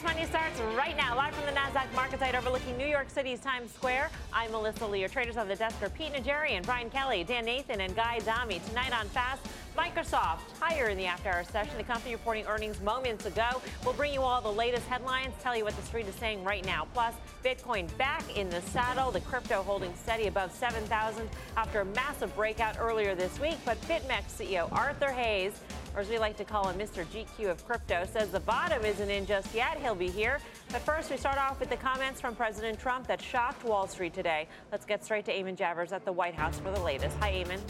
Fast 0.00 0.16
Money 0.16 0.26
starts 0.26 0.58
right 0.76 0.96
now, 0.96 1.14
live 1.14 1.34
from 1.34 1.44
the 1.46 1.52
NASDAQ 1.52 1.92
market 1.94 2.20
site 2.20 2.34
overlooking 2.34 2.76
New 2.78 2.86
York 2.86 3.10
City's 3.10 3.40
Times 3.40 3.70
Square. 3.70 4.10
I'm 4.32 4.50
Melissa 4.50 4.86
Lee. 4.86 5.00
Your 5.00 5.08
traders 5.08 5.36
on 5.36 5.46
the 5.46 5.56
desk 5.56 5.82
are 5.82 5.90
Pete 5.90 6.12
Najarian, 6.14 6.64
Brian 6.64 6.88
Kelly, 6.88 7.22
Dan 7.22 7.44
Nathan, 7.44 7.82
and 7.82 7.94
Guy 7.94 8.18
Adami. 8.20 8.60
Tonight 8.68 8.98
on 8.98 9.06
Fast, 9.08 9.42
Microsoft 9.76 10.38
higher 10.58 10.88
in 10.88 10.96
the 10.96 11.04
after 11.04 11.28
hour 11.28 11.44
session. 11.44 11.76
The 11.76 11.84
company 11.84 12.14
reporting 12.14 12.46
earnings 12.46 12.80
moments 12.80 13.26
ago. 13.26 13.48
We'll 13.84 13.94
bring 13.94 14.14
you 14.14 14.22
all 14.22 14.40
the 14.40 14.52
latest 14.52 14.86
headlines, 14.86 15.34
tell 15.42 15.56
you 15.56 15.64
what 15.64 15.76
the 15.76 15.82
street 15.82 16.06
is 16.06 16.14
saying 16.14 16.44
right 16.44 16.64
now. 16.64 16.86
Plus, 16.94 17.14
Bitcoin 17.44 17.94
back 17.98 18.22
in 18.36 18.48
the 18.48 18.62
saddle. 18.62 19.10
The 19.10 19.20
crypto 19.20 19.62
holding 19.62 19.94
steady 19.96 20.28
above 20.28 20.52
7,000 20.52 21.28
after 21.56 21.80
a 21.80 21.84
massive 21.84 22.34
breakout 22.36 22.76
earlier 22.80 23.14
this 23.14 23.38
week. 23.38 23.58
But 23.66 23.78
BitMEX 23.82 24.38
CEO 24.38 24.72
Arthur 24.72 25.10
Hayes 25.10 25.60
or 25.94 26.00
as 26.00 26.08
we 26.08 26.18
like 26.18 26.36
to 26.36 26.44
call 26.44 26.68
him, 26.68 26.78
Mr. 26.78 27.04
GQ 27.06 27.50
of 27.50 27.66
crypto, 27.66 28.06
says 28.12 28.30
the 28.30 28.40
bottom 28.40 28.84
isn't 28.84 29.10
in 29.10 29.26
just 29.26 29.54
yet. 29.54 29.78
He'll 29.80 29.94
be 29.94 30.08
here. 30.08 30.38
But 30.70 30.82
first, 30.82 31.10
we 31.10 31.16
start 31.16 31.38
off 31.38 31.58
with 31.60 31.70
the 31.70 31.76
comments 31.76 32.20
from 32.20 32.36
President 32.36 32.78
Trump 32.78 33.06
that 33.08 33.20
shocked 33.20 33.64
Wall 33.64 33.86
Street 33.88 34.14
today. 34.14 34.46
Let's 34.70 34.84
get 34.84 35.04
straight 35.04 35.24
to 35.26 35.32
Eamon 35.32 35.56
Javers 35.56 35.92
at 35.92 36.04
the 36.04 36.12
White 36.12 36.34
House 36.34 36.58
for 36.58 36.70
the 36.70 36.80
latest. 36.80 37.16
Hi, 37.18 37.32
Eamon. 37.32 37.60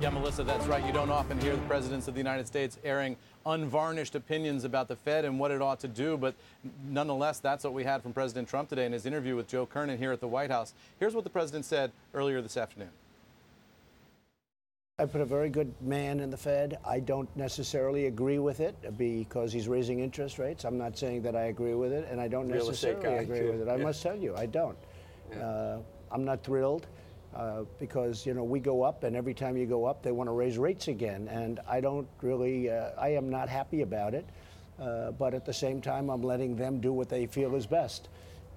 Yeah, 0.00 0.10
Melissa, 0.10 0.44
that's 0.44 0.64
right. 0.66 0.84
You 0.86 0.92
don't 0.92 1.10
often 1.10 1.40
hear 1.40 1.56
the 1.56 1.62
presidents 1.62 2.06
of 2.06 2.14
the 2.14 2.20
United 2.20 2.46
States 2.46 2.78
airing 2.84 3.16
unvarnished 3.44 4.14
opinions 4.14 4.62
about 4.62 4.86
the 4.86 4.94
Fed 4.94 5.24
and 5.24 5.40
what 5.40 5.50
it 5.50 5.60
ought 5.60 5.80
to 5.80 5.88
do, 5.88 6.16
but 6.16 6.34
nonetheless, 6.88 7.40
that's 7.40 7.64
what 7.64 7.72
we 7.72 7.82
had 7.82 8.02
from 8.02 8.12
President 8.12 8.48
Trump 8.48 8.68
today 8.68 8.86
in 8.86 8.92
his 8.92 9.06
interview 9.06 9.34
with 9.34 9.48
Joe 9.48 9.66
Kernan 9.66 9.98
here 9.98 10.12
at 10.12 10.20
the 10.20 10.28
White 10.28 10.50
House. 10.50 10.72
Here's 11.00 11.14
what 11.14 11.24
the 11.24 11.30
president 11.30 11.64
said 11.64 11.90
earlier 12.14 12.40
this 12.40 12.56
afternoon. 12.56 12.90
I 15.00 15.06
put 15.06 15.20
a 15.20 15.24
very 15.24 15.48
good 15.48 15.72
man 15.80 16.18
in 16.18 16.28
the 16.28 16.36
Fed. 16.36 16.78
I 16.84 16.98
don't 16.98 17.28
necessarily 17.36 18.06
agree 18.06 18.40
with 18.40 18.58
it 18.58 18.74
because 18.98 19.52
he's 19.52 19.68
raising 19.68 20.00
interest 20.00 20.40
rates. 20.40 20.64
I'm 20.64 20.76
not 20.76 20.98
saying 20.98 21.22
that 21.22 21.36
I 21.36 21.44
agree 21.44 21.74
with 21.74 21.92
it, 21.92 22.08
and 22.10 22.20
I 22.20 22.26
don't 22.26 22.48
Real 22.48 22.66
necessarily 22.66 23.18
agree 23.18 23.38
too. 23.38 23.52
with 23.52 23.60
it. 23.60 23.68
I 23.68 23.76
yeah. 23.76 23.84
must 23.84 24.02
tell 24.02 24.16
you, 24.16 24.34
I 24.34 24.46
don't. 24.46 24.76
Yeah. 25.30 25.38
Uh, 25.38 25.78
I'm 26.10 26.24
not 26.24 26.42
thrilled 26.42 26.88
uh, 27.32 27.62
because 27.78 28.26
you 28.26 28.34
know 28.34 28.42
we 28.42 28.58
go 28.58 28.82
up, 28.82 29.04
and 29.04 29.14
every 29.14 29.34
time 29.34 29.56
you 29.56 29.66
go 29.66 29.84
up, 29.84 30.02
they 30.02 30.10
want 30.10 30.26
to 30.26 30.32
raise 30.32 30.58
rates 30.58 30.88
again, 30.88 31.28
and 31.28 31.60
I 31.68 31.80
don't 31.80 32.08
really. 32.20 32.68
Uh, 32.68 32.90
I 32.98 33.10
am 33.10 33.30
not 33.30 33.48
happy 33.48 33.82
about 33.82 34.14
it. 34.14 34.26
Uh, 34.80 35.12
but 35.12 35.32
at 35.32 35.44
the 35.44 35.52
same 35.52 35.80
time, 35.80 36.10
I'm 36.10 36.22
letting 36.22 36.56
them 36.56 36.80
do 36.80 36.92
what 36.92 37.08
they 37.08 37.26
feel 37.26 37.54
is 37.54 37.66
best 37.66 38.08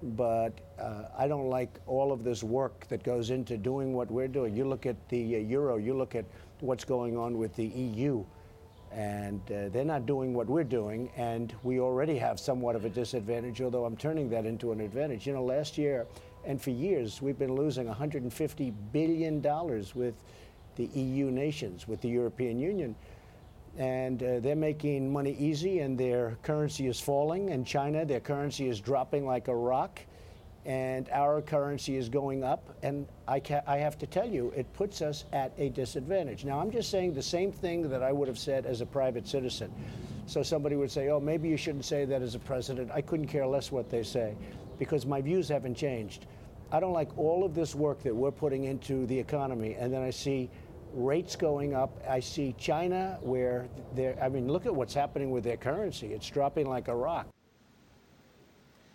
but 0.02 0.52
uh, 0.78 1.04
I 1.16 1.28
don't 1.28 1.48
like 1.48 1.78
all 1.86 2.12
of 2.12 2.24
this 2.24 2.42
work 2.42 2.86
that 2.88 3.02
goes 3.02 3.30
into 3.30 3.56
doing 3.56 3.92
what 3.92 4.10
we're 4.10 4.28
doing. 4.28 4.56
You 4.56 4.66
look 4.66 4.86
at 4.86 4.96
the 5.08 5.36
uh, 5.36 5.38
euro, 5.38 5.76
you 5.76 5.94
look 5.94 6.14
at 6.14 6.24
what's 6.60 6.84
going 6.84 7.16
on 7.16 7.38
with 7.38 7.54
the 7.54 7.66
EU, 7.66 8.24
and 8.92 9.40
uh, 9.50 9.68
they're 9.70 9.84
not 9.84 10.06
doing 10.06 10.34
what 10.34 10.46
we're 10.46 10.64
doing, 10.64 11.10
and 11.16 11.54
we 11.62 11.80
already 11.80 12.18
have 12.18 12.38
somewhat 12.38 12.76
of 12.76 12.84
a 12.84 12.90
disadvantage, 12.90 13.62
although 13.62 13.84
I'm 13.84 13.96
turning 13.96 14.28
that 14.30 14.44
into 14.44 14.72
an 14.72 14.80
advantage. 14.80 15.26
You 15.26 15.34
know, 15.34 15.44
last 15.44 15.78
year 15.78 16.06
and 16.44 16.60
for 16.60 16.70
years, 16.70 17.22
we've 17.22 17.38
been 17.38 17.54
losing 17.54 17.86
$150 17.86 18.74
billion 18.92 19.40
with 19.94 20.14
the 20.76 20.86
EU 20.86 21.30
nations, 21.30 21.86
with 21.86 22.00
the 22.00 22.08
European 22.08 22.58
Union 22.58 22.96
and 23.78 24.22
uh, 24.22 24.40
they're 24.40 24.54
making 24.54 25.12
money 25.12 25.36
easy, 25.38 25.80
and 25.80 25.98
their 25.98 26.36
currency 26.42 26.86
is 26.86 27.00
falling. 27.00 27.50
And 27.50 27.66
China, 27.66 28.04
their 28.04 28.20
currency 28.20 28.68
is 28.68 28.80
dropping 28.80 29.26
like 29.26 29.48
a 29.48 29.54
rock, 29.54 30.00
and 30.64 31.08
our 31.10 31.40
currency 31.40 31.96
is 31.96 32.08
going 32.08 32.44
up. 32.44 32.76
And 32.82 33.06
I, 33.26 33.40
ca- 33.40 33.62
I 33.66 33.78
have 33.78 33.98
to 33.98 34.06
tell 34.06 34.28
you, 34.28 34.52
it 34.54 34.72
puts 34.74 35.00
us 35.00 35.24
at 35.32 35.52
a 35.56 35.70
disadvantage. 35.70 36.44
Now, 36.44 36.60
I'm 36.60 36.70
just 36.70 36.90
saying 36.90 37.14
the 37.14 37.22
same 37.22 37.50
thing 37.50 37.88
that 37.88 38.02
I 38.02 38.12
would 38.12 38.28
have 38.28 38.38
said 38.38 38.66
as 38.66 38.80
a 38.80 38.86
private 38.86 39.26
citizen. 39.26 39.72
So 40.26 40.42
somebody 40.42 40.76
would 40.76 40.90
say, 40.90 41.08
"Oh, 41.08 41.18
maybe 41.18 41.48
you 41.48 41.56
shouldn't 41.56 41.84
say 41.84 42.04
that 42.04 42.22
as 42.22 42.34
a 42.34 42.38
president." 42.38 42.90
I 42.92 43.00
couldn't 43.00 43.26
care 43.26 43.46
less 43.46 43.72
what 43.72 43.90
they 43.90 44.02
say, 44.02 44.36
because 44.78 45.04
my 45.04 45.20
views 45.20 45.48
haven't 45.48 45.74
changed. 45.74 46.26
I 46.70 46.78
don't 46.80 46.92
like 46.92 47.18
all 47.18 47.44
of 47.44 47.54
this 47.54 47.74
work 47.74 48.02
that 48.02 48.14
we're 48.14 48.30
putting 48.30 48.64
into 48.64 49.04
the 49.06 49.18
economy, 49.18 49.74
and 49.74 49.92
then 49.92 50.00
I 50.00 50.10
see 50.10 50.48
rates 50.94 51.36
going 51.36 51.74
up. 51.74 51.90
I 52.08 52.20
see 52.20 52.54
China 52.58 53.18
where 53.20 53.66
they're, 53.94 54.16
I 54.22 54.28
mean, 54.28 54.50
look 54.50 54.66
at 54.66 54.74
what's 54.74 54.94
happening 54.94 55.30
with 55.30 55.44
their 55.44 55.56
currency. 55.56 56.08
It's 56.08 56.28
dropping 56.28 56.68
like 56.68 56.88
a 56.88 56.94
rock. 56.94 57.26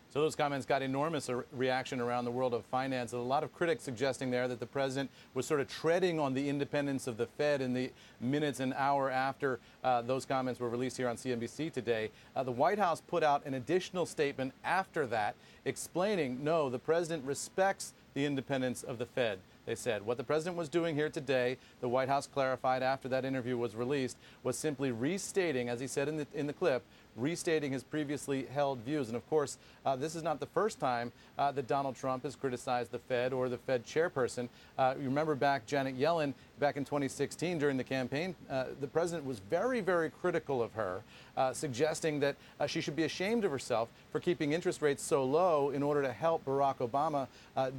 So 0.09 0.21
those 0.21 0.35
comments 0.35 0.65
got 0.65 0.81
enormous 0.81 1.29
reaction 1.51 1.99
around 1.99 2.25
the 2.25 2.31
world 2.31 2.53
of 2.53 2.65
finance. 2.65 3.11
A 3.11 3.17
lot 3.17 3.43
of 3.43 3.53
critics 3.53 3.83
suggesting 3.83 4.31
there 4.31 4.47
that 4.47 4.59
the 4.59 4.65
president 4.65 5.11
was 5.33 5.45
sort 5.45 5.59
of 5.59 5.67
treading 5.67 6.17
on 6.17 6.33
the 6.33 6.47
independence 6.47 7.07
of 7.07 7.17
the 7.17 7.27
Fed 7.27 7.61
in 7.61 7.73
the 7.73 7.91
minutes 8.21 8.61
and 8.61 8.73
hour 8.73 9.11
after 9.11 9.59
uh, 9.83 10.01
those 10.01 10.25
comments 10.25 10.59
were 10.59 10.69
released 10.69 10.97
here 10.97 11.09
on 11.09 11.17
CNBC 11.17 11.73
today. 11.73 12.09
Uh, 12.35 12.41
the 12.41 12.51
White 12.51 12.79
House 12.79 13.01
put 13.01 13.21
out 13.21 13.45
an 13.45 13.53
additional 13.55 14.05
statement 14.05 14.53
after 14.63 15.05
that 15.05 15.35
explaining, 15.65 16.43
no, 16.43 16.69
the 16.69 16.79
president 16.79 17.25
respects 17.25 17.93
the 18.13 18.25
independence 18.25 18.83
of 18.83 18.97
the 18.97 19.05
Fed 19.05 19.39
they 19.67 19.75
said. 19.75 20.03
What 20.03 20.17
the 20.17 20.23
president 20.23 20.57
was 20.57 20.69
doing 20.69 20.95
here 20.95 21.09
today, 21.09 21.57
the 21.81 21.89
White 21.89 22.07
House 22.07 22.25
clarified 22.25 22.81
after 22.81 23.07
that 23.09 23.25
interview 23.25 23.57
was 23.57 23.75
released, 23.75 24.17
was 24.41 24.57
simply 24.57 24.91
restating, 24.91 25.69
as 25.69 25.79
he 25.79 25.87
said 25.87 26.07
in 26.07 26.17
the, 26.17 26.27
in 26.33 26.47
the 26.47 26.53
clip, 26.53 26.83
restating 27.17 27.73
his 27.73 27.83
previously 27.83 28.45
held 28.45 28.79
views. 28.79 29.09
And 29.09 29.17
of 29.17 29.29
course, 29.29 29.57
uh, 29.85 29.95
this 29.97 30.15
is 30.15 30.23
not 30.23 30.39
the 30.39 30.45
first 30.45 30.79
time 30.79 31.11
uh, 31.37 31.51
that 31.51 31.67
Donald 31.67 31.95
Trump 31.95 32.23
has 32.23 32.35
criticized 32.35 32.91
the 32.91 32.99
Fed 32.99 33.33
or 33.33 33.49
the 33.49 33.57
Fed 33.57 33.85
chairperson. 33.85 34.47
Uh, 34.77 34.93
you 34.97 35.05
remember 35.05 35.35
back 35.35 35.65
Janet 35.65 35.99
Yellen 35.99 36.33
back 36.59 36.77
in 36.77 36.83
2016 36.83 37.59
during 37.59 37.77
the 37.77 37.83
campaign, 37.83 38.35
uh, 38.49 38.65
the 38.81 38.87
president 38.87 39.25
was 39.25 39.39
very, 39.49 39.79
very 39.79 40.09
critical 40.09 40.61
of 40.61 40.73
her, 40.73 41.03
uh, 41.35 41.53
suggesting 41.53 42.19
that 42.19 42.35
uh, 42.59 42.65
she 42.65 42.81
should 42.81 42.95
be 42.95 43.03
ashamed 43.03 43.45
of 43.45 43.51
herself 43.51 43.89
for 44.11 44.19
keeping 44.19 44.53
interest 44.53 44.81
rates 44.81 45.03
so 45.03 45.23
low 45.23 45.69
in 45.69 45.83
order 45.83 46.01
to 46.01 46.11
help 46.11 46.43
Barack 46.45 46.77
Obama 46.77 47.27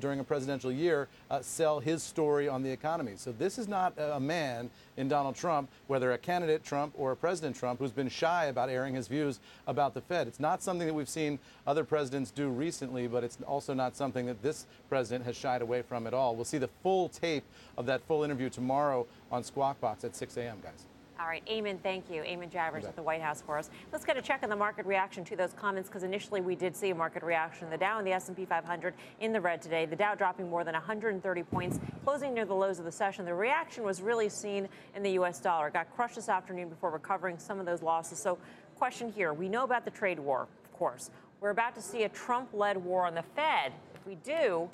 during 0.01 0.21
a 0.21 0.25
presidential 0.25 0.71
year 0.71 1.09
sell 1.41 1.81
his 1.81 2.03
story 2.03 2.49
on 2.49 2.63
the 2.63 2.71
economy. 2.71 3.13
So 3.17 3.33
this 3.33 3.59
is 3.59 3.69
not 3.69 3.93
a 3.99 4.21
man 4.21 4.71
in 4.97 5.09
Donald 5.09 5.37
Trump, 5.37 5.69
whether 5.87 6.13
a 6.13 6.19
candidate 6.19 6.65
Trump 6.65 6.93
or 6.97 7.13
a 7.13 7.17
President 7.17 7.57
Trump, 7.57 7.79
who's 7.79 7.93
been 7.93 8.09
shy 8.09 8.47
about 8.47 8.69
airing 8.69 8.95
his 8.95 9.09
views 9.09 9.39
about 9.67 9.95
the 9.95 10.01
Fed. 10.01 10.27
It's 10.27 10.41
not 10.41 10.63
something 10.63 10.87
that 10.87 10.95
we've 10.95 11.09
seen 11.09 11.39
other 11.67 11.85
presidents 11.85 12.31
do 12.31 12.49
recently, 12.49 13.07
but 13.07 13.25
it's 13.25 13.39
also 13.47 13.75
not 13.75 13.97
something 13.97 14.27
that 14.27 14.43
this 14.43 14.67
president 14.89 15.25
has 15.25 15.37
shied 15.37 15.63
away 15.63 15.83
from 15.83 16.07
at 16.07 16.15
all. 16.15 16.35
We'll 16.35 16.45
see 16.45 16.59
the 16.59 16.71
full 16.83 17.09
tape 17.09 17.45
of 17.77 17.87
that 17.87 18.03
full 18.03 18.25
interview 18.25 18.51
tomorrow 18.51 18.68
on 18.71 19.45
Squawk 19.45 19.81
Box 19.81 20.05
at 20.05 20.17
6 20.17 20.37
a.m., 20.37 20.59
guys. 20.63 20.87
All 21.21 21.27
right, 21.27 21.45
Eamon, 21.47 21.81
thank 21.83 22.09
you. 22.09 22.23
Eamon 22.23 22.49
Javers 22.49 22.85
at 22.85 22.95
the 22.95 23.03
White 23.03 23.21
House 23.21 23.43
for 23.43 23.59
us. 23.59 23.71
Let's 23.91 24.05
get 24.05 24.17
a 24.17 24.23
check 24.23 24.45
on 24.45 24.51
the 24.51 24.57
market 24.57 24.87
reaction 24.87 25.25
to 25.25 25.35
those 25.35 25.53
comments 25.53 25.89
because 25.89 26.05
initially 26.05 26.41
we 26.41 26.55
did 26.55 26.77
see 26.77 26.91
a 26.91 26.95
market 26.95 27.25
reaction. 27.25 27.69
The 27.71 27.77
Dow 27.77 27.99
and 27.99 28.07
the 28.07 28.13
S&P 28.13 28.45
500 28.45 28.95
in 29.19 29.33
the 29.33 29.41
red 29.41 29.61
today. 29.61 29.85
The 29.85 29.97
Dow 29.97 30.15
dropping 30.15 30.49
more 30.49 30.63
than 30.63 30.75
130 30.75 31.43
points, 31.43 31.81
closing 32.05 32.35
near 32.35 32.45
the 32.45 32.55
lows 32.55 32.79
of 32.79 32.85
the 32.85 32.93
session. 32.93 33.25
The 33.25 33.35
reaction 33.35 33.83
was 33.83 34.01
really 34.01 34.29
seen 34.29 34.69
in 34.95 35.03
the 35.03 35.11
U.S. 35.13 35.41
dollar. 35.41 35.67
It 35.67 35.75
Got 35.75 35.93
crushed 35.93 36.15
this 36.15 36.29
afternoon 36.29 36.69
before 36.69 36.91
recovering 36.91 37.37
some 37.37 37.59
of 37.59 37.67
those 37.67 37.83
losses. 37.83 38.21
So 38.21 38.39
question 38.77 39.11
here. 39.11 39.33
We 39.33 39.49
know 39.49 39.65
about 39.65 39.85
the 39.85 39.91
trade 39.91 40.21
war, 40.21 40.47
of 40.65 40.73
course. 40.73 41.11
We're 41.41 41.51
about 41.51 41.75
to 41.75 41.83
see 41.83 42.05
a 42.05 42.09
Trump 42.09 42.51
led 42.53 42.77
war 42.77 43.07
on 43.07 43.17
the 43.17 43.25
Fed. 43.35 43.73
If 43.97 44.07
we 44.07 44.15
do, 44.17 44.71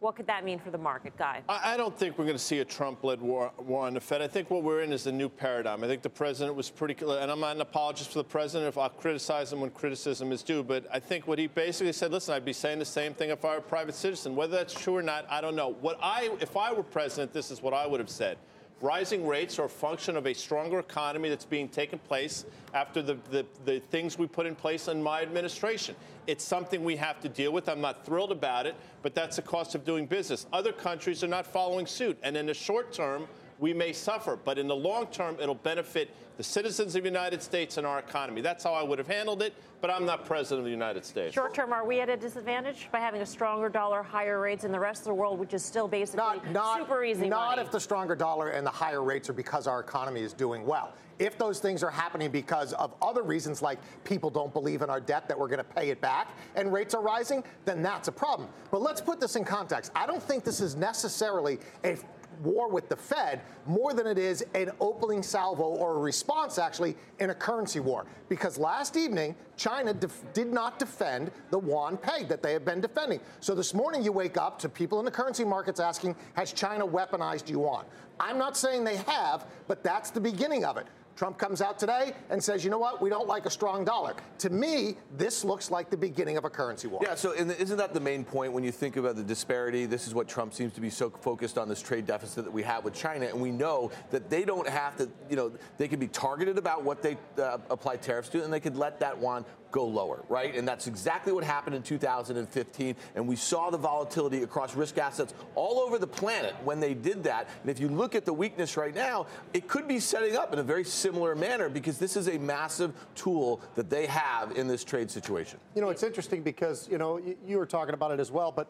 what 0.00 0.14
could 0.14 0.26
that 0.26 0.44
mean 0.44 0.58
for 0.58 0.70
the 0.70 0.78
market, 0.78 1.16
Guy? 1.16 1.42
I 1.48 1.76
don't 1.76 1.96
think 1.96 2.18
we're 2.18 2.26
going 2.26 2.36
to 2.36 2.42
see 2.42 2.58
a 2.58 2.64
Trump-led 2.64 3.20
war, 3.20 3.50
war, 3.58 3.86
on 3.86 3.94
the 3.94 4.00
Fed. 4.00 4.20
I 4.20 4.28
think 4.28 4.50
what 4.50 4.62
we're 4.62 4.82
in 4.82 4.92
is 4.92 5.06
a 5.06 5.12
new 5.12 5.28
paradigm. 5.28 5.82
I 5.82 5.86
think 5.86 6.02
the 6.02 6.10
president 6.10 6.54
was 6.54 6.70
pretty, 6.70 6.94
and 7.02 7.30
I'm 7.30 7.40
not 7.40 7.56
an 7.56 7.62
apologist 7.62 8.10
for 8.10 8.18
the 8.18 8.24
president 8.24 8.68
if 8.68 8.78
I'll 8.78 8.90
criticize 8.90 9.52
him 9.52 9.60
when 9.60 9.70
criticism 9.70 10.32
is 10.32 10.42
due, 10.42 10.62
but 10.62 10.86
I 10.92 11.00
think 11.00 11.26
what 11.26 11.38
he 11.38 11.46
basically 11.46 11.92
said, 11.92 12.12
listen, 12.12 12.34
I'd 12.34 12.44
be 12.44 12.52
saying 12.52 12.78
the 12.78 12.84
same 12.84 13.14
thing 13.14 13.30
if 13.30 13.44
I 13.44 13.52
were 13.52 13.58
a 13.58 13.62
private 13.62 13.94
citizen. 13.94 14.36
Whether 14.36 14.56
that's 14.56 14.74
true 14.74 14.96
or 14.96 15.02
not, 15.02 15.26
I 15.30 15.40
don't 15.40 15.56
know. 15.56 15.76
What 15.80 15.98
I, 16.02 16.30
if 16.40 16.56
I 16.56 16.72
were 16.72 16.82
president, 16.82 17.32
this 17.32 17.50
is 17.50 17.62
what 17.62 17.72
I 17.72 17.86
would 17.86 18.00
have 18.00 18.10
said. 18.10 18.38
Rising 18.82 19.26
rates 19.26 19.58
are 19.58 19.64
a 19.64 19.70
function 19.70 20.18
of 20.18 20.26
a 20.26 20.34
stronger 20.34 20.78
economy 20.78 21.30
that's 21.30 21.46
being 21.46 21.66
taken 21.66 21.98
place 21.98 22.44
after 22.74 23.00
the, 23.00 23.16
the, 23.30 23.46
the, 23.64 23.80
things 23.80 24.18
we 24.18 24.26
put 24.26 24.44
in 24.44 24.54
place 24.54 24.88
in 24.88 25.02
my 25.02 25.22
administration. 25.22 25.96
It's 26.26 26.44
something 26.44 26.84
we 26.84 26.96
have 26.96 27.18
to 27.20 27.28
deal 27.30 27.52
with. 27.52 27.70
I'm 27.70 27.80
not 27.80 28.04
thrilled 28.04 28.32
about 28.32 28.66
it, 28.66 28.74
but 29.00 29.14
that's 29.14 29.36
the 29.36 29.42
cost 29.42 29.74
of 29.74 29.86
doing 29.86 30.04
business. 30.04 30.46
Other 30.52 30.72
countries 30.72 31.24
are 31.24 31.28
not 31.28 31.46
following 31.46 31.86
suit. 31.86 32.18
And 32.22 32.36
in 32.36 32.44
the 32.44 32.54
short 32.54 32.92
term, 32.92 33.26
we 33.58 33.72
may 33.72 33.92
suffer, 33.92 34.36
but 34.36 34.58
in 34.58 34.68
the 34.68 34.76
long 34.76 35.06
term, 35.06 35.36
it'll 35.40 35.54
benefit 35.54 36.10
the 36.36 36.42
citizens 36.42 36.94
of 36.94 37.02
the 37.02 37.08
United 37.08 37.42
States 37.42 37.78
and 37.78 37.86
our 37.86 37.98
economy. 37.98 38.42
That's 38.42 38.62
how 38.62 38.74
I 38.74 38.82
would 38.82 38.98
have 38.98 39.08
handled 39.08 39.40
it, 39.42 39.54
but 39.80 39.90
I'm 39.90 40.04
not 40.04 40.26
president 40.26 40.60
of 40.60 40.64
the 40.66 40.70
United 40.70 41.04
States. 41.04 41.32
Short 41.34 41.54
term, 41.54 41.72
are 41.72 41.86
we 41.86 42.00
at 42.00 42.10
a 42.10 42.16
disadvantage 42.16 42.88
by 42.92 42.98
having 42.98 43.22
a 43.22 43.26
stronger 43.26 43.70
dollar, 43.70 44.02
higher 44.02 44.38
rates 44.38 44.64
in 44.64 44.72
the 44.72 44.80
rest 44.80 45.02
of 45.02 45.06
the 45.06 45.14
world, 45.14 45.38
which 45.38 45.54
is 45.54 45.64
still 45.64 45.88
basically 45.88 46.18
not, 46.18 46.50
not, 46.50 46.78
super 46.80 47.04
easy 47.04 47.28
Not 47.28 47.56
money? 47.56 47.62
if 47.62 47.72
the 47.72 47.80
stronger 47.80 48.14
dollar 48.14 48.50
and 48.50 48.66
the 48.66 48.70
higher 48.70 49.02
rates 49.02 49.30
are 49.30 49.34
because 49.34 49.66
our 49.66 49.80
economy 49.80 50.20
is 50.20 50.34
doing 50.34 50.66
well. 50.66 50.92
If 51.18 51.38
those 51.38 51.60
things 51.60 51.82
are 51.82 51.90
happening 51.90 52.30
because 52.30 52.74
of 52.74 52.92
other 53.00 53.22
reasons, 53.22 53.62
like 53.62 53.78
people 54.04 54.28
don't 54.28 54.52
believe 54.52 54.82
in 54.82 54.90
our 54.90 55.00
debt 55.00 55.28
that 55.28 55.38
we're 55.38 55.48
going 55.48 55.58
to 55.58 55.64
pay 55.64 55.88
it 55.88 56.02
back 56.02 56.36
and 56.54 56.70
rates 56.70 56.92
are 56.94 57.00
rising, 57.00 57.42
then 57.64 57.80
that's 57.80 58.08
a 58.08 58.12
problem. 58.12 58.50
But 58.70 58.82
let's 58.82 59.00
put 59.00 59.18
this 59.18 59.34
in 59.36 59.44
context. 59.44 59.92
I 59.96 60.06
don't 60.06 60.22
think 60.22 60.44
this 60.44 60.60
is 60.60 60.76
necessarily 60.76 61.58
a 61.84 61.96
war 62.42 62.68
with 62.68 62.88
the 62.88 62.96
Fed 62.96 63.40
more 63.66 63.94
than 63.94 64.06
it 64.06 64.18
is 64.18 64.44
an 64.54 64.70
opening 64.80 65.22
salvo 65.22 65.64
or 65.64 65.96
a 65.96 65.98
response, 65.98 66.58
actually, 66.58 66.96
in 67.18 67.30
a 67.30 67.34
currency 67.34 67.80
war. 67.80 68.06
Because 68.28 68.58
last 68.58 68.96
evening, 68.96 69.34
China 69.56 69.92
def- 69.92 70.22
did 70.32 70.52
not 70.52 70.78
defend 70.78 71.30
the 71.50 71.60
yuan 71.60 71.96
peg 71.96 72.28
that 72.28 72.42
they 72.42 72.52
have 72.52 72.64
been 72.64 72.80
defending. 72.80 73.20
So 73.40 73.54
this 73.54 73.74
morning, 73.74 74.02
you 74.02 74.12
wake 74.12 74.36
up 74.36 74.58
to 74.60 74.68
people 74.68 74.98
in 74.98 75.04
the 75.04 75.10
currency 75.10 75.44
markets 75.44 75.80
asking, 75.80 76.16
has 76.34 76.52
China 76.52 76.86
weaponized 76.86 77.48
yuan? 77.48 77.84
I'm 78.18 78.38
not 78.38 78.56
saying 78.56 78.84
they 78.84 78.96
have, 78.96 79.46
but 79.68 79.82
that's 79.82 80.10
the 80.10 80.20
beginning 80.20 80.64
of 80.64 80.76
it. 80.76 80.86
Trump 81.16 81.38
comes 81.38 81.62
out 81.62 81.78
today 81.78 82.12
and 82.28 82.42
says, 82.42 82.62
you 82.62 82.70
know 82.70 82.78
what, 82.78 83.00
we 83.00 83.08
don't 83.08 83.26
like 83.26 83.46
a 83.46 83.50
strong 83.50 83.84
dollar. 83.84 84.14
To 84.38 84.50
me, 84.50 84.96
this 85.16 85.44
looks 85.44 85.70
like 85.70 85.88
the 85.88 85.96
beginning 85.96 86.36
of 86.36 86.44
a 86.44 86.50
currency 86.50 86.88
war. 86.88 87.00
Yeah, 87.02 87.14
so 87.14 87.32
isn't 87.32 87.78
that 87.78 87.94
the 87.94 88.00
main 88.00 88.22
point 88.22 88.52
when 88.52 88.62
you 88.62 88.70
think 88.70 88.96
about 88.96 89.16
the 89.16 89.22
disparity? 89.22 89.86
This 89.86 90.06
is 90.06 90.14
what 90.14 90.28
Trump 90.28 90.52
seems 90.52 90.74
to 90.74 90.80
be 90.80 90.90
so 90.90 91.08
focused 91.08 91.56
on 91.56 91.68
this 91.68 91.80
trade 91.80 92.06
deficit 92.06 92.44
that 92.44 92.50
we 92.52 92.62
have 92.62 92.84
with 92.84 92.94
China. 92.94 93.26
And 93.26 93.40
we 93.40 93.50
know 93.50 93.90
that 94.10 94.28
they 94.28 94.44
don't 94.44 94.68
have 94.68 94.96
to, 94.98 95.08
you 95.30 95.36
know, 95.36 95.52
they 95.78 95.88
can 95.88 95.98
be 95.98 96.08
targeted 96.08 96.58
about 96.58 96.84
what 96.84 97.02
they 97.02 97.16
uh, 97.38 97.58
apply 97.70 97.96
tariffs 97.96 98.28
to, 98.30 98.44
and 98.44 98.52
they 98.52 98.60
could 98.60 98.76
let 98.76 99.00
that 99.00 99.18
yuan 99.18 99.44
go 99.70 99.86
lower, 99.86 100.24
right? 100.28 100.54
And 100.54 100.66
that's 100.66 100.86
exactly 100.86 101.32
what 101.32 101.44
happened 101.44 101.76
in 101.76 101.82
2015. 101.82 102.96
And 103.14 103.28
we 103.28 103.36
saw 103.36 103.70
the 103.70 103.78
volatility 103.78 104.42
across 104.42 104.74
risk 104.74 104.98
assets 104.98 105.34
all 105.54 105.80
over 105.80 105.98
the 105.98 106.06
planet 106.06 106.54
when 106.64 106.80
they 106.80 106.94
did 106.94 107.24
that. 107.24 107.48
And 107.62 107.70
if 107.70 107.80
you 107.80 107.88
look 107.88 108.14
at 108.14 108.24
the 108.24 108.32
weakness 108.32 108.76
right 108.76 108.94
now, 108.94 109.26
it 109.52 109.68
could 109.68 109.86
be 109.86 110.00
setting 110.00 110.36
up 110.36 110.52
in 110.52 110.58
a 110.58 110.62
very 110.62 110.84
similar 110.84 111.34
manner 111.34 111.68
because 111.68 111.98
this 111.98 112.16
is 112.16 112.28
a 112.28 112.38
massive 112.38 112.92
tool 113.14 113.60
that 113.74 113.90
they 113.90 114.06
have 114.06 114.56
in 114.56 114.66
this 114.66 114.84
trade 114.84 115.10
situation. 115.10 115.58
You 115.74 115.82
know, 115.82 115.90
it's 115.90 116.02
interesting 116.02 116.42
because, 116.42 116.88
you 116.88 116.98
know, 116.98 117.20
you 117.46 117.58
were 117.58 117.66
talking 117.66 117.94
about 117.94 118.12
it 118.12 118.20
as 118.20 118.30
well, 118.30 118.52
but 118.52 118.68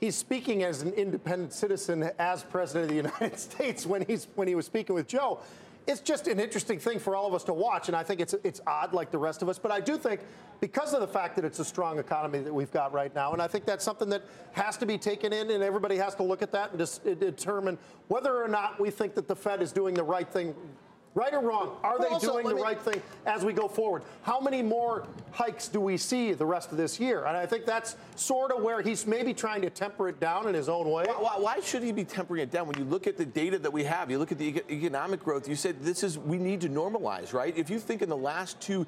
he's 0.00 0.16
speaking 0.16 0.64
as 0.64 0.82
an 0.82 0.92
independent 0.94 1.52
citizen 1.52 2.10
as 2.18 2.42
president 2.42 2.84
of 2.84 2.88
the 2.90 2.96
United 3.08 3.38
States 3.38 3.86
when 3.86 4.04
he's 4.04 4.28
when 4.34 4.48
he 4.48 4.54
was 4.54 4.66
speaking 4.66 4.94
with 4.94 5.06
Joe 5.06 5.40
it's 5.86 6.00
just 6.00 6.28
an 6.28 6.38
interesting 6.38 6.78
thing 6.78 6.98
for 6.98 7.16
all 7.16 7.26
of 7.26 7.34
us 7.34 7.44
to 7.44 7.52
watch, 7.52 7.88
and 7.88 7.96
I 7.96 8.02
think 8.02 8.20
it's 8.20 8.34
it's 8.44 8.60
odd 8.66 8.92
like 8.92 9.10
the 9.10 9.18
rest 9.18 9.42
of 9.42 9.48
us. 9.48 9.58
But 9.58 9.72
I 9.72 9.80
do 9.80 9.96
think 9.96 10.20
because 10.60 10.94
of 10.94 11.00
the 11.00 11.08
fact 11.08 11.36
that 11.36 11.44
it's 11.44 11.58
a 11.58 11.64
strong 11.64 11.98
economy 11.98 12.40
that 12.40 12.54
we've 12.54 12.70
got 12.70 12.92
right 12.92 13.14
now, 13.14 13.32
and 13.32 13.42
I 13.42 13.48
think 13.48 13.64
that's 13.64 13.84
something 13.84 14.08
that 14.10 14.22
has 14.52 14.76
to 14.78 14.86
be 14.86 14.96
taken 14.96 15.32
in, 15.32 15.50
and 15.50 15.62
everybody 15.62 15.96
has 15.96 16.14
to 16.16 16.22
look 16.22 16.42
at 16.42 16.52
that 16.52 16.70
and 16.70 16.78
just 16.78 17.04
determine 17.04 17.78
whether 18.08 18.42
or 18.42 18.48
not 18.48 18.80
we 18.80 18.90
think 18.90 19.14
that 19.14 19.26
the 19.26 19.36
Fed 19.36 19.60
is 19.60 19.72
doing 19.72 19.94
the 19.94 20.04
right 20.04 20.28
thing 20.28 20.54
Right 21.14 21.34
or 21.34 21.40
wrong, 21.40 21.76
are 21.82 21.98
they 21.98 22.06
also, 22.06 22.32
doing 22.32 22.48
the 22.48 22.54
me, 22.54 22.62
right 22.62 22.80
thing 22.80 23.02
as 23.26 23.44
we 23.44 23.52
go 23.52 23.68
forward? 23.68 24.02
How 24.22 24.40
many 24.40 24.62
more 24.62 25.06
hikes 25.30 25.68
do 25.68 25.78
we 25.78 25.98
see 25.98 26.32
the 26.32 26.46
rest 26.46 26.72
of 26.72 26.78
this 26.78 26.98
year? 26.98 27.26
And 27.26 27.36
I 27.36 27.44
think 27.44 27.66
that's 27.66 27.96
sort 28.16 28.50
of 28.50 28.62
where 28.62 28.80
he's 28.80 29.06
maybe 29.06 29.34
trying 29.34 29.60
to 29.60 29.68
temper 29.68 30.08
it 30.08 30.20
down 30.20 30.48
in 30.48 30.54
his 30.54 30.70
own 30.70 30.90
way. 30.90 31.04
Why, 31.04 31.34
why 31.36 31.60
should 31.60 31.82
he 31.82 31.92
be 31.92 32.04
tempering 32.04 32.42
it 32.42 32.50
down? 32.50 32.66
When 32.66 32.78
you 32.78 32.84
look 32.84 33.06
at 33.06 33.18
the 33.18 33.26
data 33.26 33.58
that 33.58 33.70
we 33.70 33.84
have, 33.84 34.10
you 34.10 34.18
look 34.18 34.32
at 34.32 34.38
the 34.38 34.62
economic 34.70 35.22
growth, 35.22 35.46
you 35.46 35.54
said 35.54 35.82
this 35.82 36.02
is, 36.02 36.18
we 36.18 36.38
need 36.38 36.62
to 36.62 36.70
normalize, 36.70 37.34
right? 37.34 37.54
If 37.58 37.68
you 37.68 37.78
think 37.78 38.00
in 38.00 38.08
the 38.08 38.16
last 38.16 38.58
two 38.62 38.86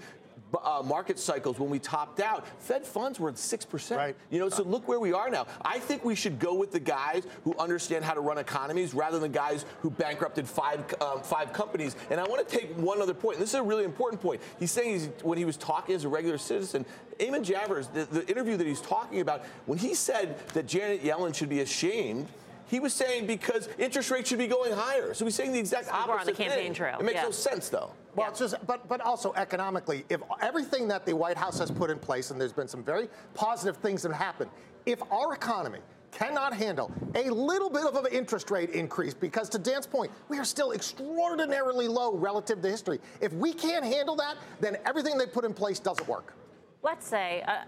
uh, 0.62 0.82
market 0.84 1.18
cycles 1.18 1.58
when 1.58 1.70
we 1.70 1.78
topped 1.78 2.20
out, 2.20 2.46
Fed 2.60 2.86
funds 2.86 3.18
were 3.18 3.28
at 3.28 3.36
6%. 3.36 3.96
Right. 3.96 4.16
You 4.30 4.38
know, 4.38 4.48
so 4.48 4.62
look 4.62 4.86
where 4.86 5.00
we 5.00 5.12
are 5.12 5.30
now. 5.30 5.46
I 5.64 5.78
think 5.78 6.04
we 6.04 6.14
should 6.14 6.38
go 6.38 6.54
with 6.54 6.72
the 6.72 6.80
guys 6.80 7.26
who 7.42 7.54
understand 7.58 8.04
how 8.04 8.14
to 8.14 8.20
run 8.20 8.38
economies 8.38 8.94
rather 8.94 9.18
than 9.18 9.32
guys 9.32 9.64
who 9.80 9.90
bankrupted 9.90 10.48
five, 10.48 10.84
uh, 11.00 11.18
five 11.18 11.52
companies. 11.52 11.96
And 12.10 12.20
I 12.20 12.24
want 12.24 12.46
to 12.46 12.56
take 12.56 12.70
one 12.76 13.00
other 13.00 13.14
point. 13.14 13.38
This 13.38 13.50
is 13.50 13.56
a 13.56 13.62
really 13.62 13.84
important 13.84 14.22
point. 14.22 14.40
He's 14.58 14.70
saying 14.70 14.92
he's, 14.92 15.08
when 15.22 15.38
he 15.38 15.44
was 15.44 15.56
talking 15.56 15.94
as 15.94 16.04
a 16.04 16.08
regular 16.08 16.38
citizen, 16.38 16.86
Eamon 17.18 17.44
Javers, 17.44 17.92
the, 17.92 18.04
the 18.04 18.28
interview 18.28 18.56
that 18.56 18.66
he's 18.66 18.80
talking 18.80 19.20
about, 19.20 19.44
when 19.66 19.78
he 19.78 19.94
said 19.94 20.38
that 20.48 20.66
Janet 20.66 21.02
Yellen 21.02 21.34
should 21.34 21.48
be 21.48 21.60
ashamed– 21.60 22.28
he 22.66 22.80
was 22.80 22.92
saying 22.92 23.26
because 23.26 23.68
interest 23.78 24.10
rates 24.10 24.28
should 24.28 24.38
be 24.38 24.46
going 24.46 24.72
higher. 24.72 25.14
So 25.14 25.24
he's 25.24 25.34
saying 25.34 25.52
the 25.52 25.58
exact 25.58 25.88
opposite. 25.88 26.08
We're 26.08 26.18
on 26.18 26.26
the 26.26 26.32
campaign 26.32 26.64
thing. 26.64 26.74
trail. 26.74 26.98
It 26.98 27.04
makes 27.04 27.16
yeah. 27.16 27.22
no 27.22 27.30
sense, 27.30 27.68
though. 27.68 27.92
Well, 28.14 28.26
yeah. 28.26 28.30
it's 28.30 28.38
just, 28.38 28.66
but 28.66 28.88
but 28.88 29.00
also 29.00 29.32
economically, 29.34 30.04
if 30.08 30.20
everything 30.40 30.88
that 30.88 31.04
the 31.06 31.14
White 31.14 31.36
House 31.36 31.58
has 31.58 31.70
put 31.70 31.90
in 31.90 31.98
place, 31.98 32.30
and 32.30 32.40
there's 32.40 32.52
been 32.52 32.68
some 32.68 32.82
very 32.82 33.08
positive 33.34 33.76
things 33.78 34.02
that 34.02 34.12
have 34.12 34.20
happened, 34.20 34.50
if 34.86 35.02
our 35.10 35.34
economy 35.34 35.80
cannot 36.14 36.52
handle 36.52 36.92
a 37.16 37.28
little 37.28 37.68
bit 37.68 37.84
of 37.84 37.96
an 37.96 38.12
interest 38.12 38.50
rate 38.50 38.70
increase 38.70 39.14
because 39.14 39.48
to 39.48 39.58
Dan's 39.58 39.86
point, 39.86 40.12
we 40.28 40.38
are 40.38 40.44
still 40.44 40.72
extraordinarily 40.72 41.88
low 41.88 42.14
relative 42.14 42.62
to 42.62 42.70
history. 42.70 43.00
If 43.20 43.32
we 43.32 43.52
can't 43.52 43.84
handle 43.84 44.14
that, 44.16 44.36
then 44.60 44.76
everything 44.86 45.18
they 45.18 45.26
put 45.26 45.44
in 45.44 45.52
place 45.52 45.80
doesn't 45.80 46.06
work. 46.06 46.34
Let's 46.82 47.06
say 47.06 47.42
uh, 47.48 47.64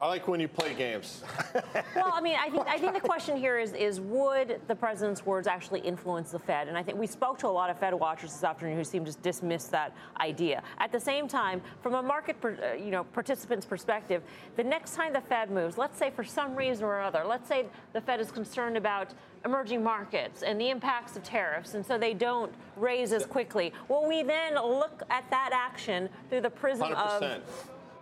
I 0.00 0.06
like 0.06 0.28
when 0.28 0.38
you 0.38 0.46
play 0.46 0.74
games. 0.74 1.24
well, 1.96 2.12
I 2.14 2.20
mean, 2.20 2.36
I 2.40 2.48
think 2.50 2.68
I 2.68 2.78
think 2.78 2.94
the 2.94 3.00
question 3.00 3.36
here 3.36 3.58
is 3.58 3.72
is 3.72 4.00
would 4.00 4.60
the 4.68 4.74
president's 4.74 5.26
words 5.26 5.48
actually 5.48 5.80
influence 5.80 6.30
the 6.30 6.38
Fed? 6.38 6.68
And 6.68 6.78
I 6.78 6.84
think 6.84 6.98
we 6.98 7.08
spoke 7.08 7.36
to 7.38 7.48
a 7.48 7.48
lot 7.48 7.68
of 7.68 7.80
Fed 7.80 7.92
watchers 7.94 8.32
this 8.32 8.44
afternoon 8.44 8.76
who 8.76 8.84
seemed 8.84 9.08
to 9.08 9.12
dismiss 9.14 9.64
that 9.64 9.92
idea. 10.20 10.62
At 10.78 10.92
the 10.92 11.00
same 11.00 11.26
time, 11.26 11.60
from 11.82 11.94
a 11.94 12.02
market, 12.02 12.36
uh, 12.44 12.74
you 12.74 12.92
know, 12.92 13.02
participant's 13.02 13.66
perspective, 13.66 14.22
the 14.54 14.62
next 14.62 14.94
time 14.94 15.12
the 15.12 15.20
Fed 15.20 15.50
moves, 15.50 15.76
let's 15.76 15.98
say 15.98 16.10
for 16.10 16.22
some 16.22 16.54
reason 16.54 16.84
or 16.84 17.00
other, 17.00 17.24
let's 17.26 17.48
say 17.48 17.66
the 17.92 18.00
Fed 18.00 18.20
is 18.20 18.30
concerned 18.30 18.76
about 18.76 19.14
emerging 19.44 19.82
markets 19.82 20.44
and 20.44 20.60
the 20.60 20.70
impacts 20.70 21.16
of 21.16 21.24
tariffs, 21.24 21.74
and 21.74 21.84
so 21.84 21.98
they 21.98 22.14
don't 22.14 22.52
raise 22.76 23.12
as 23.12 23.26
quickly. 23.26 23.72
Will 23.88 24.06
we 24.06 24.22
then 24.22 24.54
look 24.54 25.02
at 25.10 25.28
that 25.30 25.50
action 25.52 26.08
through 26.28 26.42
the 26.42 26.50
prism 26.50 26.92
100%. 26.92 26.92
of 26.92 27.40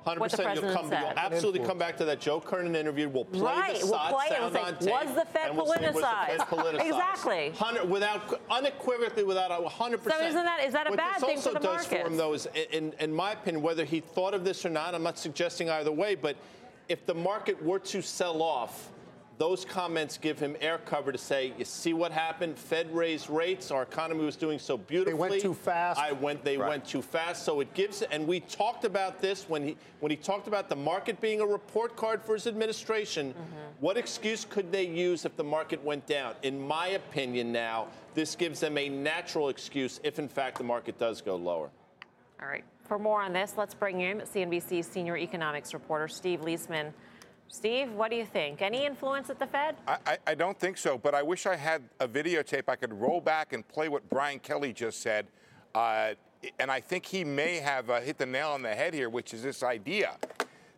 100%. 0.06 0.54
You'll, 0.54 0.72
come, 0.72 0.86
you'll 0.86 1.12
absolutely 1.16 1.66
come 1.66 1.78
back 1.78 1.96
to 1.96 2.04
that 2.04 2.20
Joe 2.20 2.40
Kernan 2.40 2.76
interview. 2.76 3.08
We'll 3.08 3.24
play 3.24 3.40
right. 3.40 3.80
the 3.80 3.86
we'll 3.86 3.98
play 3.98 4.28
sound 4.28 4.54
it. 4.54 4.62
on 4.62 4.80
say. 4.80 4.90
Was 4.90 5.14
the 5.14 5.24
Fed 5.24 5.56
we'll 5.56 5.66
politicized? 5.66 5.92
the 5.92 6.02
Fed 6.02 6.40
politicized? 6.40 6.86
exactly. 6.86 7.52
Without 7.88 8.40
unequivocally, 8.50 9.24
without 9.24 9.50
100%. 9.50 10.02
So 10.10 10.26
isn't 10.26 10.44
that 10.44 10.64
is 10.64 10.72
that 10.72 10.86
a 10.86 10.90
what 10.90 10.96
bad 10.96 11.20
thing 11.20 11.38
for 11.40 11.50
the 11.50 11.60
market? 11.60 11.62
What 11.62 11.62
this 11.62 11.64
also 11.64 11.76
does 11.76 11.86
for 11.86 11.96
him, 11.96 12.16
though, 12.16 12.32
is, 12.34 12.48
in, 12.70 12.92
in 13.00 13.12
my 13.12 13.32
opinion, 13.32 13.62
whether 13.62 13.84
he 13.84 14.00
thought 14.00 14.34
of 14.34 14.44
this 14.44 14.64
or 14.64 14.70
not, 14.70 14.94
I'm 14.94 15.02
not 15.02 15.18
suggesting 15.18 15.70
either 15.70 15.92
way, 15.92 16.14
but 16.14 16.36
if 16.88 17.04
the 17.04 17.14
market 17.14 17.60
were 17.62 17.80
to 17.80 18.00
sell 18.00 18.42
off 18.42 18.92
those 19.38 19.64
comments 19.64 20.16
give 20.16 20.38
him 20.38 20.56
air 20.60 20.78
cover 20.78 21.12
to 21.12 21.18
say, 21.18 21.52
you 21.58 21.64
see 21.64 21.92
what 21.92 22.10
happened? 22.10 22.58
Fed 22.58 22.92
raised 22.94 23.28
rates. 23.28 23.70
Our 23.70 23.82
economy 23.82 24.24
was 24.24 24.36
doing 24.36 24.58
so 24.58 24.78
beautifully. 24.78 25.12
They 25.12 25.18
went 25.18 25.42
too 25.42 25.54
fast. 25.54 26.00
I 26.00 26.12
went. 26.12 26.42
They 26.42 26.56
right. 26.56 26.68
went 26.68 26.86
too 26.86 27.02
fast. 27.02 27.44
So 27.44 27.60
it 27.60 27.72
gives. 27.74 28.02
And 28.02 28.26
we 28.26 28.40
talked 28.40 28.84
about 28.84 29.20
this 29.20 29.48
when 29.48 29.62
he 29.62 29.76
when 30.00 30.10
he 30.10 30.16
talked 30.16 30.48
about 30.48 30.68
the 30.68 30.76
market 30.76 31.20
being 31.20 31.40
a 31.40 31.46
report 31.46 31.96
card 31.96 32.22
for 32.22 32.34
his 32.34 32.46
administration. 32.46 33.32
Mm-hmm. 33.32 33.56
What 33.80 33.96
excuse 33.96 34.46
could 34.48 34.72
they 34.72 34.86
use 34.86 35.24
if 35.24 35.36
the 35.36 35.44
market 35.44 35.82
went 35.84 36.06
down? 36.06 36.34
In 36.42 36.58
my 36.58 36.88
opinion, 36.88 37.52
now 37.52 37.88
this 38.14 38.34
gives 38.34 38.60
them 38.60 38.78
a 38.78 38.88
natural 38.88 39.50
excuse 39.50 40.00
if, 40.02 40.18
in 40.18 40.28
fact, 40.28 40.58
the 40.58 40.64
market 40.64 40.98
does 40.98 41.20
go 41.20 41.36
lower. 41.36 41.68
All 42.40 42.48
right. 42.48 42.64
For 42.84 42.98
more 42.98 43.20
on 43.20 43.32
this, 43.32 43.54
let's 43.56 43.74
bring 43.74 44.00
in 44.00 44.20
CNBC 44.20 44.84
senior 44.84 45.16
economics 45.16 45.74
reporter 45.74 46.08
Steve 46.08 46.40
Liesman. 46.40 46.92
Steve, 47.48 47.92
what 47.92 48.10
do 48.10 48.16
you 48.16 48.26
think? 48.26 48.60
Any 48.60 48.84
influence 48.84 49.30
at 49.30 49.38
the 49.38 49.46
Fed? 49.46 49.76
I, 49.86 50.18
I, 50.26 50.34
don't 50.34 50.58
think 50.58 50.76
so, 50.76 50.98
but 50.98 51.14
I 51.14 51.22
wish 51.22 51.46
I 51.46 51.56
had 51.56 51.82
a 52.00 52.08
videotape 52.08 52.64
I 52.68 52.76
could 52.76 52.92
roll 52.92 53.20
back 53.20 53.52
and 53.52 53.66
play 53.66 53.88
what 53.88 54.08
Brian 54.10 54.38
Kelly 54.40 54.72
just 54.72 55.00
said. 55.00 55.26
Uh, 55.74 56.14
and 56.58 56.70
I 56.70 56.80
think 56.80 57.06
he 57.06 57.24
may 57.24 57.56
have 57.56 57.88
uh, 57.88 58.00
hit 58.00 58.18
the 58.18 58.26
nail 58.26 58.50
on 58.50 58.62
the 58.62 58.74
head 58.74 58.94
here, 58.94 59.08
which 59.08 59.32
is 59.32 59.42
this 59.42 59.62
idea 59.62 60.16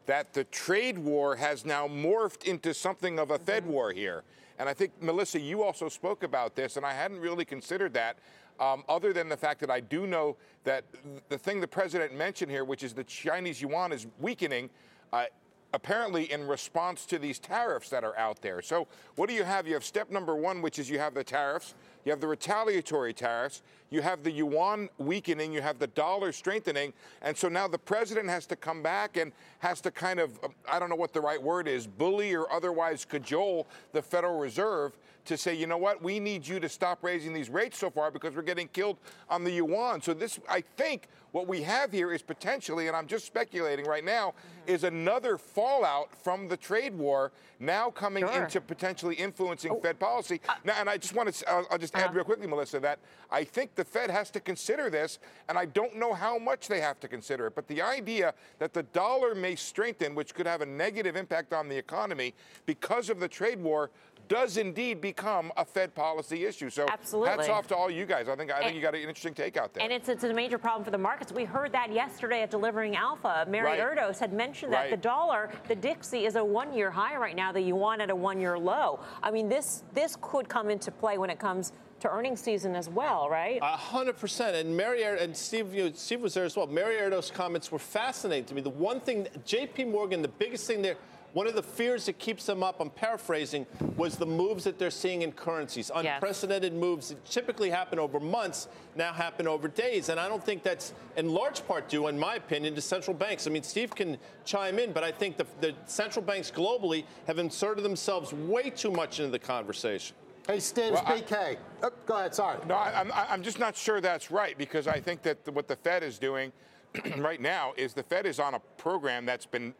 that 0.06 0.32
the 0.32 0.44
trade 0.44 0.98
war 0.98 1.36
has 1.36 1.64
now 1.64 1.86
morphed 1.86 2.44
into 2.44 2.72
something 2.72 3.18
of 3.18 3.30
a 3.30 3.34
mm-hmm. 3.34 3.44
Fed 3.44 3.66
war 3.66 3.92
here. 3.92 4.24
And 4.58 4.68
I 4.68 4.74
think, 4.74 4.92
Melissa, 5.00 5.38
you 5.38 5.62
also 5.62 5.88
spoke 5.88 6.22
about 6.22 6.56
this, 6.56 6.76
and 6.76 6.84
I 6.84 6.92
hadn't 6.92 7.20
really 7.20 7.44
considered 7.44 7.94
that. 7.94 8.18
Um, 8.58 8.82
other 8.88 9.12
than 9.12 9.28
the 9.28 9.36
fact 9.36 9.60
that 9.60 9.70
I 9.70 9.78
do 9.78 10.06
know 10.06 10.36
that 10.64 10.84
the 11.28 11.38
thing 11.38 11.60
the 11.60 11.68
president 11.68 12.12
mentioned 12.12 12.50
here, 12.50 12.64
which 12.64 12.82
is 12.82 12.92
the 12.92 13.04
Chinese 13.04 13.62
yuan 13.62 13.92
is 13.92 14.06
weakening, 14.18 14.68
uh, 15.12 15.26
apparently 15.74 16.30
in 16.32 16.46
response 16.46 17.04
to 17.06 17.18
these 17.18 17.38
tariffs 17.38 17.90
that 17.90 18.04
are 18.04 18.16
out 18.16 18.40
there. 18.40 18.62
So, 18.62 18.86
what 19.16 19.28
do 19.28 19.34
you 19.34 19.44
have? 19.44 19.66
You 19.66 19.74
have 19.74 19.84
step 19.84 20.10
number 20.10 20.34
one, 20.34 20.62
which 20.62 20.78
is 20.78 20.88
you 20.88 20.98
have 20.98 21.14
the 21.14 21.24
tariffs, 21.24 21.74
you 22.04 22.10
have 22.10 22.20
the 22.20 22.26
retaliatory 22.26 23.12
tariffs, 23.12 23.62
you 23.90 24.00
have 24.00 24.22
the 24.22 24.30
yuan 24.30 24.88
weakening, 24.98 25.52
you 25.52 25.60
have 25.60 25.78
the 25.78 25.86
dollar 25.88 26.32
strengthening, 26.32 26.92
and 27.22 27.36
so 27.36 27.48
now 27.48 27.68
the 27.68 27.78
president 27.78 28.28
has 28.28 28.46
to 28.46 28.56
come 28.56 28.82
back 28.82 29.16
and 29.16 29.32
has 29.58 29.80
to 29.82 29.90
kind 29.90 30.20
of, 30.20 30.42
um, 30.42 30.54
I 30.70 30.78
don't 30.78 30.88
know 30.88 30.96
what 30.96 31.12
the 31.12 31.20
right 31.20 31.42
word 31.42 31.68
is, 31.68 31.86
bully 31.86 32.34
or 32.34 32.50
otherwise 32.50 33.04
cajole 33.04 33.66
the 33.92 34.02
Federal 34.02 34.38
Reserve 34.38 34.96
to 35.28 35.36
say, 35.36 35.54
you 35.54 35.66
know 35.66 35.78
what, 35.78 36.02
we 36.02 36.18
need 36.18 36.46
you 36.46 36.58
to 36.60 36.68
stop 36.68 37.02
raising 37.02 37.32
these 37.32 37.50
rates 37.50 37.78
so 37.78 37.90
far 37.90 38.10
because 38.10 38.34
we're 38.34 38.42
getting 38.42 38.68
killed 38.68 38.98
on 39.28 39.44
the 39.44 39.52
yuan. 39.52 40.02
So 40.02 40.14
this, 40.14 40.38
I 40.48 40.62
think, 40.76 41.08
what 41.32 41.46
we 41.46 41.62
have 41.62 41.92
here 41.92 42.12
is 42.12 42.22
potentially, 42.22 42.88
and 42.88 42.96
I'm 42.96 43.06
just 43.06 43.26
speculating 43.26 43.84
right 43.84 44.04
now, 44.04 44.28
mm-hmm. 44.30 44.72
is 44.72 44.84
another 44.84 45.36
fallout 45.36 46.14
from 46.16 46.48
the 46.48 46.56
trade 46.56 46.96
war 46.96 47.32
now 47.60 47.90
coming 47.90 48.26
sure. 48.26 48.44
into 48.44 48.60
potentially 48.60 49.14
influencing 49.14 49.72
oh. 49.72 49.80
Fed 49.80 49.98
policy. 49.98 50.40
Uh, 50.48 50.54
now, 50.64 50.74
and 50.78 50.88
I 50.88 50.96
just 50.96 51.14
want 51.14 51.32
to, 51.32 51.50
I'll, 51.50 51.66
I'll 51.70 51.78
just 51.78 51.94
uh, 51.94 51.98
add 51.98 52.04
uh-huh. 52.06 52.14
real 52.14 52.24
quickly, 52.24 52.46
Melissa, 52.46 52.80
that 52.80 52.98
I 53.30 53.44
think 53.44 53.74
the 53.74 53.84
Fed 53.84 54.10
has 54.10 54.30
to 54.30 54.40
consider 54.40 54.88
this, 54.88 55.18
and 55.48 55.58
I 55.58 55.66
don't 55.66 55.96
know 55.96 56.14
how 56.14 56.38
much 56.38 56.66
they 56.66 56.80
have 56.80 56.98
to 57.00 57.08
consider 57.08 57.48
it. 57.48 57.54
But 57.54 57.68
the 57.68 57.82
idea 57.82 58.32
that 58.58 58.72
the 58.72 58.84
dollar 58.84 59.34
may 59.34 59.54
strengthen, 59.54 60.14
which 60.14 60.34
could 60.34 60.46
have 60.46 60.62
a 60.62 60.66
negative 60.66 61.14
impact 61.14 61.52
on 61.52 61.68
the 61.68 61.76
economy 61.76 62.34
because 62.64 63.10
of 63.10 63.20
the 63.20 63.28
trade 63.28 63.60
war, 63.60 63.90
does 64.28 64.56
indeed 64.56 65.00
become 65.00 65.50
a 65.56 65.64
Fed 65.64 65.94
policy 65.94 66.44
issue. 66.44 66.70
So 66.70 66.86
Absolutely. 66.88 67.30
hats 67.30 67.48
off 67.48 67.66
to 67.68 67.76
all 67.76 67.90
you 67.90 68.06
guys. 68.06 68.28
I 68.28 68.36
think 68.36 68.50
I 68.50 68.56
think 68.58 68.66
And- 68.68 68.76
you 68.76 68.82
got 68.82 68.94
an 68.94 69.00
interesting 69.00 69.34
take 69.34 69.56
out 69.56 69.72
there. 69.74 69.82
And 69.82 69.92
it's, 69.92 70.08
it's 70.08 70.24
a 70.24 70.32
major 70.34 70.58
problem 70.58 70.84
for 70.84 70.90
the 70.90 70.98
markets. 70.98 71.32
We 71.32 71.44
heard 71.44 71.72
that 71.72 71.92
yesterday 71.92 72.42
at 72.42 72.50
Delivering 72.50 72.96
Alpha. 72.96 73.46
Mary 73.48 73.64
Right. 73.66 73.80
Erdoes 73.80 74.18
had 74.18 74.32
mentioned 74.32 74.72
that 74.72 74.82
Right. 74.82 74.90
the 74.90 74.96
dollar, 74.96 75.50
the 75.66 75.74
Dixie, 75.74 76.26
is 76.26 76.36
a 76.36 76.44
one-year 76.44 76.90
high 76.90 77.16
right 77.16 77.34
now. 77.36 77.52
The 77.52 77.60
yuan 77.62 78.00
at 78.00 78.10
a 78.10 78.16
one-year 78.16 78.58
low. 78.58 79.00
I 79.22 79.30
mean, 79.30 79.48
this 79.48 79.82
this 79.94 80.16
could 80.20 80.48
come 80.48 80.70
into 80.70 80.90
play 80.90 81.18
when 81.18 81.30
it 81.30 81.38
comes 81.38 81.72
to 82.00 82.08
earnings 82.08 82.40
season 82.40 82.76
as 82.76 82.88
well, 82.88 83.28
right? 83.28 83.58
A 83.60 83.76
hundred 83.76 84.16
percent. 84.18 84.54
And 84.54 84.76
Mary 84.76 85.02
Er- 85.04 85.16
and 85.16 85.36
Steve, 85.36 85.74
you 85.74 85.84
know, 85.84 85.92
Steve 85.94 86.20
was 86.20 86.32
there 86.34 86.44
as 86.44 86.56
well. 86.56 86.68
Mary 86.68 86.94
Erdoes' 86.96 87.32
comments 87.32 87.72
were 87.72 87.78
fascinating 87.80 88.44
to 88.44 88.54
me. 88.54 88.60
The 88.60 88.70
one 88.70 89.00
thing, 89.00 89.26
J.P. 89.44 89.84
Morgan, 89.86 90.22
the 90.22 90.28
biggest 90.28 90.66
thing 90.68 90.80
there. 90.82 90.96
One 91.34 91.46
of 91.46 91.54
the 91.54 91.62
fears 91.62 92.06
that 92.06 92.18
keeps 92.18 92.46
them 92.46 92.62
up, 92.62 92.80
I'm 92.80 92.88
paraphrasing, 92.90 93.66
was 93.96 94.16
the 94.16 94.26
moves 94.26 94.64
that 94.64 94.78
they're 94.78 94.90
seeing 94.90 95.22
in 95.22 95.32
currencies. 95.32 95.90
Yes. 95.94 96.04
Unprecedented 96.14 96.72
moves 96.72 97.10
that 97.10 97.22
typically 97.26 97.68
happen 97.68 97.98
over 97.98 98.18
months, 98.18 98.68
now 98.96 99.12
happen 99.12 99.46
over 99.46 99.68
days. 99.68 100.08
And 100.08 100.18
I 100.18 100.26
don't 100.28 100.42
think 100.42 100.62
that's 100.62 100.94
in 101.16 101.28
large 101.28 101.66
part 101.66 101.88
due, 101.88 102.06
in 102.08 102.18
my 102.18 102.36
opinion, 102.36 102.74
to 102.76 102.80
central 102.80 103.14
banks. 103.14 103.46
I 103.46 103.50
mean, 103.50 103.62
Steve 103.62 103.94
can 103.94 104.16
chime 104.46 104.78
in, 104.78 104.92
but 104.92 105.04
I 105.04 105.12
think 105.12 105.36
the, 105.36 105.46
the 105.60 105.74
central 105.86 106.24
banks 106.24 106.50
globally 106.50 107.04
have 107.26 107.38
inserted 107.38 107.84
themselves 107.84 108.32
way 108.32 108.70
too 108.70 108.90
much 108.90 109.20
into 109.20 109.30
the 109.30 109.38
conversation. 109.38 110.16
Hey, 110.46 110.60
Steve, 110.60 110.92
Well, 110.92 111.02
I- 111.04 111.20
BK. 111.20 111.56
Oh, 111.82 111.90
go 112.06 112.16
ahead, 112.16 112.34
sorry. 112.34 112.58
No, 112.66 112.74
I, 112.74 112.98
I'm, 113.00 113.12
I'm 113.12 113.42
just 113.42 113.58
not 113.58 113.76
sure 113.76 114.00
that's 114.00 114.30
right 114.30 114.56
because 114.56 114.88
I 114.88 114.98
think 114.98 115.20
that 115.22 115.44
the, 115.44 115.52
what 115.52 115.68
the 115.68 115.76
Fed 115.76 116.02
is 116.02 116.18
doing 116.18 116.52
right 117.18 117.40
now 117.40 117.72
is 117.76 117.92
the 117.92 118.02
Fed 118.02 118.26
is 118.26 118.40
on 118.40 118.54
a 118.54 118.60
program 118.76 119.26
that's 119.26 119.46
been 119.46 119.74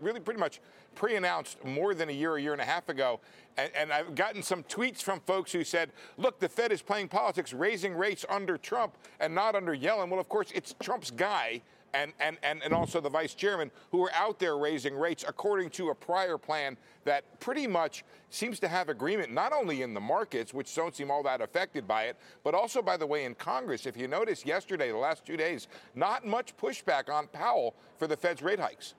really 0.00 0.20
pretty 0.20 0.40
much 0.40 0.60
pre-announced 0.94 1.62
more 1.64 1.94
than 1.94 2.08
a 2.08 2.12
year, 2.12 2.36
a 2.36 2.42
year 2.42 2.52
and 2.52 2.60
a 2.60 2.64
half 2.64 2.88
ago. 2.88 3.20
And, 3.56 3.70
and 3.76 3.92
I've 3.92 4.14
gotten 4.14 4.42
some 4.42 4.62
tweets 4.64 5.02
from 5.02 5.20
folks 5.20 5.52
who 5.52 5.62
said, 5.62 5.90
look, 6.16 6.40
the 6.40 6.48
Fed 6.48 6.72
is 6.72 6.82
playing 6.82 7.08
politics, 7.08 7.52
raising 7.52 7.94
rates 7.94 8.24
under 8.28 8.56
Trump 8.56 8.96
and 9.20 9.34
not 9.34 9.54
under 9.54 9.76
Yellen. 9.76 10.08
Well, 10.08 10.20
of 10.20 10.28
course, 10.28 10.50
it's 10.54 10.74
Trump's 10.80 11.10
guy 11.10 11.62
and, 11.94 12.12
and, 12.20 12.36
and, 12.42 12.62
and 12.62 12.72
also 12.72 13.00
the 13.00 13.08
vice 13.08 13.34
chairman 13.34 13.70
who 13.90 14.04
are 14.04 14.12
out 14.12 14.38
there 14.38 14.56
raising 14.56 14.96
rates 14.96 15.24
according 15.26 15.70
to 15.70 15.90
a 15.90 15.94
prior 15.94 16.38
plan 16.38 16.76
that 17.04 17.40
pretty 17.40 17.66
much 17.66 18.04
seems 18.30 18.58
to 18.60 18.68
have 18.68 18.88
agreement 18.88 19.32
not 19.32 19.52
only 19.52 19.82
in 19.82 19.94
the 19.94 20.00
markets, 20.00 20.52
which 20.52 20.74
don't 20.74 20.94
seem 20.94 21.10
all 21.10 21.22
that 21.22 21.40
affected 21.40 21.86
by 21.86 22.04
it, 22.04 22.16
but 22.44 22.54
also, 22.54 22.82
by 22.82 22.96
the 22.96 23.06
way, 23.06 23.24
in 23.24 23.34
Congress. 23.34 23.86
If 23.86 23.96
you 23.96 24.08
notice 24.08 24.44
yesterday, 24.44 24.90
the 24.90 24.96
last 24.96 25.24
two 25.24 25.36
days, 25.36 25.68
not 25.94 26.26
much 26.26 26.56
pushback 26.56 27.08
on 27.08 27.28
Powell 27.28 27.74
for 27.98 28.06
the 28.06 28.16
Fed's 28.16 28.42
rate 28.42 28.60
hikes. 28.60 28.94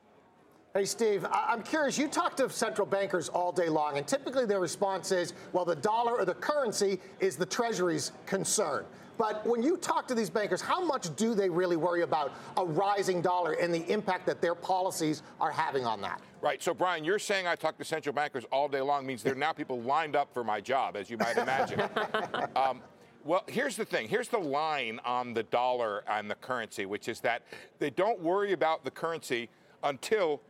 Hey, 0.74 0.86
Steve, 0.86 1.26
I- 1.26 1.48
I'm 1.50 1.64
curious. 1.64 1.98
You 1.98 2.08
talk 2.08 2.36
to 2.38 2.50
central 2.50 2.86
bankers 2.86 3.30
all 3.30 3.52
day 3.52 3.70
long, 3.70 3.98
and 3.98 4.08
typically 4.08 4.46
their 4.46 4.60
response 4.60 5.12
is, 5.12 5.34
well, 5.52 5.66
the 5.66 5.76
dollar 5.76 6.18
or 6.18 6.26
the 6.26 6.36
currency 6.36 7.00
is 7.20 7.36
the 7.36 7.46
Treasury's 7.46 8.12
concern. 8.26 8.86
But 9.18 9.46
when 9.46 9.64
you 9.64 9.78
talk 9.78 10.08
to 10.10 10.16
these 10.16 10.30
bankers, 10.30 10.62
how 10.62 10.84
much 10.84 11.16
do 11.16 11.34
they 11.34 11.50
really 11.50 11.78
worry 11.78 12.04
about 12.04 12.34
a 12.56 12.66
rising 12.66 13.22
dollar 13.22 13.54
and 13.54 13.74
the 13.74 13.90
impact 13.92 14.26
that 14.28 14.42
their 14.42 14.56
policies 14.56 15.24
are 15.40 15.52
having 15.52 15.86
on 15.86 16.02
that? 16.02 16.22
Right. 16.42 16.62
So, 16.62 16.74
Brian, 16.74 17.04
you're 17.04 17.20
saying 17.20 17.48
I 17.48 17.56
talk 17.56 17.78
to 17.80 17.84
central 17.84 18.14
bankers 18.14 18.46
all 18.52 18.68
day 18.68 18.82
long 18.82 19.06
means 19.06 19.24
there 19.24 19.34
are 19.34 19.36
now 19.36 19.54
people 19.54 19.82
lined 19.82 20.16
up 20.16 20.34
for 20.34 20.44
my 20.44 20.62
job, 20.62 20.96
as 20.96 21.10
you 21.10 21.18
might 21.18 21.38
imagine. 21.38 21.82
um, 22.56 22.82
well, 23.24 23.44
here's 23.48 23.76
the 23.76 23.86
thing. 23.86 24.08
Here's 24.08 24.30
the 24.30 24.38
line 24.38 25.00
on 25.04 25.34
the 25.34 25.44
dollar 25.44 26.04
and 26.08 26.30
the 26.30 26.36
currency, 26.36 26.86
which 26.86 27.10
is 27.10 27.20
that 27.22 27.44
they 27.80 27.90
don't 27.90 28.22
worry 28.22 28.54
about 28.54 28.86
the 28.86 28.92
currency 28.92 29.50
until 29.84 30.42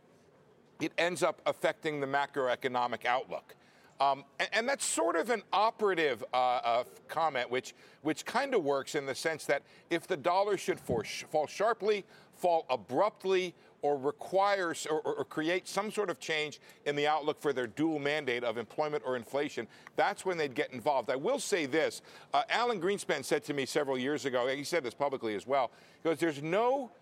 it 0.80 0.92
ends 0.96 1.22
up 1.22 1.40
affecting 1.46 2.00
the 2.00 2.06
macroeconomic 2.06 3.04
outlook. 3.04 3.56
Um, 4.00 4.24
and, 4.38 4.48
and 4.52 4.68
that's 4.68 4.84
sort 4.84 5.16
of 5.16 5.30
an 5.30 5.42
operative 5.52 6.24
uh, 6.32 6.36
uh, 6.36 6.84
comment, 7.08 7.50
which 7.50 7.74
which 8.02 8.24
kind 8.24 8.54
of 8.54 8.62
works 8.62 8.94
in 8.94 9.06
the 9.06 9.14
sense 9.14 9.44
that 9.46 9.62
if 9.90 10.06
the 10.06 10.16
dollar 10.16 10.56
should 10.56 10.78
for, 10.78 11.02
fall 11.04 11.46
sharply, 11.46 12.04
fall 12.32 12.64
abruptly, 12.70 13.54
or 13.82 13.96
requires 13.96 14.86
or, 14.86 15.00
or, 15.00 15.14
or 15.16 15.24
create 15.24 15.66
some 15.66 15.90
sort 15.90 16.10
of 16.10 16.20
change 16.20 16.60
in 16.84 16.94
the 16.94 17.08
outlook 17.08 17.40
for 17.40 17.52
their 17.52 17.66
dual 17.66 17.98
mandate 17.98 18.44
of 18.44 18.56
employment 18.56 19.02
or 19.04 19.16
inflation, 19.16 19.66
that's 19.96 20.24
when 20.24 20.38
they'd 20.38 20.54
get 20.54 20.72
involved. 20.72 21.10
I 21.10 21.16
will 21.16 21.40
say 21.40 21.66
this: 21.66 22.00
uh, 22.32 22.42
Alan 22.50 22.80
Greenspan 22.80 23.24
said 23.24 23.42
to 23.44 23.54
me 23.54 23.66
several 23.66 23.98
years 23.98 24.24
ago. 24.24 24.46
He 24.46 24.64
said 24.64 24.84
this 24.84 24.94
publicly 24.94 25.34
as 25.34 25.44
well. 25.44 25.72
He 26.02 26.08
goes, 26.08 26.18
"There's 26.18 26.42
no 26.42 26.92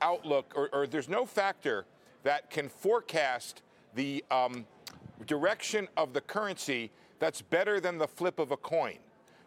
outlook 0.00 0.54
or, 0.56 0.70
or 0.72 0.86
there's 0.86 1.08
no 1.08 1.26
factor 1.26 1.84
that 2.22 2.48
can 2.48 2.70
forecast 2.70 3.60
the." 3.94 4.24
Um, 4.30 4.64
direction 5.24 5.88
of 5.96 6.12
the 6.12 6.20
currency 6.20 6.90
that's 7.18 7.42
better 7.42 7.80
than 7.80 7.98
the 7.98 8.08
flip 8.08 8.38
of 8.38 8.50
a 8.50 8.56
coin. 8.56 8.98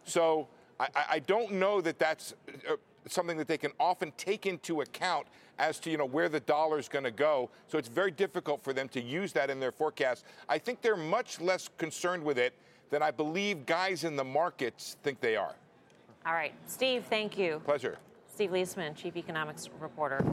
So 0.03 0.47
I, 0.79 0.88
I 1.11 1.19
don't 1.19 1.53
know 1.53 1.81
that 1.81 1.99
that's 1.99 2.33
uh, 2.67 2.75
something 3.07 3.38
that 3.38 3.47
they 3.47 3.57
can 3.57 3.71
often 3.79 4.11
take 4.17 4.45
into 4.45 4.81
account 4.81 5.27
as 5.57 5.79
to 5.79 5.91
you 5.91 5.97
know 5.97 6.05
where 6.05 6.29
the 6.29 6.39
dollar 6.39 6.79
is 6.79 6.88
going 6.88 7.03
to 7.03 7.11
go. 7.11 7.49
So 7.67 7.77
it's 7.77 7.89
very 7.89 8.11
difficult 8.11 8.63
for 8.63 8.73
them 8.73 8.88
to 8.89 9.01
use 9.01 9.33
that 9.33 9.49
in 9.49 9.59
their 9.59 9.71
forecast. 9.71 10.25
I 10.47 10.57
think 10.57 10.81
they're 10.81 10.95
much 10.95 11.41
less 11.41 11.69
concerned 11.77 12.23
with 12.23 12.38
it 12.38 12.53
than 12.89 13.03
I 13.03 13.11
believe 13.11 13.65
guys 13.65 14.03
in 14.03 14.15
the 14.15 14.23
markets 14.23 14.97
think 15.03 15.19
they 15.19 15.35
are. 15.35 15.55
All 16.25 16.33
right, 16.33 16.53
Steve, 16.65 17.05
thank 17.09 17.38
you. 17.38 17.61
Pleasure. 17.65 17.97
Steve 18.33 18.51
Liesman, 18.51 18.95
chief 18.95 19.15
economics 19.17 19.69
reporter. 19.79 20.23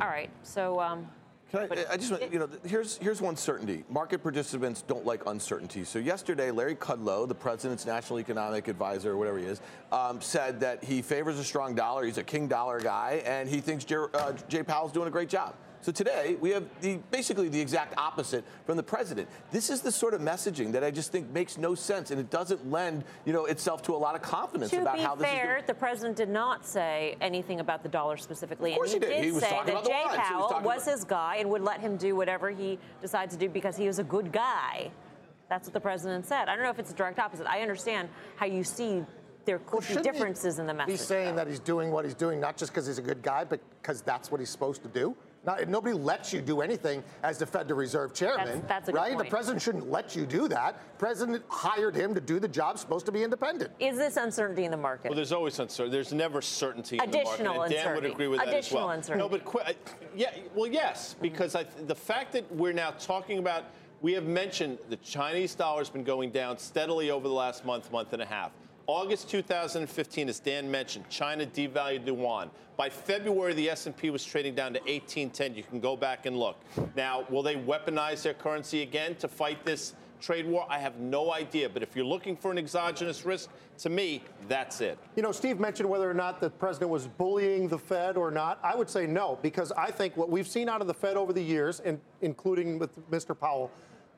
All 0.00 0.08
right, 0.08 0.30
so 0.42 0.80
um, 0.80 1.08
I, 1.54 1.92
I 1.92 1.96
just, 1.96 2.10
want- 2.10 2.32
you 2.32 2.38
know, 2.38 2.48
here's 2.64 2.96
here's 2.98 3.20
one 3.20 3.36
certainty. 3.36 3.84
Market 3.88 4.22
participants 4.22 4.82
don't 4.82 5.04
like 5.06 5.26
uncertainty. 5.26 5.84
So 5.84 5.98
yesterday, 5.98 6.50
Larry 6.50 6.74
Kudlow, 6.74 7.26
the 7.28 7.34
president's 7.34 7.86
national 7.86 8.20
economic 8.20 8.68
advisor, 8.68 9.12
or 9.12 9.16
whatever 9.16 9.38
he 9.38 9.44
is, 9.46 9.60
um, 9.92 10.20
said 10.20 10.60
that 10.60 10.82
he 10.82 11.02
favors 11.02 11.38
a 11.38 11.44
strong 11.44 11.74
dollar. 11.74 12.04
He's 12.04 12.18
a 12.18 12.24
king 12.24 12.48
dollar 12.48 12.80
guy, 12.80 13.22
and 13.24 13.48
he 13.48 13.60
thinks 13.60 13.84
Jer- 13.84 14.10
uh, 14.14 14.32
Jay 14.48 14.62
Powell's 14.62 14.92
doing 14.92 15.08
a 15.08 15.10
great 15.10 15.28
job. 15.28 15.54
So 15.84 15.92
today 15.92 16.38
we 16.40 16.48
have 16.48 16.64
the 16.80 16.98
basically 17.10 17.50
the 17.50 17.60
exact 17.60 17.92
opposite 17.98 18.42
from 18.64 18.78
the 18.78 18.82
president. 18.82 19.28
This 19.50 19.68
is 19.68 19.82
the 19.82 19.92
sort 19.92 20.14
of 20.14 20.22
messaging 20.22 20.72
that 20.72 20.82
I 20.82 20.90
just 20.90 21.12
think 21.12 21.28
makes 21.28 21.58
no 21.58 21.74
sense, 21.74 22.10
and 22.10 22.18
it 22.18 22.30
doesn't 22.30 22.70
lend, 22.70 23.04
you 23.26 23.34
know, 23.34 23.44
itself 23.44 23.82
to 23.82 23.94
a 23.94 23.96
lot 23.98 24.14
of 24.14 24.22
confidence 24.22 24.70
to 24.70 24.80
about 24.80 24.96
be 24.96 25.02
how 25.02 25.14
this 25.14 25.26
is. 25.26 25.34
To 25.34 25.36
be 25.36 25.42
fair, 25.42 25.62
the 25.66 25.74
president 25.74 26.16
did 26.16 26.30
not 26.30 26.64
say 26.64 27.18
anything 27.20 27.60
about 27.60 27.82
the 27.82 27.90
dollar 27.90 28.16
specifically. 28.16 28.70
Of 28.70 28.78
course 28.78 28.94
and 28.94 29.04
he 29.04 29.10
did. 29.10 29.24
He 29.24 29.30
was 29.30 29.42
say 29.42 29.50
talking 29.50 29.74
that 29.74 29.84
about 29.84 29.84
the 29.84 29.90
Jay 29.90 30.00
yuan. 30.00 30.14
So 30.14 30.22
he 30.22 30.34
was 30.34 30.52
Powell 30.52 30.62
was 30.62 30.84
his 30.86 31.04
guy 31.04 31.36
and 31.36 31.50
would 31.50 31.60
let 31.60 31.80
him 31.80 31.98
do 31.98 32.16
whatever 32.16 32.48
he 32.48 32.78
decides 33.02 33.34
to 33.34 33.38
do 33.38 33.50
because 33.50 33.76
he 33.76 33.86
was 33.86 33.98
a 33.98 34.04
good 34.04 34.32
guy. 34.32 34.90
That's 35.50 35.68
what 35.68 35.74
the 35.74 35.80
president 35.80 36.24
said. 36.24 36.48
I 36.48 36.54
don't 36.54 36.64
know 36.64 36.70
if 36.70 36.78
it's 36.78 36.92
a 36.92 36.94
direct 36.94 37.18
opposite. 37.18 37.46
I 37.46 37.60
understand 37.60 38.08
how 38.36 38.46
you 38.46 38.64
see 38.64 39.04
there 39.44 39.58
could 39.58 39.80
be 39.80 39.86
shouldn't 39.88 40.06
he 40.06 40.12
differences 40.12 40.58
in 40.58 40.66
the 40.66 40.72
message. 40.72 40.92
He's 40.92 41.06
saying 41.06 41.36
though. 41.36 41.44
that 41.44 41.48
he's 41.48 41.60
doing 41.60 41.90
what 41.90 42.06
he's 42.06 42.14
doing 42.14 42.40
not 42.40 42.56
just 42.56 42.72
because 42.72 42.86
he's 42.86 42.96
a 42.96 43.02
good 43.02 43.20
guy, 43.20 43.44
but 43.44 43.60
because 43.82 44.00
that's 44.00 44.30
what 44.30 44.40
he's 44.40 44.48
supposed 44.48 44.82
to 44.82 44.88
do. 44.88 45.14
Not, 45.46 45.68
nobody 45.68 45.94
lets 45.94 46.32
you 46.32 46.40
do 46.40 46.60
anything 46.62 47.02
as 47.22 47.38
the 47.38 47.46
Federal 47.46 47.78
Reserve 47.78 48.14
Chairman, 48.14 48.46
That's- 48.46 48.62
that's 48.68 48.88
a 48.88 48.92
good 48.92 48.98
right? 48.98 49.12
point. 49.14 49.24
The 49.26 49.30
president 49.30 49.62
shouldn't 49.62 49.90
let 49.90 50.16
you 50.16 50.24
do 50.24 50.48
that. 50.48 50.76
President 50.98 51.42
hired 51.48 51.94
him 51.94 52.14
to 52.14 52.20
do 52.20 52.40
the 52.40 52.48
job 52.48 52.78
supposed 52.78 53.04
to 53.06 53.12
be 53.12 53.22
independent. 53.22 53.70
Is 53.78 53.96
this 53.98 54.16
uncertainty 54.16 54.64
in 54.64 54.70
the 54.70 54.76
market? 54.76 55.10
Well, 55.10 55.16
there's 55.16 55.32
always 55.32 55.58
uncertainty. 55.58 55.94
There's 55.96 56.12
never 56.12 56.40
certainty 56.40 56.96
in 56.96 57.02
Additional 57.08 57.52
the 57.54 57.58
market. 57.58 57.76
And 57.76 57.84
Dan 57.84 57.94
would 57.94 58.04
agree 58.06 58.28
with 58.28 58.38
that 58.40 58.48
as 58.48 58.54
Additional 58.54 58.82
well. 58.86 58.90
uncertainty. 58.90 59.22
No, 59.22 59.28
but 59.28 59.44
qu- 59.44 59.60
I- 59.60 59.74
yeah, 60.16 60.30
well, 60.54 60.70
yes, 60.70 61.14
because 61.20 61.54
I, 61.54 61.64
the 61.86 61.94
fact 61.94 62.32
that 62.32 62.50
we're 62.54 62.72
now 62.72 62.92
talking 62.92 63.38
about, 63.38 63.64
we 64.00 64.12
have 64.14 64.24
mentioned 64.24 64.78
the 64.88 64.96
Chinese 64.96 65.54
dollar's 65.54 65.90
been 65.90 66.04
going 66.04 66.30
down 66.30 66.56
steadily 66.58 67.10
over 67.10 67.28
the 67.28 67.34
last 67.34 67.64
month, 67.64 67.90
month 67.92 68.12
and 68.14 68.22
a 68.22 68.26
half. 68.26 68.52
August 68.86 69.30
2015, 69.30 70.28
as 70.28 70.38
Dan 70.40 70.70
mentioned, 70.70 71.08
China 71.08 71.46
devalued 71.46 72.04
the 72.04 72.12
yuan. 72.12 72.50
By 72.76 72.90
February, 72.90 73.54
the 73.54 73.70
S&P 73.70 74.10
was 74.10 74.24
trading 74.24 74.54
down 74.54 74.74
to 74.74 74.80
1810. 74.80 75.54
You 75.54 75.62
can 75.62 75.80
go 75.80 75.96
back 75.96 76.26
and 76.26 76.36
look. 76.36 76.58
Now, 76.94 77.24
will 77.30 77.42
they 77.42 77.54
weaponize 77.54 78.22
their 78.22 78.34
currency 78.34 78.82
again 78.82 79.14
to 79.16 79.28
fight 79.28 79.64
this 79.64 79.94
trade 80.20 80.46
war? 80.46 80.66
I 80.68 80.78
have 80.78 80.98
no 80.98 81.32
idea. 81.32 81.68
But 81.68 81.82
if 81.82 81.96
you're 81.96 82.04
looking 82.04 82.36
for 82.36 82.50
an 82.50 82.58
exogenous 82.58 83.24
risk, 83.24 83.48
to 83.78 83.88
me, 83.88 84.22
that's 84.48 84.82
it. 84.82 84.98
You 85.16 85.22
know, 85.22 85.32
Steve 85.32 85.58
mentioned 85.58 85.88
whether 85.88 86.10
or 86.10 86.14
not 86.14 86.40
the 86.40 86.50
president 86.50 86.90
was 86.90 87.06
bullying 87.06 87.68
the 87.68 87.78
Fed 87.78 88.18
or 88.18 88.30
not. 88.30 88.58
I 88.62 88.76
would 88.76 88.90
say 88.90 89.06
no, 89.06 89.38
because 89.40 89.72
I 89.72 89.90
think 89.90 90.16
what 90.16 90.28
we've 90.28 90.48
seen 90.48 90.68
out 90.68 90.82
of 90.82 90.88
the 90.88 90.94
Fed 90.94 91.16
over 91.16 91.32
the 91.32 91.42
years, 91.42 91.80
and 91.80 91.98
including 92.20 92.78
with 92.78 93.10
Mr. 93.10 93.38
Powell, 93.38 93.70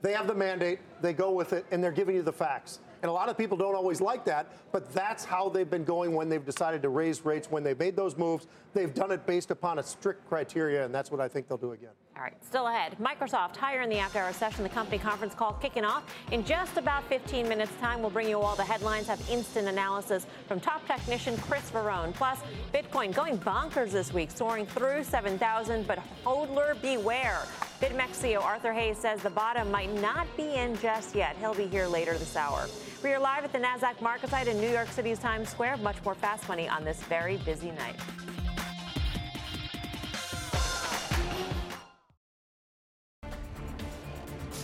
they 0.02 0.12
have 0.12 0.26
the 0.26 0.34
mandate, 0.34 0.80
they 1.00 1.12
go 1.12 1.30
with 1.30 1.52
it, 1.52 1.64
and 1.70 1.82
they're 1.82 1.92
giving 1.92 2.16
you 2.16 2.22
the 2.22 2.32
facts. 2.32 2.80
And 3.02 3.10
a 3.10 3.12
lot 3.12 3.28
of 3.28 3.36
people 3.36 3.56
don't 3.56 3.74
always 3.74 4.00
like 4.00 4.24
that, 4.24 4.46
but 4.72 4.92
that's 4.92 5.24
how 5.24 5.48
they've 5.48 5.68
been 5.68 5.84
going 5.84 6.14
when 6.14 6.28
they've 6.28 6.44
decided 6.44 6.82
to 6.82 6.88
raise 6.88 7.24
rates. 7.24 7.50
When 7.50 7.62
they've 7.62 7.78
made 7.78 7.96
those 7.96 8.16
moves, 8.16 8.46
they've 8.74 8.92
done 8.92 9.12
it 9.12 9.26
based 9.26 9.50
upon 9.50 9.78
a 9.78 9.82
strict 9.82 10.28
criteria, 10.28 10.84
and 10.84 10.94
that's 10.94 11.10
what 11.10 11.20
I 11.20 11.28
think 11.28 11.48
they'll 11.48 11.58
do 11.58 11.72
again. 11.72 11.90
All 12.16 12.22
right, 12.22 12.32
still 12.42 12.66
ahead. 12.66 12.96
Microsoft 12.98 13.56
higher 13.56 13.82
in 13.82 13.90
the 13.90 13.98
after 13.98 14.18
hour 14.18 14.32
session, 14.32 14.62
the 14.62 14.70
company 14.70 14.96
conference 14.96 15.34
call 15.34 15.52
kicking 15.52 15.84
off. 15.84 16.02
In 16.32 16.46
just 16.46 16.78
about 16.78 17.04
15 17.10 17.46
minutes' 17.46 17.72
time, 17.78 18.00
we'll 18.00 18.08
bring 18.08 18.26
you 18.26 18.40
all 18.40 18.56
the 18.56 18.64
headlines, 18.64 19.06
have 19.08 19.20
instant 19.28 19.68
analysis 19.68 20.26
from 20.48 20.58
top 20.58 20.86
technician 20.86 21.36
Chris 21.36 21.70
Verone. 21.70 22.14
Plus, 22.14 22.38
Bitcoin 22.72 23.14
going 23.14 23.36
bonkers 23.36 23.90
this 23.90 24.14
week, 24.14 24.30
soaring 24.30 24.64
through 24.64 25.04
7,000, 25.04 25.86
but 25.86 25.98
hodler 26.24 26.80
beware. 26.80 27.42
BitMEX 27.82 28.22
CEO 28.22 28.42
Arthur 28.42 28.72
Hayes 28.72 28.96
says 28.96 29.20
the 29.20 29.28
bottom 29.28 29.70
might 29.70 29.92
not 30.00 30.26
be 30.38 30.54
in 30.54 30.74
just 30.78 31.14
yet. 31.14 31.36
He'll 31.38 31.52
be 31.52 31.66
here 31.66 31.86
later 31.86 32.16
this 32.16 32.34
hour. 32.34 32.66
We 33.04 33.12
are 33.12 33.18
live 33.18 33.44
at 33.44 33.52
the 33.52 33.58
NASDAQ 33.58 34.00
market 34.00 34.30
site 34.30 34.48
in 34.48 34.58
New 34.58 34.70
York 34.70 34.88
City's 34.88 35.18
Times 35.18 35.50
Square. 35.50 35.76
Much 35.78 36.02
more 36.02 36.14
fast 36.14 36.48
money 36.48 36.66
on 36.66 36.82
this 36.82 37.02
very 37.02 37.36
busy 37.38 37.72
night. 37.72 37.96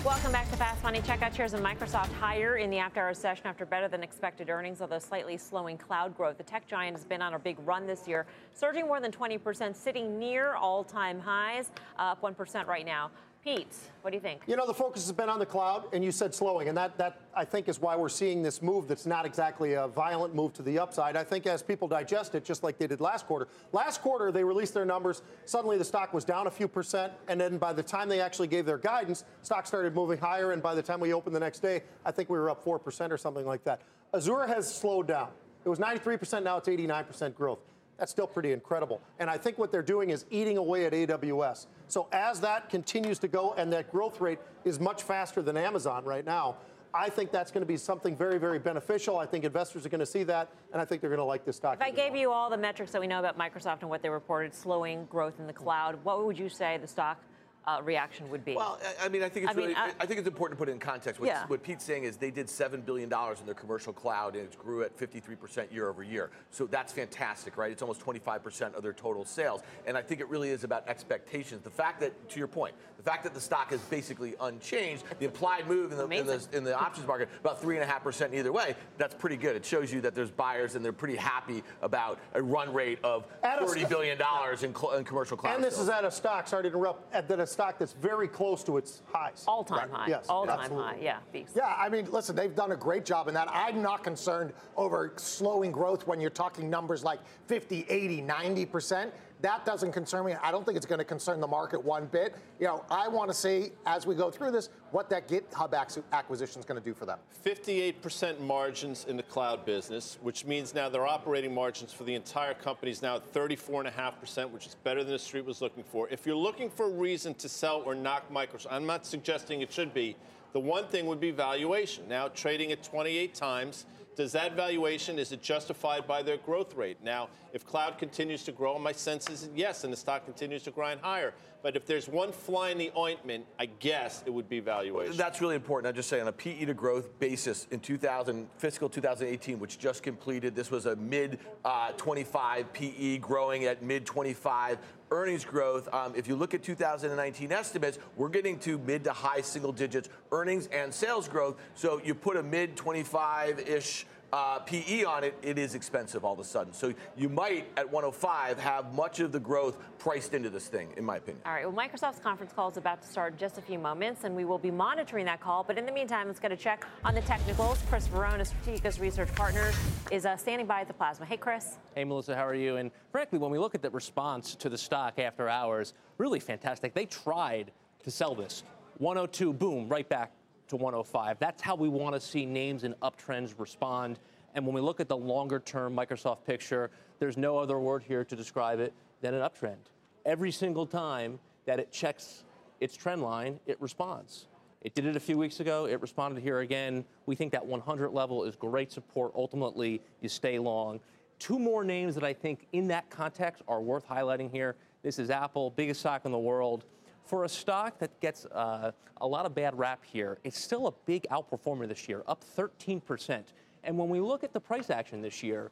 Welcome 0.05 0.33
back 0.33 0.51
to 0.51 0.57
Fast 0.57 0.83
Money. 0.83 1.01
Check 1.01 1.23
out 1.23 1.33
shares 1.33 1.55
of 1.55 1.61
Microsoft 1.61 2.13
higher 2.15 2.57
in 2.57 2.71
the 2.71 2.79
after 2.79 2.99
hours 2.99 3.19
session 3.19 3.47
after 3.47 3.65
better 3.65 3.87
than 3.87 4.03
expected 4.03 4.51
earnings, 4.51 4.81
although 4.81 4.99
slightly 4.99 5.37
slowing 5.37 5.79
cloud 5.79 6.17
growth. 6.17 6.39
The 6.39 6.43
tech 6.43 6.67
giant 6.67 6.97
has 6.97 7.07
been 7.07 7.23
on 7.23 7.35
a 7.35 7.39
big 7.39 7.57
run 7.65 7.87
this 7.87 8.09
year, 8.09 8.27
surging 8.53 8.89
more 8.89 9.01
than 9.01 9.13
20%, 9.13 9.77
sitting 9.77 10.19
near 10.19 10.55
all 10.55 10.83
time 10.83 11.21
highs, 11.21 11.71
uh, 12.01 12.03
up 12.03 12.21
1% 12.21 12.67
right 12.67 12.85
now. 12.85 13.13
Pete, 13.45 13.75
what 14.03 14.13
do 14.13 14.17
you 14.17 14.21
think? 14.21 14.43
You 14.47 14.55
know, 14.55 14.69
the 14.69 14.75
focus 14.75 15.03
has 15.05 15.11
been 15.11 15.29
on 15.29 15.41
the 15.41 15.47
cloud, 15.47 15.87
and 15.93 16.05
you 16.05 16.13
said 16.13 16.33
slowing, 16.33 16.69
and 16.69 16.79
that, 16.79 16.97
that 16.99 17.23
I 17.35 17.45
think 17.45 17.69
is 17.69 17.81
why 17.81 17.97
we're 17.97 18.09
seeing 18.09 18.41
this 18.41 18.63
move 18.63 18.87
that's 18.87 19.05
not 19.05 19.27
exactly 19.27 19.73
a 19.73 19.89
violent 19.89 20.33
move 20.33 20.53
to 20.55 20.63
the 20.63 20.79
upside. 20.79 21.17
I 21.17 21.25
think 21.25 21.49
as 21.49 21.61
people 21.61 21.89
digest 21.89 22.37
it, 22.37 22.45
just 22.45 22.63
like 22.63 22.79
they 22.79 22.87
did 22.87 23.01
last 23.01 23.27
quarter. 23.27 23.49
Last 23.73 24.01
quarter, 24.01 24.31
they 24.31 24.45
released 24.45 24.75
their 24.75 24.85
numbers. 24.85 25.23
Suddenly, 25.45 25.77
the 25.77 25.85
stock 25.85 26.15
was 26.15 26.25
down 26.25 26.47
a 26.47 26.53
few 26.53 26.69
percent, 26.69 27.13
and 27.27 27.41
then 27.41 27.59
by 27.59 27.73
the 27.73 27.83
time 27.83 28.09
they 28.09 28.21
actually 28.21 28.47
gave 28.47 28.65
their 28.65 28.79
guidance, 28.79 29.25
stock 29.43 29.67
started 29.67 29.93
moving 29.93 30.19
higher, 30.19 30.53
and 30.53 30.63
by 30.63 30.77
the 30.77 30.83
time 30.83 31.01
we 31.01 31.13
opened 31.13 31.35
the 31.35 31.41
next 31.41 31.59
day, 31.59 31.83
I 32.07 32.13
think 32.13 32.31
we 32.31 32.39
were 32.39 32.49
up 32.49 32.65
4% 32.65 33.11
or 33.11 33.17
something 33.17 33.45
like 33.45 33.65
that. 33.65 33.81
Azure 34.15 34.47
has 34.47 34.73
slowed 34.73 35.09
down. 35.09 35.31
It 35.65 35.69
was 35.69 35.81
93%, 35.81 36.45
now 36.45 36.59
it's 36.59 36.69
89% 36.69 37.35
growth. 37.35 37.59
That's 38.03 38.11
still 38.11 38.27
pretty 38.27 38.51
incredible. 38.51 39.01
And 39.21 39.31
I 39.31 39.39
think 39.39 39.59
what 39.59 39.71
they're 39.71 39.81
doing 39.81 40.11
is 40.11 40.25
eating 40.29 40.57
away 40.57 40.87
at 40.87 40.93
AWS. 40.93 41.67
So 41.87 42.09
as 42.11 42.41
that 42.41 42.69
continues 42.69 43.21
to 43.21 43.29
go 43.29 43.55
and 43.57 43.73
that 43.73 43.93
growth 43.93 44.21
rate 44.21 44.41
is 44.65 44.81
much 44.81 45.05
faster 45.05 45.41
than 45.41 45.57
Amazon 45.57 46.05
right 46.05 46.27
now, 46.27 46.57
I 46.93 47.09
think 47.09 47.31
that's 47.31 47.53
going 47.53 47.61
to 47.63 47.67
be 47.67 47.77
something 47.77 48.17
very, 48.17 48.41
very 48.41 48.59
beneficial. 48.59 49.19
I 49.19 49.27
think 49.27 49.45
investors 49.45 49.87
are 49.87 49.89
going 49.89 50.01
to 50.01 50.05
see 50.07 50.25
that, 50.25 50.51
and 50.73 50.83
I 50.83 50.85
think 50.85 51.01
they're 51.01 51.11
going 51.11 51.21
to 51.21 51.25
like 51.25 51.45
this 51.45 51.55
stock. 51.55 51.77
If 51.77 51.83
I 51.83 51.93
gave 51.93 52.17
you 52.17 52.33
all 52.33 52.51
the 52.51 52.57
metrics 52.57 52.91
that 52.91 53.01
we 53.01 53.07
know 53.07 53.21
about 53.21 53.39
Microsoft 53.39 53.83
and 53.83 53.89
what 53.89 54.03
they 54.03 54.11
reported, 54.11 54.53
slowing 54.53 55.05
growth 55.05 55.39
in 55.39 55.47
the 55.47 55.53
cloud, 55.53 55.97
what 56.03 56.27
would 56.27 56.37
you 56.37 56.49
say 56.49 56.79
the 56.79 56.89
stock 56.89 57.23
uh, 57.67 57.81
reaction 57.85 58.29
would 58.31 58.45
be? 58.45 58.57
Well, 58.57 58.79
I 59.01 59.09
mean, 59.09 59.23
I 59.23 59.29
think 59.29 59.45
it's 59.47 59.53
I 59.55 59.57
mean, 59.57 59.69
really, 59.69 59.77
I- 59.77 59.93
I, 60.01 60.07
think 60.07 60.19
it's 60.19 60.29
important 60.29 60.59
to 60.59 60.63
put 60.65 60.69
it 60.69 60.73
in 60.73 60.79
context. 60.79 61.21
What, 61.21 61.27
Yeah. 61.29 61.47
what 61.47 61.63
Pete's 61.63 61.85
saying 61.85 62.05
is 62.05 62.17
they 62.17 62.31
did 62.31 62.49
seven 62.49 62.81
billion 62.81 63.09
dollars 63.09 63.41
in 63.41 63.47
their 63.47 63.55
commercial 63.55 63.93
cloud, 63.93 64.35
and 64.35 64.45
it 64.45 64.59
grew 64.59 64.83
at 64.83 64.97
53 64.97 65.37
percent 65.37 65.73
year 65.73 65.89
over 65.89 66.03
year. 66.03 66.31
So 66.51 66.67
that's 66.67 66.93
fantastic, 66.93 67.57
right? 67.57 67.71
It's 67.71 67.83
almost 67.83 68.01
25 68.01 68.43
percent 68.43 68.75
of 68.75 68.83
their 68.83 68.93
total 68.93 69.25
sales, 69.25 69.63
and 69.87 69.97
I 69.97 70.03
think 70.03 70.21
it 70.21 70.29
really 70.29 70.51
is 70.51 70.65
about 70.65 70.89
expectations. 70.89 71.63
The 71.63 71.71
fact 71.71 72.01
that, 72.01 72.29
to 72.31 72.39
your 72.39 72.49
point, 72.49 72.75
the 72.97 73.03
fact 73.03 73.25
that 73.25 73.35
the 73.35 73.41
stock 73.41 73.73
is 73.73 73.81
basically 73.83 74.35
unchanged, 74.41 75.05
the 75.19 75.25
implied 75.27 75.67
move 75.69 75.93
in 75.93 75.99
the, 75.99 76.09
in 76.09 76.27
the, 76.27 76.47
in 76.53 76.65
the 76.65 76.77
options 76.79 77.07
market 77.07 77.29
about 77.41 77.61
three 77.61 77.77
and 77.77 77.85
a 77.85 77.87
half 77.87 78.03
percent 78.03 78.35
either 78.35 78.53
way. 78.53 78.75
That's 78.99 79.15
pretty 79.15 79.37
good. 79.37 79.57
It 79.57 79.65
shows 79.65 79.93
you 79.93 80.01
that 80.03 80.15
there's 80.15 80.31
buyers 80.31 80.75
and 80.75 80.85
they're 80.85 80.93
pretty 80.93 81.17
happy 81.17 81.63
about 81.81 82.19
a 82.35 82.43
run 82.43 82.73
rate 82.73 82.99
of 83.05 83.27
At 83.43 83.63
a 83.63 83.67
30 83.67 83.81
st- 83.81 83.89
billion 83.91 84.19
dollars 84.19 84.63
in, 84.63 84.75
cl- 84.75 84.93
in 84.95 85.05
commercial 85.05 85.37
cloud. 85.37 85.55
and 85.57 85.65
this 85.65 85.75
sales. 85.75 85.89
is 85.89 85.95
at 85.95 86.05
a 86.05 86.11
stock, 86.11 86.47
sorry 86.49 86.65
to 86.65 86.69
interrupt, 86.69 87.13
at 87.15 87.31
at 87.31 87.41
a 87.41 87.47
stock 87.53 87.79
that's 87.79 87.93
very 87.93 88.27
close 88.27 88.65
to 88.65 88.77
its 88.79 89.03
highs. 89.13 89.45
all 89.47 89.63
time 89.63 89.91
Right. 89.91 90.01
high. 90.01 90.07
Yes, 90.09 90.27
all 90.29 90.47
time 90.47 90.71
high. 90.73 90.99
Yeah, 91.01 91.19
Beast. 91.33 91.53
Yeah, 91.55 91.75
I 91.79 91.89
mean, 91.89 92.11
listen, 92.11 92.35
they've 92.35 92.55
done 92.55 92.73
a 92.73 92.77
great 92.77 93.05
job 93.05 93.29
in 93.29 93.35
that. 93.35 93.49
I'm 93.53 93.83
not 93.83 94.03
concerned 94.03 94.53
over 94.77 95.13
slowing 95.17 95.71
growth 95.71 96.07
when 96.07 96.21
you're 96.21 96.31
talking 96.31 96.69
numbers 96.71 97.05
like 97.05 97.21
50, 97.47 97.87
80, 97.89 98.23
90%. 98.23 99.13
That 99.43 99.65
doesn't 99.65 99.91
concern 99.91 100.25
me. 100.25 100.35
I 100.41 100.53
don't 100.53 100.65
think 100.65 100.77
it's 100.77 100.87
going 100.87 101.01
to 101.01 101.05
concern 101.05 101.41
the 101.41 101.49
market 101.49 101.85
one 101.85 102.07
bit. 102.07 102.37
You 102.61 102.69
know, 102.69 102.85
I 102.89 103.09
want 103.09 103.29
to 103.29 103.35
see 103.35 103.73
as 103.87 104.07
we 104.07 104.15
go 104.15 104.31
through 104.31 104.53
this 104.53 104.69
what 104.93 105.11
that 105.11 105.27
GitHub 105.27 105.75
acquisition 106.13 106.61
is 106.61 106.65
going 106.65 106.81
to 106.81 106.85
do 106.85 106.95
for 106.95 107.07
them. 107.07 107.19
58% 107.45 108.39
margins 108.39 109.05
in 109.07 109.17
the 109.17 109.23
cloud 109.25 109.67
business, 109.67 110.17
which 110.23 110.45
means 110.45 110.75
now 110.75 110.89
their 110.89 111.07
operating 111.07 111.53
margins 111.53 111.93
for 111.93 112.05
the 112.05 112.15
entire 112.15 112.55
company 112.55 112.93
is 112.93 113.03
now 113.03 113.17
at 113.17 113.33
34.5%, 113.33 114.51
which 114.51 114.67
is 114.67 114.77
better 114.85 115.03
than 115.03 115.13
the 115.13 115.19
street 115.19 115.45
was 115.45 115.61
looking 115.61 115.83
for. 115.83 116.09
If 116.09 116.25
you're 116.25 116.37
looking 116.37 116.71
for 116.71 116.87
a 116.87 116.93
reason 116.93 117.35
to 117.35 117.49
sell 117.49 117.83
or 117.85 117.97
knock 117.97 118.33
Microsoft, 118.33 118.69
I'm 118.71 118.87
not 118.87 119.05
suggesting 119.05 119.61
it 119.61 119.73
should 119.73 119.93
be. 119.93 120.17
The 120.53 120.61
one 120.61 120.87
thing 120.87 121.07
would 121.07 121.21
be 121.21 121.33
valuation. 121.33 122.07
Now 122.09 122.29
trading 122.29 122.71
at 122.71 122.85
28 122.85 123.35
times, 123.35 123.87
does 124.15 124.33
that 124.33 124.55
valuation 124.55 125.19
is 125.19 125.33
it 125.33 125.43
justified 125.43 126.07
by 126.07 126.23
their 126.23 126.37
growth 126.37 126.75
rate? 126.75 126.99
Now, 127.03 127.29
if 127.53 127.67
cloud 127.67 127.99
continues 127.99 128.45
to 128.45 128.53
grow, 128.53 128.79
my 128.79 128.93
sense 128.93 129.29
is 129.31 129.49
yes, 129.55 129.85
and 129.85 129.93
the 129.93 129.97
stock 129.97 130.25
continues 130.25 130.63
to 130.65 130.71
grind 130.71 131.01
higher. 131.01 131.35
But 131.63 131.77
if 131.77 131.87
there's 131.87 132.09
one 132.09 132.33
fly 132.33 132.71
in 132.71 132.79
the 132.79 132.91
ointment, 132.97 133.47
I 133.59 133.67
guess 133.67 134.25
it 134.27 134.31
would 134.31 134.49
be 134.49 134.59
valuation. 134.61 135.17
That's 135.17 135.41
really 135.41 135.55
important. 135.55 135.93
I 135.93 135.97
just 135.97 136.09
say 136.09 136.21
on 136.21 136.27
a 136.27 136.33
PE 136.33 136.65
to 136.65 136.75
growth 136.75 137.19
basis 137.21 137.69
in 137.71 137.79
2000 137.79 138.49
fiscal 138.59 138.89
2018, 138.89 139.61
which 139.61 139.79
just 139.79 140.03
completed, 140.03 140.57
this 140.57 140.71
was 140.71 140.87
a 140.87 140.97
mid 140.97 141.39
uh, 141.65 141.93
25 141.93 142.73
PE 142.73 143.19
growing 143.19 143.65
at 143.65 143.83
mid 143.83 144.05
25 144.05 144.79
earnings 145.13 145.45
growth. 145.45 145.93
Um, 145.93 146.15
if 146.17 146.27
you 146.27 146.35
look 146.35 146.55
at 146.55 146.63
2019 146.63 147.53
estimates, 147.53 147.99
we're 148.17 148.29
getting 148.29 148.59
to 148.61 148.79
mid 148.79 149.05
to 149.05 149.13
high 149.13 149.43
single 149.43 149.73
digits 149.73 150.09
earnings 150.33 150.69
and 150.73 150.93
sales 150.93 151.29
growth. 151.29 151.61
So 151.75 152.01
you 152.05 152.15
put 152.15 152.37
a 152.37 152.43
mid 152.43 152.77
25 152.77 153.61
ish. 153.61 154.07
Uh, 154.33 154.59
PE 154.61 155.05
on 155.05 155.25
it, 155.25 155.37
it 155.43 155.59
is 155.59 155.75
expensive 155.75 156.25
all 156.25 156.33
of 156.33 156.39
a 156.39 156.45
sudden. 156.45 156.73
So 156.73 156.95
you 157.19 157.29
might, 157.29 157.67
at 157.77 157.85
105, 157.85 158.59
have 158.59 158.95
much 158.95 159.21
of 159.21 159.31
the 159.31 159.39
growth 159.39 159.77
priced 159.99 160.33
into 160.33 160.49
this 160.49 160.69
thing, 160.69 160.89
in 160.97 161.05
my 161.05 161.19
opinion. 161.19 161.43
All 161.45 161.53
right. 161.53 161.71
Well, 161.71 161.87
Microsoft's 161.87 162.19
conference 162.19 162.51
call 162.55 162.71
is 162.71 162.79
about 162.79 163.03
to 163.03 163.09
start 163.09 163.35
in 163.35 163.39
just 163.39 163.59
a 163.59 163.61
few 163.61 163.79
moments, 163.79 164.25
and 164.25 164.35
we 164.35 164.47
will 164.47 164.57
be 164.57 164.71
monitoring 164.71 165.27
that 165.27 165.43
call. 165.43 165.63
But 165.63 165.77
in 165.77 165.85
the 165.85 165.93
meantime, 165.93 166.29
let's 166.29 166.41
get 166.41 166.51
a 166.51 166.57
check 166.57 166.87
on 167.05 167.15
the 167.15 167.21
technicals. 167.21 167.79
Chris 167.91 168.09
Verone, 168.09 168.41
Strategas 168.41 168.99
Research 169.03 169.35
Partner, 169.35 169.71
is 170.11 170.25
uh, 170.25 170.35
standing 170.39 170.67
by 170.67 170.81
at 170.81 170.89
the 170.89 170.95
plasma. 170.95 171.27
Hey, 171.27 171.37
Chris. 171.37 171.77
Hey, 171.95 172.05
Melissa, 172.05 172.35
how 172.35 172.47
are 172.47 172.55
you? 172.55 172.77
And 172.77 172.91
frankly, 173.11 173.39
when 173.39 173.51
we 173.51 173.59
look 173.59 173.75
at 173.75 173.83
the 173.83 173.91
response 173.91 174.55
to 174.55 174.71
the 174.71 174.79
stock 174.79 175.19
after 175.19 175.47
hours, 175.51 175.93
really 176.17 176.41
fantastic. 176.41 176.95
They 176.95 177.05
tried 177.05 177.71
to 178.03 178.11
sell 178.11 178.35
this. 178.35 178.63
102, 178.97 179.53
boom, 179.53 179.91
right 179.91 180.09
back 180.09 180.33
to 180.69 180.77
105. 180.77 181.39
That's 181.39 181.63
how 181.63 181.75
we 181.75 181.89
want 181.89 182.15
to 182.15 182.21
see 182.21 182.47
names 182.47 182.85
and 182.85 182.95
uptrends 183.01 183.55
respond. 183.59 184.19
And 184.55 184.67
when 184.67 184.75
we 184.75 184.81
look 184.81 185.01
at 185.01 185.09
the 185.09 185.17
longer 185.17 185.61
term 185.61 185.95
Microsoft 185.95 186.45
picture, 186.45 186.91
there's 187.19 187.37
no 187.37 187.59
other 187.59 187.79
word 187.79 188.03
here 188.03 188.25
to 188.25 188.37
describe 188.37 188.81
it 188.81 188.93
than 189.21 189.35
an 189.35 189.43
uptrend. 189.43 189.91
Every 190.25 190.51
single 190.51 190.87
time 190.87 191.39
that 191.65 191.79
it 191.79 191.91
checks 191.91 192.45
its 192.81 192.97
trend 192.97 193.23
line, 193.23 193.61
it 193.67 193.81
responds. 193.81 194.47
It 194.83 194.95
did 194.95 195.07
it 195.07 195.15
a 195.15 195.21
few 195.21 195.39
weeks 195.39 195.61
ago. 195.61 195.87
It 195.87 196.01
responded 196.01 196.43
here 196.43 196.61
again. 196.61 197.05
We 197.27 197.37
think 197.37 197.53
that 197.53 197.65
100 197.65 198.11
level 198.11 198.45
is 198.45 198.57
great 198.57 198.91
support. 198.91 199.33
Ultimately, 199.37 200.01
you 200.21 200.29
stay 200.29 200.59
long. 200.59 200.99
Two 201.39 201.59
more 201.59 201.85
names 201.85 202.15
that 202.17 202.25
I 202.25 202.33
think 202.33 202.67
in 202.73 202.89
that 202.89 203.09
context 203.09 203.63
are 203.69 203.81
worth 203.81 204.07
highlighting 204.07 204.51
here. 204.51 204.75
This 205.03 205.19
is 205.19 205.31
Apple, 205.31 205.71
biggest 205.71 206.01
stock 206.01 206.25
in 206.25 206.33
the 206.33 206.39
world. 206.39 206.85
For 207.25 207.45
a 207.45 207.49
stock 207.49 207.99
that 207.99 208.19
gets 208.21 208.47
uh, 208.47 208.93
a 209.21 209.27
lot 209.27 209.47
of 209.47 209.55
bad 209.55 209.79
rap 209.79 210.05
here, 210.05 210.39
it's 210.45 210.61
still 210.61 210.87
a 210.87 210.93
big 211.07 211.27
outperformer 211.31 211.89
this 211.89 212.09
year, 212.09 212.23
up 212.27 212.45
13%. 212.57 213.43
And 213.85 213.99
when 213.99 214.09
we 214.09 214.21
look 214.21 214.45
at 214.45 214.53
the 214.53 214.61
price 214.61 214.91
action 214.91 215.23
this 215.23 215.43
year, 215.43 215.71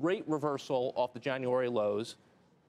great 0.00 0.24
reversal 0.26 0.92
off 0.96 1.12
the 1.12 1.20
January 1.20 1.68
lows, 1.68 2.16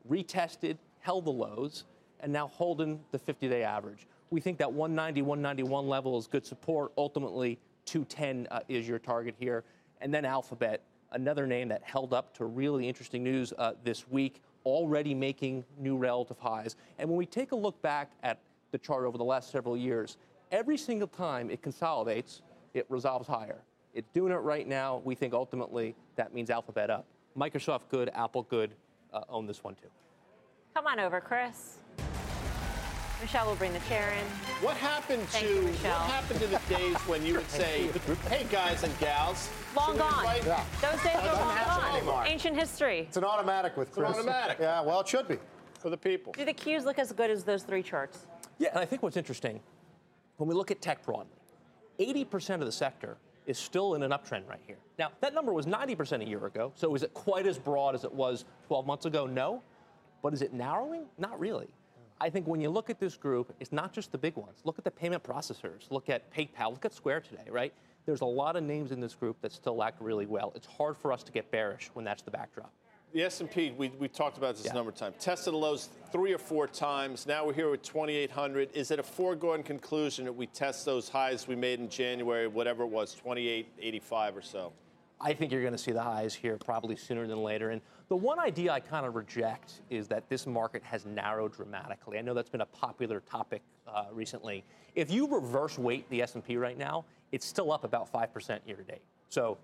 retested, 0.09 0.77
held 0.99 1.25
the 1.25 1.31
lows, 1.31 1.85
and 2.19 2.31
now 2.31 2.47
holding 2.47 2.99
the 3.11 3.19
50 3.19 3.47
day 3.49 3.63
average. 3.63 4.07
We 4.31 4.41
think 4.41 4.57
that 4.57 4.71
190, 4.71 5.21
191 5.21 5.87
level 5.87 6.17
is 6.17 6.27
good 6.27 6.45
support. 6.45 6.91
Ultimately, 6.97 7.59
210 7.85 8.47
uh, 8.49 8.59
is 8.67 8.87
your 8.87 8.99
target 8.99 9.35
here. 9.39 9.63
And 10.01 10.13
then 10.13 10.25
Alphabet, 10.25 10.81
another 11.11 11.45
name 11.45 11.69
that 11.69 11.83
held 11.83 12.13
up 12.13 12.33
to 12.37 12.45
really 12.45 12.87
interesting 12.87 13.23
news 13.23 13.53
uh, 13.57 13.73
this 13.83 14.09
week, 14.09 14.41
already 14.65 15.13
making 15.13 15.63
new 15.77 15.97
relative 15.97 16.37
highs. 16.39 16.75
And 16.99 17.09
when 17.09 17.17
we 17.17 17.25
take 17.25 17.51
a 17.51 17.55
look 17.55 17.81
back 17.81 18.11
at 18.23 18.39
the 18.71 18.77
chart 18.77 19.05
over 19.05 19.17
the 19.17 19.23
last 19.23 19.51
several 19.51 19.77
years, 19.77 20.17
every 20.51 20.77
single 20.77 21.07
time 21.07 21.49
it 21.49 21.61
consolidates, 21.61 22.41
it 22.73 22.85
resolves 22.89 23.27
higher. 23.27 23.61
It's 23.93 24.09
doing 24.09 24.33
it 24.33 24.37
right 24.37 24.67
now. 24.67 25.01
We 25.05 25.15
think 25.15 25.33
ultimately 25.33 25.95
that 26.15 26.33
means 26.33 26.49
Alphabet 26.49 26.89
up. 26.89 27.05
Microsoft 27.37 27.89
good, 27.89 28.09
Apple 28.13 28.43
good. 28.43 28.71
Uh, 29.13 29.21
own 29.29 29.45
this 29.45 29.63
one 29.63 29.75
too. 29.75 29.87
Come 30.73 30.87
on 30.87 30.99
over, 30.99 31.21
Chris. 31.21 31.77
Michelle 33.21 33.47
will 33.47 33.55
bring 33.55 33.73
the 33.73 33.79
chair 33.81 34.11
in. 34.13 34.25
What 34.65 34.75
happened 34.77 35.23
Thank 35.29 35.47
to 35.47 35.53
you, 35.53 35.61
what 35.67 36.01
happened 36.11 36.39
to 36.41 36.47
the 36.47 36.59
days 36.69 36.95
when 37.07 37.25
you 37.25 37.35
would 37.35 37.49
say, 37.49 37.89
"Hey 38.29 38.45
guys 38.51 38.83
and 38.83 38.97
gals"? 38.99 39.49
Long 39.75 39.97
gone. 39.97 40.19
invite-" 40.19 40.45
Yeah. 40.45 40.63
Those 40.81 41.01
days 41.01 41.15
are 41.15 41.33
long 41.33 41.55
gone. 41.55 41.95
anymore. 41.95 42.23
Ancient 42.25 42.57
history. 42.57 42.99
It's 43.07 43.17
an 43.17 43.23
automatic 43.23 43.77
with 43.77 43.89
an 43.97 44.03
Chris. 44.03 44.17
automatic. 44.17 44.57
Yeah, 44.59 44.81
well, 44.81 44.99
it 45.01 45.07
should 45.07 45.27
be. 45.27 45.37
for 45.79 45.89
the 45.91 45.97
people. 45.97 46.33
Do 46.33 46.45
the 46.45 46.53
cues 46.53 46.83
look 46.83 46.97
as 46.97 47.11
good 47.11 47.29
as 47.29 47.43
those 47.43 47.61
three 47.61 47.83
charts? 47.83 48.25
Yeah, 48.57 48.69
and 48.69 48.79
I 48.79 48.85
think 48.85 49.03
what's 49.03 49.17
interesting, 49.17 49.59
when 50.37 50.49
we 50.49 50.55
look 50.55 50.71
at 50.71 50.81
tech 50.81 51.03
broadly, 51.03 51.37
80% 51.99 52.55
of 52.55 52.65
the 52.65 52.71
sector 52.71 53.17
is 53.45 53.59
still 53.59 53.93
in 53.93 54.01
an 54.01 54.09
uptrend 54.09 54.49
right 54.49 54.61
here. 54.65 54.77
Now, 54.97 55.11
that 55.21 55.35
number 55.35 55.53
was 55.53 55.67
90% 55.67 56.23
a 56.23 56.27
year 56.27 56.43
ago, 56.47 56.71
so 56.75 56.95
is 56.95 57.03
it 57.03 57.13
quite 57.13 57.45
as 57.45 57.59
broad 57.59 57.93
as 57.93 58.03
it 58.03 58.11
was 58.11 58.45
12 58.65 58.87
months 58.87 59.05
ago? 59.05 59.27
No. 59.27 59.61
But 60.23 60.33
is 60.33 60.41
it 60.41 60.53
narrowing? 60.53 61.05
Not 61.19 61.39
really. 61.39 61.67
I 62.21 62.29
think 62.29 62.47
when 62.47 62.61
you 62.61 62.69
look 62.69 62.89
at 62.89 62.99
this 62.99 63.17
group, 63.17 63.53
it's 63.59 63.71
not 63.73 63.91
just 63.91 64.11
the 64.11 64.17
big 64.17 64.35
ones. 64.37 64.59
Look 64.63 64.77
at 64.77 64.85
the 64.85 64.91
payment 64.91 65.23
processors. 65.23 65.89
Look 65.91 66.09
at 66.09 66.33
PayPal. 66.33 66.71
Look 66.71 66.85
at 66.85 66.93
Square 66.93 67.21
today, 67.21 67.49
right? 67.49 67.73
There's 68.05 68.21
a 68.21 68.25
lot 68.25 68.55
of 68.55 68.63
names 68.63 68.91
in 68.91 68.99
this 69.01 69.15
group 69.15 69.41
that 69.41 69.51
still 69.51 69.83
act 69.83 70.01
really 70.01 70.25
well. 70.25 70.53
It's 70.55 70.67
hard 70.67 70.95
for 70.95 71.11
us 71.11 71.23
to 71.23 71.31
get 71.31 71.51
bearish 71.51 71.89
when 71.93 72.05
that's 72.05 72.21
the 72.21 72.31
backdrop. 72.31 72.71
The 73.13 73.23
S&P, 73.23 73.71
we, 73.71 73.89
we 73.99 74.07
talked 74.07 74.37
about 74.37 74.55
this 74.55 74.65
Yeah. 74.65 74.71
a 74.71 74.75
number 74.75 74.89
of 74.91 74.95
times. 74.97 75.15
Tested 75.19 75.53
the 75.53 75.57
lows 75.57 75.89
three 76.11 76.33
or 76.33 76.37
four 76.37 76.67
times. 76.67 77.25
Now 77.25 77.45
we're 77.45 77.53
here 77.53 77.69
with 77.69 77.81
2,800. 77.81 78.69
Is 78.73 78.91
it 78.91 78.99
a 78.99 79.03
foregone 79.03 79.63
conclusion 79.63 80.25
that 80.25 80.33
we 80.33 80.47
test 80.47 80.85
those 80.85 81.07
highs 81.09 81.47
we 81.47 81.55
made 81.55 81.79
in 81.79 81.89
January, 81.89 82.47
whatever 82.47 82.83
it 82.83 82.89
was, 82.89 83.13
2885 83.13 84.37
or 84.37 84.41
so? 84.41 84.73
I 85.21 85.33
think 85.33 85.51
you're 85.51 85.61
going 85.61 85.73
to 85.73 85.79
see 85.79 85.91
the 85.91 86.03
highs 86.03 86.33
here 86.33 86.57
probably 86.57 86.95
sooner 86.95 87.25
than 87.25 87.41
later. 87.41 87.69
And 87.69 87.81
the 88.09 88.15
one 88.15 88.39
idea 88.39 88.71
I 88.71 88.79
kind 88.79 89.05
of 89.05 89.15
reject 89.15 89.81
is 89.89 90.07
that 90.09 90.29
this 90.29 90.45
market 90.45 90.83
has 90.83 91.05
narrowed 91.05 91.53
dramatically. 91.53 92.17
I 92.17 92.21
know 92.21 92.33
that's 92.33 92.49
been 92.49 92.61
a 92.61 92.65
popular 92.67 93.21
topic 93.21 93.61
uh, 93.87 94.05
recently. 94.11 94.63
If 94.93 95.09
you 95.09 95.27
reverse 95.27 95.79
weight 95.79 96.09
the 96.09 96.21
S&P 96.21 96.57
right 96.57 96.77
now, 96.77 97.05
it's 97.31 97.45
still 97.45 97.71
up 97.71 97.83
about 97.83 98.11
5% 98.11 98.59
year 98.67 98.75
to 98.75 98.83
date. 98.83 99.01
So 99.29 99.57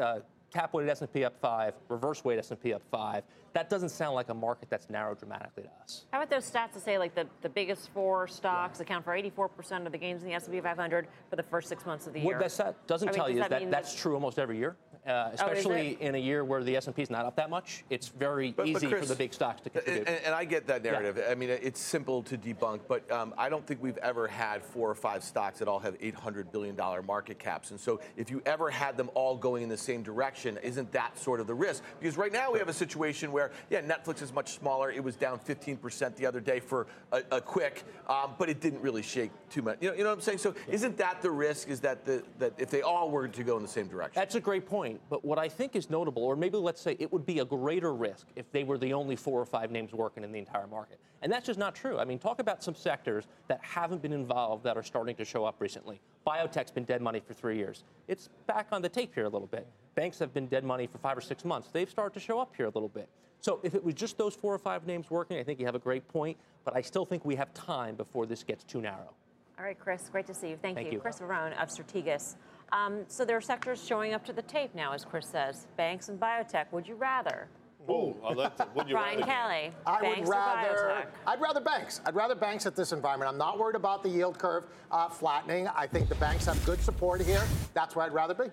uh, 0.00 0.20
cap 0.52 0.72
weighted 0.72 0.90
S&P 0.90 1.24
up 1.24 1.38
5, 1.40 1.74
reverse 1.88 2.24
weight 2.24 2.38
S&P 2.38 2.72
up 2.72 2.82
5. 2.90 3.22
That 3.54 3.70
doesn't 3.70 3.88
sound 3.88 4.14
like 4.14 4.28
a 4.28 4.34
market 4.34 4.70
that's 4.70 4.88
narrowed 4.88 5.18
dramatically 5.18 5.64
to 5.64 5.70
us. 5.82 6.04
How 6.12 6.18
about 6.18 6.30
those 6.30 6.48
stats 6.48 6.74
that 6.74 6.84
say 6.84 6.98
like 6.98 7.14
the, 7.14 7.26
the 7.42 7.48
biggest 7.48 7.90
four 7.92 8.28
stocks 8.28 8.80
account 8.80 9.04
for 9.04 9.12
84% 9.12 9.86
of 9.86 9.92
the 9.92 9.98
gains 9.98 10.22
in 10.22 10.28
the 10.28 10.34
S&P 10.34 10.60
500 10.60 11.08
for 11.28 11.36
the 11.36 11.42
first 11.42 11.68
six 11.68 11.84
months 11.84 12.06
of 12.06 12.12
the 12.12 12.20
year? 12.20 12.38
What 12.38 12.56
that 12.56 12.86
doesn't 12.86 13.08
I 13.08 13.10
mean, 13.10 13.16
tell 13.16 13.28
you 13.28 13.42
is 13.42 13.48
that 13.48 13.60
that 13.60 13.70
that's 13.70 13.94
true 13.94 14.14
almost 14.14 14.38
every 14.38 14.58
year, 14.58 14.76
uh, 15.08 15.28
Oh, 15.28 15.34
especially 15.34 15.88
it? 15.92 16.00
in 16.00 16.14
a 16.14 16.18
year 16.18 16.44
where 16.44 16.62
the 16.62 16.76
S&P 16.76 17.02
is 17.02 17.10
not 17.10 17.24
up 17.24 17.36
that 17.36 17.50
much. 17.50 17.84
It's 17.90 18.08
very 18.08 18.52
But- 18.52 18.64
but 18.64 18.68
easy 18.68 18.86
for 18.86 19.04
the 19.04 19.14
big 19.14 19.32
stocks 19.32 19.60
to 19.62 19.70
contribute. 19.70 20.06
And, 20.06 20.24
and 20.26 20.34
I 20.34 20.44
get 20.44 20.66
that 20.66 20.82
narrative. 20.82 21.22
I 21.28 21.34
mean, 21.34 21.50
it's 21.50 21.80
simple 21.80 22.22
to 22.24 22.36
debunk, 22.36 22.80
but 22.88 23.10
um, 23.10 23.34
I 23.38 23.48
don't 23.48 23.66
think 23.66 23.82
we've 23.82 23.96
ever 23.98 24.28
had 24.28 24.62
four 24.62 24.90
or 24.90 24.94
five 24.94 25.24
stocks 25.24 25.58
that 25.60 25.68
all 25.68 25.78
have 25.78 25.98
$800 25.98 26.52
billion 26.52 26.76
market 27.06 27.38
caps. 27.38 27.70
And 27.70 27.80
so 27.80 28.00
if 28.16 28.30
you 28.30 28.42
ever 28.46 28.70
had 28.70 28.96
them 28.96 29.10
all 29.14 29.36
going 29.36 29.62
in 29.62 29.68
the 29.68 29.76
same 29.76 30.02
direction, 30.02 30.58
isn't 30.62 30.92
that 30.92 31.18
sort 31.18 31.40
of 31.40 31.46
the 31.46 31.54
risk? 31.54 31.82
Because 32.00 32.16
right 32.16 32.32
now 32.32 32.52
we 32.52 32.58
have 32.58 32.68
a 32.68 32.72
situation 32.72 33.32
where, 33.32 33.50
yeah, 33.70 33.80
Netflix 33.80 34.22
is 34.22 34.32
much 34.32 34.58
smaller. 34.58 34.90
It 34.90 35.02
was 35.02 35.16
down 35.16 35.38
15% 35.38 36.16
the 36.16 36.26
other 36.26 36.40
day 36.40 36.60
for 36.60 36.86
a, 37.12 37.22
a 37.32 37.40
quick, 37.40 37.84
um, 38.08 38.34
but 38.38 38.48
it 38.48 38.60
didn't 38.60 38.80
really 38.82 39.02
shake 39.02 39.30
too 39.50 39.62
much. 39.62 39.78
You 39.80 39.90
know, 39.90 39.96
you 39.96 40.02
know 40.02 40.10
what 40.10 40.16
I'm 40.16 40.20
saying? 40.20 40.38
So 40.38 40.54
isn't 40.68 40.96
that 40.98 41.22
the 41.22 41.30
risk? 41.30 41.68
Is 41.68 41.80
that 41.80 42.04
the 42.04 42.22
that 42.38 42.52
if 42.58 42.70
they 42.70 42.82
all 42.82 43.10
were 43.10 43.28
to 43.28 43.44
go 43.44 43.56
in 43.56 43.62
the 43.62 43.68
same 43.68 43.88
direction? 43.88 44.12
That's 44.14 44.34
a 44.34 44.40
great 44.40 44.66
point. 44.66 44.97
But 45.10 45.24
what 45.24 45.38
I 45.38 45.48
think 45.48 45.76
is 45.76 45.90
notable, 45.90 46.22
or 46.22 46.36
maybe 46.36 46.56
let's 46.56 46.80
say 46.80 46.96
it 46.98 47.12
would 47.12 47.26
be 47.26 47.38
a 47.38 47.44
greater 47.44 47.94
risk 47.94 48.26
if 48.36 48.50
they 48.52 48.64
were 48.64 48.78
the 48.78 48.92
only 48.92 49.16
four 49.16 49.40
or 49.40 49.46
five 49.46 49.70
names 49.70 49.92
working 49.92 50.24
in 50.24 50.32
the 50.32 50.38
entire 50.38 50.66
market. 50.66 50.98
And 51.22 51.32
that's 51.32 51.46
just 51.46 51.58
not 51.58 51.74
true. 51.74 51.98
I 51.98 52.04
mean, 52.04 52.18
talk 52.18 52.38
about 52.38 52.62
some 52.62 52.74
sectors 52.74 53.26
that 53.48 53.60
haven't 53.62 54.02
been 54.02 54.12
involved 54.12 54.64
that 54.64 54.76
are 54.76 54.82
starting 54.82 55.16
to 55.16 55.24
show 55.24 55.44
up 55.44 55.56
recently. 55.60 56.00
Biotech's 56.26 56.70
been 56.70 56.84
dead 56.84 57.02
money 57.02 57.20
for 57.20 57.34
three 57.34 57.56
years. 57.56 57.84
It's 58.06 58.28
back 58.46 58.68
on 58.72 58.82
the 58.82 58.88
tape 58.88 59.14
here 59.14 59.24
a 59.24 59.28
little 59.28 59.48
bit. 59.48 59.66
Banks 59.94 60.18
have 60.18 60.32
been 60.32 60.46
dead 60.46 60.64
money 60.64 60.86
for 60.86 60.98
five 60.98 61.16
or 61.16 61.22
six 61.22 61.44
months. 61.44 61.68
They've 61.72 61.90
started 61.90 62.14
to 62.14 62.20
show 62.20 62.38
up 62.38 62.54
here 62.56 62.66
a 62.66 62.70
little 62.70 62.88
bit. 62.88 63.08
So 63.40 63.60
if 63.62 63.74
it 63.74 63.82
was 63.82 63.94
just 63.94 64.18
those 64.18 64.34
four 64.34 64.54
or 64.54 64.58
five 64.58 64.86
names 64.86 65.10
working, 65.10 65.38
I 65.38 65.42
think 65.42 65.58
you 65.60 65.66
have 65.66 65.74
a 65.74 65.80
great 65.80 66.06
point. 66.08 66.36
But 66.64 66.76
I 66.76 66.82
still 66.82 67.06
think 67.06 67.24
we 67.24 67.34
have 67.36 67.52
time 67.54 67.94
before 67.94 68.26
this 68.26 68.42
gets 68.42 68.64
too 68.64 68.80
narrow. 68.80 69.14
All 69.58 69.64
right, 69.64 69.78
Chris, 69.78 70.08
great 70.08 70.26
to 70.28 70.34
see 70.34 70.50
you. 70.50 70.58
Thank, 70.60 70.76
Thank 70.76 70.86
you. 70.88 70.94
you. 70.94 71.00
Chris 71.00 71.18
Verone 71.18 71.52
of 71.60 71.68
Strategas. 71.68 72.36
Um, 72.72 73.04
so 73.08 73.24
there 73.24 73.36
are 73.36 73.40
sectors 73.40 73.84
showing 73.84 74.12
up 74.14 74.24
to 74.26 74.32
the 74.32 74.42
tape 74.42 74.74
now, 74.74 74.92
as 74.92 75.04
Chris 75.04 75.26
says. 75.26 75.66
Banks 75.76 76.08
and 76.08 76.20
biotech. 76.20 76.66
Would 76.72 76.86
you 76.86 76.94
rather? 76.94 77.48
Oh, 77.88 78.14
I 78.22 78.34
like 78.34 78.56
that. 78.58 78.74
Would 78.76 78.88
you 78.88 78.94
Brian 78.96 79.20
rather? 79.20 79.32
Kelly. 79.32 79.72
I 79.86 80.02
would 80.02 80.28
rather. 80.28 81.06
I'd 81.26 81.40
rather 81.40 81.60
banks. 81.60 82.02
I'd 82.04 82.14
rather 82.14 82.34
banks 82.34 82.66
at 82.66 82.76
this 82.76 82.92
environment. 82.92 83.30
I'm 83.30 83.38
not 83.38 83.58
worried 83.58 83.76
about 83.76 84.02
the 84.02 84.10
yield 84.10 84.38
curve 84.38 84.64
uh, 84.90 85.08
flattening. 85.08 85.68
I 85.68 85.86
think 85.86 86.10
the 86.10 86.14
banks 86.16 86.44
have 86.44 86.62
good 86.66 86.82
support 86.82 87.22
here. 87.22 87.42
That's 87.72 87.96
where 87.96 88.04
I'd 88.04 88.12
rather 88.12 88.34
be. 88.34 88.50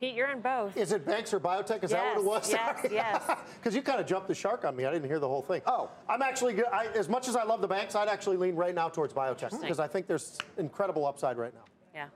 Pete, 0.00 0.14
you're 0.14 0.30
in 0.30 0.40
both. 0.40 0.76
Is 0.76 0.92
it 0.92 1.06
banks 1.06 1.32
or 1.32 1.40
biotech? 1.40 1.82
Is 1.84 1.92
that 1.92 2.16
what 2.16 2.18
it 2.18 2.24
was? 2.24 2.50
Yes, 2.52 2.80
yes, 2.84 2.92
yes. 3.28 3.38
Because 3.58 3.74
you 3.74 3.80
kind 3.80 4.00
of 4.00 4.06
jumped 4.06 4.28
the 4.28 4.34
shark 4.34 4.66
on 4.66 4.76
me. 4.76 4.84
I 4.84 4.92
didn't 4.92 5.08
hear 5.08 5.20
the 5.20 5.28
whole 5.28 5.40
thing. 5.40 5.62
Oh. 5.66 5.88
I'm 6.08 6.20
actually, 6.20 6.52
go- 6.52 6.64
I, 6.70 6.88
as 6.88 7.08
much 7.08 7.28
as 7.28 7.36
I 7.36 7.44
love 7.44 7.62
the 7.62 7.68
banks, 7.68 7.94
I'd 7.94 8.08
actually 8.08 8.36
lean 8.36 8.56
right 8.56 8.74
now 8.74 8.90
towards 8.90 9.14
biotech 9.14 9.58
because 9.58 9.78
I 9.78 9.86
think 9.86 10.06
there's 10.06 10.36
incredible 10.58 11.06
upside 11.06 11.38
right 11.38 11.54
now. 11.54 11.64
Yeah. 11.94 12.06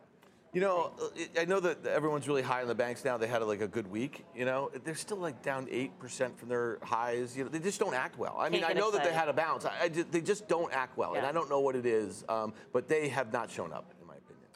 You 0.55 0.63
know, 0.63 0.93
I 1.39 1.45
know 1.45 1.61
that 1.61 1.87
everyone's 1.87 2.27
really 2.27 2.41
high 2.43 2.63
on 2.63 2.69
the 2.69 2.75
banks 2.75 3.05
now. 3.05 3.19
They 3.19 3.27
had 3.27 3.43
like 3.43 3.61
a 3.61 3.69
good 3.69 3.87
week. 3.91 4.25
You 4.35 4.47
know, 4.47 4.71
they're 4.83 4.95
still 4.95 5.19
like 5.19 5.43
down 5.43 5.69
eight 5.71 5.99
percent 5.99 6.39
from 6.39 6.49
their 6.49 6.79
highs. 6.83 7.37
You 7.37 7.45
know, 7.45 7.51
they 7.51 7.59
just 7.59 7.79
don't 7.79 7.95
act 7.95 8.19
well. 8.19 8.37
I 8.39 8.49
mean, 8.49 8.61
Can't 8.63 8.71
I 8.71 8.75
get 8.75 8.81
know 8.81 8.91
that 8.91 9.05
they 9.05 9.13
had 9.13 9.29
a 9.29 9.33
bounce. 9.35 9.67
I, 9.67 9.73
I 9.83 9.89
ju- 9.91 10.07
they 10.11 10.23
just 10.23 10.49
don't 10.49 10.73
act 10.73 10.97
well, 10.97 11.15
and 11.15 11.27
I 11.27 11.33
don't 11.33 11.51
know 11.51 11.61
what 11.61 11.77
it 11.77 11.85
is. 11.85 12.25
Um, 12.31 12.55
but 12.73 12.89
they 12.89 13.09
have 13.09 13.31
not 13.33 13.51
shown 13.51 13.73
up, 13.75 13.93
in 14.01 14.07
my 14.07 14.15
opinion. 14.15 14.47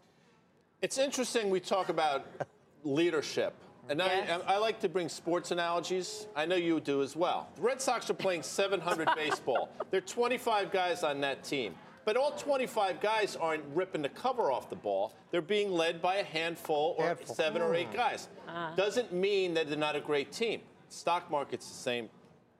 It's 0.80 0.96
interesting 0.96 1.50
we 1.50 1.60
talk 1.60 1.90
about 1.90 2.26
leadership. 2.84 3.52
And 3.90 3.98
Yes. 3.98 4.40
I, 4.46 4.54
I 4.54 4.58
like 4.58 4.80
to 4.80 4.88
bring 4.88 5.08
sports 5.08 5.50
analogies. 5.50 6.26
I 6.36 6.46
know 6.46 6.54
you 6.54 6.78
do 6.80 7.02
as 7.02 7.16
well. 7.16 7.48
The 7.56 7.62
Red 7.62 7.82
Sox 7.82 8.08
are 8.08 8.14
playing 8.14 8.44
700 8.44 9.08
baseball. 9.16 9.68
There 9.90 9.98
are 9.98 10.00
25 10.00 10.70
guys 10.70 11.02
on 11.02 11.20
that 11.22 11.42
team. 11.44 11.74
But 12.04 12.16
all 12.16 12.32
25 12.32 13.00
guys 13.00 13.36
aren't 13.36 13.62
ripping 13.74 14.02
the 14.02 14.08
cover 14.08 14.50
off 14.50 14.68
the 14.68 14.76
ball. 14.76 15.14
They're 15.30 15.40
being 15.40 15.70
led 15.72 16.02
by 16.02 16.16
a 16.16 16.24
handful 16.24 16.96
or 16.98 17.06
Handful. 17.06 17.34
seven 17.34 17.62
or 17.62 17.74
eight 17.74 17.92
guys. 17.92 18.28
Uh-huh. 18.48 18.74
Doesn't 18.76 19.12
mean 19.12 19.54
that 19.54 19.68
they're 19.68 19.78
not 19.78 19.94
a 19.96 20.00
great 20.00 20.32
team. 20.32 20.60
Stock 20.88 21.30
market's 21.30 21.68
the 21.68 21.74
same. 21.76 22.08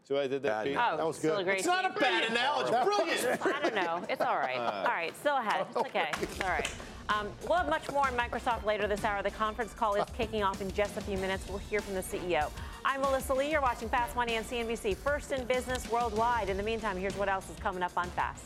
So 0.04 0.18
I 0.18 0.26
did 0.26 0.42
that. 0.42 0.64
Bad. 0.64 0.66
Pete? 0.66 0.76
Oh, 0.78 0.96
That 0.96 1.06
was 1.06 1.16
still 1.18 1.34
good. 1.36 1.40
a 1.42 1.44
great 1.44 1.58
It's 1.58 1.66
not 1.66 1.84
a 1.84 1.88
team. 1.90 1.98
bad 2.00 2.30
analogy. 2.30 2.70
Brilliant. 2.84 3.46
I 3.46 3.60
don't 3.62 3.74
know. 3.74 4.02
It's 4.08 4.20
all 4.20 4.36
right. 4.36 4.56
all 4.58 4.84
right, 4.84 5.16
still 5.18 5.36
ahead. 5.36 5.66
It's 5.68 5.76
okay. 5.76 6.10
It's 6.22 6.40
all 6.40 6.48
right. 6.48 6.68
Um, 7.08 7.28
we'll 7.48 7.58
have 7.58 7.68
much 7.68 7.90
more 7.90 8.06
on 8.06 8.16
Microsoft 8.16 8.64
later 8.64 8.86
this 8.86 9.04
hour. 9.04 9.22
The 9.22 9.30
conference 9.32 9.74
call 9.74 9.94
is 9.96 10.04
kicking 10.16 10.42
off 10.42 10.60
in 10.62 10.70
just 10.72 10.96
a 10.96 11.00
few 11.00 11.18
minutes. 11.18 11.44
We'll 11.48 11.58
hear 11.58 11.80
from 11.80 11.94
the 11.94 12.00
CEO. 12.00 12.48
I'm 12.84 13.00
Melissa 13.00 13.34
Lee. 13.34 13.50
You're 13.50 13.60
watching 13.60 13.88
Fast 13.88 14.14
Money 14.16 14.36
on 14.38 14.44
CNBC, 14.44 14.96
first 14.96 15.30
in 15.32 15.44
business 15.46 15.90
worldwide. 15.90 16.48
In 16.48 16.56
the 16.56 16.62
meantime, 16.62 16.96
here's 16.96 17.16
what 17.16 17.28
else 17.28 17.48
is 17.50 17.56
coming 17.58 17.82
up 17.82 17.92
on 17.96 18.08
Fast. 18.10 18.44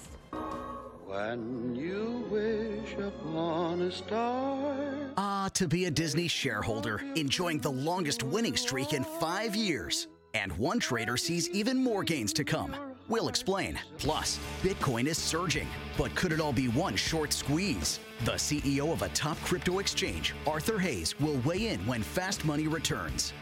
When 1.16 1.74
you 1.74 2.26
wish 2.30 2.92
upon 2.98 3.80
a 3.80 3.90
star. 3.90 4.76
Ah, 5.16 5.48
to 5.54 5.66
be 5.66 5.86
a 5.86 5.90
Disney 5.90 6.28
shareholder, 6.28 7.00
enjoying 7.14 7.58
the 7.58 7.70
longest 7.70 8.22
winning 8.22 8.54
streak 8.54 8.92
in 8.92 9.02
five 9.02 9.56
years. 9.56 10.08
And 10.34 10.52
one 10.58 10.78
trader 10.78 11.16
sees 11.16 11.48
even 11.48 11.82
more 11.82 12.04
gains 12.04 12.34
to 12.34 12.44
come. 12.44 12.76
We'll 13.08 13.28
explain. 13.28 13.78
Plus, 13.96 14.38
Bitcoin 14.62 15.06
is 15.06 15.16
surging. 15.16 15.68
But 15.96 16.14
could 16.14 16.32
it 16.32 16.40
all 16.40 16.52
be 16.52 16.68
one 16.68 16.96
short 16.96 17.32
squeeze? 17.32 17.98
The 18.26 18.32
CEO 18.32 18.92
of 18.92 19.00
a 19.00 19.08
top 19.10 19.38
crypto 19.38 19.78
exchange, 19.78 20.34
Arthur 20.46 20.78
Hayes, 20.78 21.18
will 21.18 21.40
weigh 21.46 21.68
in 21.68 21.80
when 21.86 22.02
Fast 22.02 22.44
Money 22.44 22.68
returns. 22.68 23.32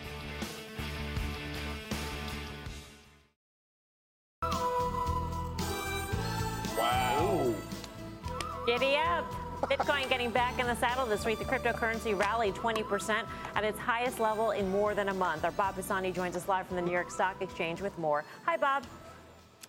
Getting 10.25 10.33
back 10.33 10.59
in 10.59 10.67
the 10.67 10.77
saddle 10.77 11.05
this 11.05 11.27
week. 11.27 11.39
The 11.39 11.45
cryptocurrency 11.45 12.19
rallied 12.19 12.55
20% 12.55 13.27
at 13.57 13.63
its 13.63 13.79
highest 13.79 14.19
level 14.19 14.53
in 14.53 14.67
more 14.71 14.95
than 14.95 15.11
a 15.11 15.15
month. 15.15 15.45
Our 15.45 15.51
Bob 15.51 15.77
Pisani 15.77 16.13
joins 16.13 16.35
us 16.35 16.49
live 16.49 16.67
from 16.67 16.77
the 16.77 16.83
New 16.83 16.93
York 16.93 17.11
Stock 17.11 17.43
Exchange 17.43 17.83
with 17.83 17.99
more. 17.99 18.25
Hi, 18.47 18.57
Bob. 18.57 18.85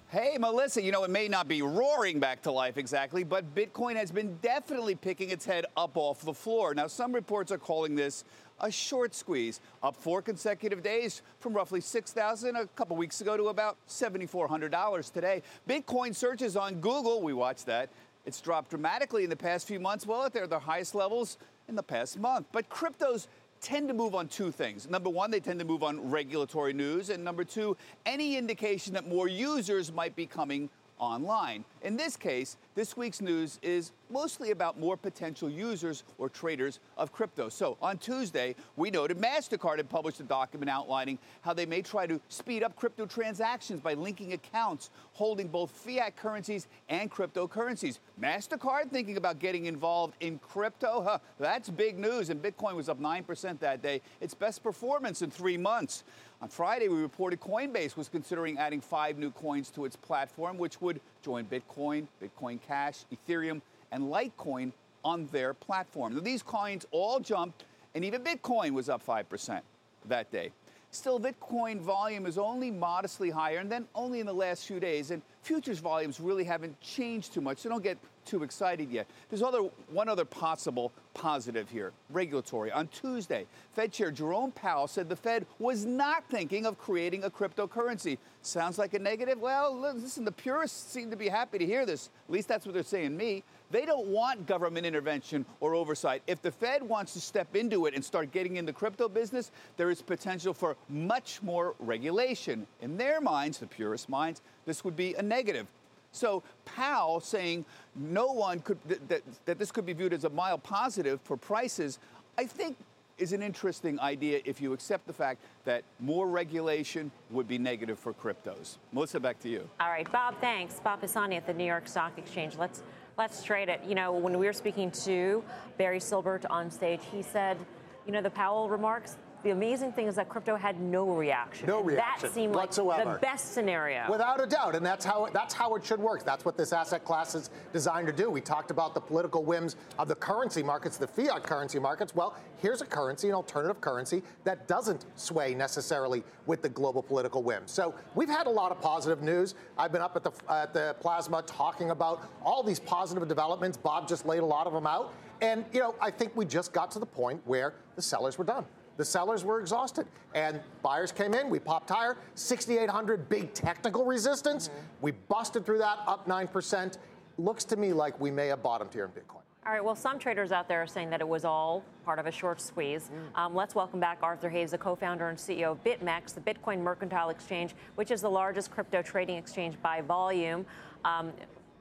Hey, 0.07 0.37
Melissa, 0.39 0.81
you 0.81 0.93
know, 0.93 1.03
it 1.03 1.09
may 1.09 1.27
not 1.27 1.49
be 1.49 1.61
roaring 1.61 2.21
back 2.21 2.41
to 2.43 2.51
life 2.51 2.77
exactly, 2.77 3.25
but 3.25 3.53
Bitcoin 3.53 3.97
has 3.97 4.11
been 4.11 4.37
definitely 4.41 4.95
picking 4.95 5.29
its 5.29 5.43
head 5.43 5.65
up 5.75 5.97
off 5.97 6.21
the 6.21 6.33
floor. 6.33 6.73
Now, 6.73 6.87
some 6.87 7.11
reports 7.11 7.51
are 7.51 7.57
calling 7.57 7.93
this 7.93 8.23
a 8.61 8.71
short 8.71 9.13
squeeze, 9.13 9.59
up 9.83 9.97
four 9.97 10.21
consecutive 10.21 10.81
days 10.81 11.21
from 11.41 11.51
roughly 11.51 11.81
6,000 11.81 12.55
a 12.55 12.65
couple 12.67 12.95
weeks 12.95 13.19
ago 13.19 13.35
to 13.35 13.49
about 13.49 13.75
$7,400 13.89 15.11
today. 15.11 15.41
Bitcoin 15.67 16.15
searches 16.15 16.55
on 16.55 16.75
Google, 16.75 17.21
we 17.21 17.33
watched 17.33 17.65
that. 17.65 17.89
It's 18.25 18.41
dropped 18.41 18.71
dramatically 18.71 19.23
in 19.23 19.29
the 19.29 19.35
past 19.35 19.67
few 19.67 19.79
months. 19.79 20.05
Well, 20.07 20.27
they're 20.29 20.47
the 20.47 20.59
highest 20.59 20.95
levels 20.95 21.37
in 21.67 21.75
the 21.75 21.83
past 21.83 22.19
month. 22.19 22.47
But 22.51 22.69
cryptos 22.69 23.27
tend 23.61 23.87
to 23.87 23.93
move 23.93 24.15
on 24.15 24.27
two 24.27 24.51
things. 24.51 24.89
Number 24.89 25.09
one, 25.09 25.31
they 25.31 25.39
tend 25.39 25.59
to 25.59 25.65
move 25.65 25.83
on 25.83 26.09
regulatory 26.09 26.73
news. 26.73 27.09
And 27.09 27.23
number 27.23 27.43
two, 27.43 27.77
any 28.05 28.37
indication 28.37 28.93
that 28.93 29.07
more 29.07 29.27
users 29.27 29.91
might 29.91 30.15
be 30.15 30.25
coming 30.25 30.69
online. 30.99 31.65
In 31.85 31.95
this 31.95 32.17
case, 32.17 32.57
this 32.73 32.97
week's 32.97 33.21
news 33.21 33.59
is 33.61 33.91
mostly 34.09 34.49
about 34.49 34.79
more 34.79 34.97
potential 34.97 35.47
users 35.47 36.03
or 36.17 36.29
traders 36.29 36.79
of 36.97 37.11
crypto. 37.11 37.47
So 37.47 37.77
on 37.79 37.99
Tuesday, 37.99 38.55
we 38.75 38.89
noted 38.89 39.19
MasterCard 39.19 39.77
had 39.77 39.87
published 39.87 40.19
a 40.19 40.23
document 40.23 40.71
outlining 40.71 41.19
how 41.41 41.53
they 41.53 41.67
may 41.67 41.83
try 41.83 42.07
to 42.07 42.19
speed 42.27 42.63
up 42.63 42.75
crypto 42.75 43.05
transactions 43.05 43.81
by 43.81 43.93
linking 43.93 44.33
accounts 44.33 44.89
holding 45.13 45.47
both 45.47 45.69
fiat 45.69 46.15
currencies 46.15 46.67
and 46.89 47.11
cryptocurrencies. 47.11 47.99
MasterCard 48.19 48.89
thinking 48.89 49.17
about 49.17 49.37
getting 49.37 49.67
involved 49.67 50.15
in 50.21 50.39
crypto? 50.39 51.03
Huh, 51.03 51.19
that's 51.37 51.69
big 51.69 51.99
news, 51.99 52.31
and 52.31 52.41
Bitcoin 52.41 52.75
was 52.75 52.89
up 52.89 52.99
9% 52.99 53.59
that 53.59 53.83
day, 53.83 54.01
its 54.21 54.33
best 54.33 54.63
performance 54.63 55.21
in 55.21 55.29
three 55.29 55.57
months. 55.57 56.03
On 56.41 56.49
Friday, 56.49 56.89
we 56.89 56.97
reported 56.97 57.39
Coinbase 57.39 57.95
was 57.95 58.09
considering 58.09 58.57
adding 58.57 58.81
five 58.81 59.17
new 59.17 59.31
coins 59.31 59.69
to 59.71 59.85
its 59.85 59.95
platform, 59.95 60.57
which 60.57 60.81
would 60.81 60.99
join 61.25 61.45
Bitcoin, 61.45 62.05
Bitcoin 62.21 62.59
Cash, 62.61 63.03
Ethereum, 63.11 63.59
and 63.91 64.03
Litecoin 64.03 64.71
on 65.03 65.27
their 65.31 65.55
platform. 65.55 66.13
Now, 66.13 66.21
these 66.21 66.43
coins 66.43 66.85
all 66.91 67.19
jumped, 67.19 67.65
and 67.95 68.05
even 68.05 68.23
Bitcoin 68.23 68.71
was 68.71 68.89
up 68.89 69.03
5% 69.03 69.61
that 70.07 70.31
day. 70.31 70.51
Still, 70.91 71.19
Bitcoin 71.19 71.81
volume 71.81 72.27
is 72.27 72.37
only 72.37 72.69
modestly 72.69 73.31
higher, 73.31 73.57
and 73.57 73.71
then 73.71 73.87
only 73.95 74.19
in 74.19 74.27
the 74.27 74.33
last 74.33 74.67
few 74.67 74.79
days. 74.79 75.09
And 75.09 75.21
futures 75.41 75.79
volumes 75.79 76.19
really 76.19 76.43
haven't 76.43 76.79
changed 76.79 77.33
too 77.33 77.41
much, 77.41 77.57
so 77.57 77.69
don't 77.69 77.83
get 77.83 77.97
too 78.25 78.43
excited 78.43 78.89
yet. 78.91 79.07
There's 79.29 79.41
other, 79.41 79.59
one 79.89 80.09
other 80.09 80.25
possible 80.25 80.91
positive 81.13 81.69
here 81.69 81.93
regulatory. 82.09 82.71
On 82.71 82.87
Tuesday, 82.87 83.45
Fed 83.73 83.91
Chair 83.91 84.11
Jerome 84.11 84.51
Powell 84.51 84.87
said 84.87 85.09
the 85.09 85.15
Fed 85.15 85.45
was 85.59 85.85
not 85.85 86.25
thinking 86.29 86.65
of 86.65 86.77
creating 86.77 87.23
a 87.23 87.29
cryptocurrency. 87.29 88.17
Sounds 88.41 88.77
like 88.77 88.93
a 88.93 88.99
negative? 88.99 89.39
Well, 89.39 89.77
listen, 89.79 90.25
the 90.25 90.31
purists 90.31 90.91
seem 90.91 91.09
to 91.09 91.15
be 91.15 91.29
happy 91.29 91.57
to 91.57 91.65
hear 91.65 91.85
this. 91.85 92.09
At 92.27 92.33
least 92.33 92.47
that's 92.47 92.65
what 92.65 92.73
they're 92.73 92.83
saying 92.83 93.15
me. 93.15 93.43
They 93.71 93.85
don't 93.85 94.07
want 94.07 94.45
government 94.45 94.85
intervention 94.85 95.45
or 95.59 95.73
oversight. 95.73 96.21
If 96.27 96.41
the 96.41 96.51
Fed 96.51 96.83
wants 96.83 97.13
to 97.13 97.21
step 97.21 97.55
into 97.55 97.87
it 97.87 97.95
and 97.95 98.05
start 98.05 98.31
getting 98.31 98.57
in 98.57 98.65
the 98.65 98.73
crypto 98.73 99.09
business, 99.09 99.51
there 99.77 99.89
is 99.89 100.01
potential 100.01 100.53
for 100.53 100.77
much 100.89 101.41
more 101.41 101.75
regulation. 101.79 102.67
In 102.81 102.97
their 102.97 103.19
minds, 103.19 103.57
the 103.57 103.67
purist 103.67 104.07
minds, 104.07 104.41
this 104.65 104.83
would 104.83 104.95
be 104.95 105.15
a 105.15 105.21
negative. 105.21 105.67
So 106.15 106.43
Powell 106.65 107.19
saying 107.19 107.65
no 107.95 108.27
one 108.27 108.59
could 108.61 108.77
that, 108.87 109.07
that, 109.09 109.21
that 109.45 109.59
this 109.59 109.71
could 109.71 109.85
be 109.85 109.93
viewed 109.93 110.13
as 110.13 110.23
a 110.23 110.29
mild 110.29 110.63
positive 110.63 111.19
for 111.21 111.37
prices, 111.37 111.99
I 112.37 112.45
think 112.45 112.77
is 113.17 113.31
an 113.33 113.41
interesting 113.41 113.99
idea 113.99 114.41
if 114.43 114.61
you 114.61 114.73
accept 114.73 115.07
the 115.07 115.13
fact 115.13 115.41
that 115.63 115.83
more 115.99 116.27
regulation 116.27 117.11
would 117.31 117.47
be 117.47 117.57
negative 117.57 117.97
for 117.97 118.13
cryptos. 118.13 118.77
Melissa, 118.91 119.19
back 119.19 119.39
to 119.39 119.49
you. 119.49 119.69
All 119.79 119.89
right, 119.89 120.09
Bob, 120.11 120.35
thanks. 120.41 120.79
Bob 120.81 120.99
Pisani 121.01 121.37
at 121.37 121.47
the 121.47 121.53
New 121.53 121.63
York 121.63 121.87
Stock 121.87 122.17
Exchange. 122.17 122.57
Let's 122.57 122.83
let's 123.17 123.43
trade 123.43 123.69
it. 123.69 123.81
You 123.87 123.95
know, 123.95 124.11
when 124.11 124.37
we 124.37 124.45
were 124.45 124.53
speaking 124.53 124.91
to 124.91 125.43
Barry 125.77 125.99
Silbert 125.99 126.45
on 126.49 126.69
stage, 126.69 127.01
he 127.11 127.21
said, 127.21 127.57
you 128.05 128.11
know, 128.11 128.21
the 128.21 128.29
Powell 128.29 128.69
remarks, 128.69 129.17
the 129.45 129.51
amazing 129.51 129.91
thing 129.93 130.07
is 130.07 130.15
that 130.15 130.27
crypto 130.27 130.55
had 130.55 130.81
no 130.81 131.11
reaction. 131.11 131.67
No 131.67 131.79
reaction 131.79 132.27
That 132.29 132.33
seemed 132.33 132.55
whatsoever. 132.55 133.11
like 133.11 133.21
the 133.21 133.27
best 133.27 133.53
scenario. 133.53 134.09
Without 134.09 134.43
a 134.43 134.47
doubt, 134.47 134.73
and 134.73 134.83
that's 134.83 135.05
how 135.05 135.27
that's 135.31 135.53
how 135.53 135.75
it 135.75 135.85
should 135.85 135.99
work. 135.99 136.25
That's 136.25 136.43
what 136.43 136.57
this 136.57 136.73
asset 136.73 137.05
class 137.05 137.35
is 137.35 137.51
designed 137.71 138.07
to 138.07 138.13
do. 138.13 138.31
We 138.31 138.41
talked 138.41 138.71
about 138.71 138.95
the 138.95 138.99
political 138.99 139.43
whims 139.45 139.75
of 139.99 140.07
the 140.07 140.15
currency 140.15 140.63
markets, 140.63 140.97
the 140.97 141.05
fiat 141.05 141.43
currency 141.43 141.77
markets. 141.77 142.15
Well, 142.15 142.35
here's 142.57 142.81
a 142.81 142.87
currency, 142.87 143.29
an 143.29 143.35
alternative 143.35 143.79
currency 143.81 144.23
that 144.45 144.67
doesn't 144.67 145.05
sway 145.15 145.53
necessarily 145.53 146.23
with 146.47 146.63
the 146.63 146.69
global 146.69 147.03
political 147.03 147.43
whims. 147.43 147.69
So 147.69 147.93
we've 148.15 148.27
had 148.27 148.47
a 148.47 148.49
lot 148.49 148.71
of 148.71 148.81
positive 148.81 149.21
news. 149.21 149.53
I've 149.77 149.91
been 149.91 150.01
up 150.01 150.15
at 150.15 150.23
the 150.23 150.31
at 150.51 150.73
the 150.73 150.95
plasma 150.99 151.43
talking 151.43 151.91
about 151.91 152.23
all 152.43 152.63
these 152.63 152.79
positive 152.79 153.27
developments. 153.27 153.77
Bob 153.77 154.07
just 154.07 154.25
laid 154.25 154.39
a 154.39 154.45
lot 154.45 154.65
of 154.65 154.73
them 154.73 154.87
out, 154.87 155.13
and 155.41 155.65
you 155.71 155.81
know 155.81 155.93
I 156.01 156.09
think 156.09 156.35
we 156.35 156.45
just 156.45 156.73
got 156.73 156.89
to 156.91 156.99
the 156.99 157.05
point 157.05 157.41
where 157.45 157.75
the 157.95 158.01
sellers 158.01 158.39
were 158.39 158.43
done. 158.43 158.65
The 158.97 159.05
sellers 159.05 159.43
were 159.43 159.59
exhausted, 159.59 160.07
and 160.33 160.61
buyers 160.81 161.11
came 161.11 161.33
in. 161.33 161.49
We 161.49 161.59
popped 161.59 161.89
higher, 161.89 162.17
6,800 162.35 163.27
big 163.27 163.53
technical 163.53 164.05
resistance. 164.05 164.69
We 165.01 165.11
busted 165.11 165.65
through 165.65 165.79
that, 165.79 165.99
up 166.07 166.27
9%. 166.27 166.97
Looks 167.37 167.65
to 167.65 167.75
me 167.75 167.91
like 167.91 168.19
we 168.19 168.31
may 168.31 168.47
have 168.47 168.63
bottomed 168.63 168.93
here 168.93 169.05
in 169.05 169.11
Bitcoin. 169.11 169.41
All 169.65 169.71
right, 169.73 169.83
well, 169.83 169.95
some 169.95 170.19
traders 170.19 170.51
out 170.51 170.67
there 170.67 170.83
are 170.83 170.87
saying 170.87 171.09
that 171.09 171.21
it 171.21 171.27
was 171.27 171.43
all 171.43 171.83
part 172.05 172.19
of 172.19 172.27
a 172.27 172.31
short 172.31 172.61
squeeze. 172.61 173.09
Um, 173.33 173.55
let's 173.55 173.73
welcome 173.73 173.99
back 173.99 174.19
Arthur 174.21 174.47
Hayes, 174.47 174.71
the 174.71 174.77
co 174.77 174.95
founder 174.95 175.29
and 175.29 175.37
CEO 175.37 175.71
of 175.71 175.83
BitMEX, 175.83 176.35
the 176.35 176.41
Bitcoin 176.41 176.81
Mercantile 176.81 177.29
Exchange, 177.31 177.73
which 177.95 178.11
is 178.11 178.21
the 178.21 178.29
largest 178.29 178.69
crypto 178.69 179.01
trading 179.01 179.37
exchange 179.37 179.75
by 179.81 180.01
volume. 180.01 180.67
Um, 181.03 181.33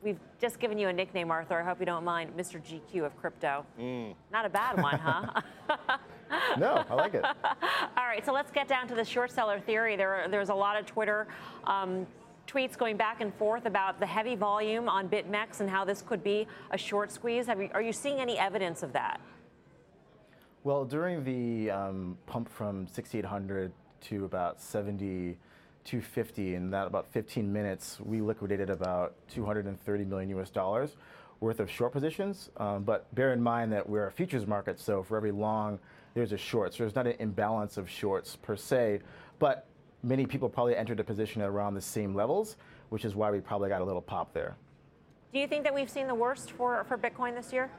we've 0.05 0.21
just 0.39 0.61
given 0.61 0.79
you 0.79 0.89
a 0.89 0.93
nickname, 0.93 1.31
Arthur. 1.31 1.59
I 1.59 1.65
hope 1.65 1.81
you 1.81 1.87
don't 1.87 2.05
mind, 2.05 2.37
Mr. 2.37 2.61
GQ 2.63 3.07
of 3.07 3.17
crypto. 3.17 3.65
Not 4.31 4.45
a 4.45 4.51
bad 4.51 4.81
one, 4.81 4.99
huh? 4.99 5.41
No, 6.59 6.85
I 6.91 6.95
like 6.95 7.15
it. 7.15 7.25
All 7.97 8.07
right, 8.07 8.25
so 8.25 8.33
let's 8.33 8.51
get 8.51 8.67
down 8.67 8.89
to 8.89 8.95
the 8.95 9.05
short 9.05 9.31
seller 9.31 9.61
theory. 9.61 9.95
There, 9.95 10.27
there's 10.29 10.49
a 10.49 10.55
lot 10.55 10.79
of 10.79 10.85
Twitter 10.85 11.29
um, 11.65 12.07
tweets 12.49 12.77
going 12.77 12.97
back 12.97 13.21
and 13.21 13.33
forth 13.35 13.67
about 13.67 14.01
the 14.01 14.07
heavy 14.07 14.35
volume 14.35 14.89
on 14.89 15.09
BitMEX 15.09 15.61
and 15.61 15.71
how 15.71 15.85
this 15.85 16.03
could 16.03 16.25
be 16.25 16.49
a 16.71 16.79
short 16.79 17.13
squeeze. 17.13 17.47
Have 17.47 17.61
you, 17.61 17.69
are 17.73 17.83
you 17.83 17.93
seeing 17.93 18.19
any 18.19 18.37
evidence 18.39 18.83
of 18.83 18.93
that? 18.95 19.21
Well, 20.65 20.85
during 20.85 21.23
the 21.23 21.71
um, 21.71 22.19
pump 22.27 22.49
from 22.49 22.89
6,800 22.89 23.71
to 24.03 24.25
about 24.25 24.61
7,250, 25.85 26.55
in 26.55 26.71
that 26.71 26.87
about 26.87 27.07
15 27.13 27.53
minutes, 27.53 27.99
we 28.01 28.21
liquidated 28.21 28.71
about 28.71 29.15
230 29.29 30.05
million 30.05 30.31
US 30.39 30.51
dollars 30.51 30.97
worth 31.41 31.61
of 31.61 31.71
short 31.71 31.93
positions. 31.93 32.51
Um, 32.57 32.85
but 32.85 33.15
bear 33.15 33.33
in 33.33 33.43
mind 33.43 33.73
that 33.73 33.87
we're 33.87 34.07
a 34.07 34.11
futures 34.11 34.47
market, 34.47 34.81
so 34.81 35.03
for 35.03 35.17
every 35.17 35.31
long, 35.31 35.79
there's 36.15 36.33
a 36.33 36.39
short. 36.39 36.73
So 36.73 36.85
there's 36.85 36.95
not 36.95 37.07
an 37.07 37.17
imbalance 37.19 37.77
of 37.77 37.89
shorts 37.89 38.37
per 38.37 38.57
se, 38.57 39.01
but 39.39 39.67
many 40.03 40.27
people 40.27 40.49
probably 40.49 40.75
entered 40.75 41.01
a 41.01 41.05
position 41.05 41.43
around 41.43 41.75
the 41.75 41.83
same 41.83 42.15
levels, 42.15 42.57
which 42.89 43.05
is 43.05 43.15
why 43.15 43.31
we 43.31 43.41
probably 43.41 43.69
got 43.69 43.83
a 43.83 43.85
little 43.85 44.03
pop 44.03 44.33
there. 44.33 44.57
Do 45.33 45.39
you 45.41 45.47
think 45.47 45.65
that 45.65 45.75
we've 45.75 45.91
seen 45.91 46.07
the 46.07 46.15
worst 46.15 46.53
for, 46.53 46.85
for 46.85 46.97
Bitcoin 46.97 47.35
this 47.35 47.53
year? 47.53 47.71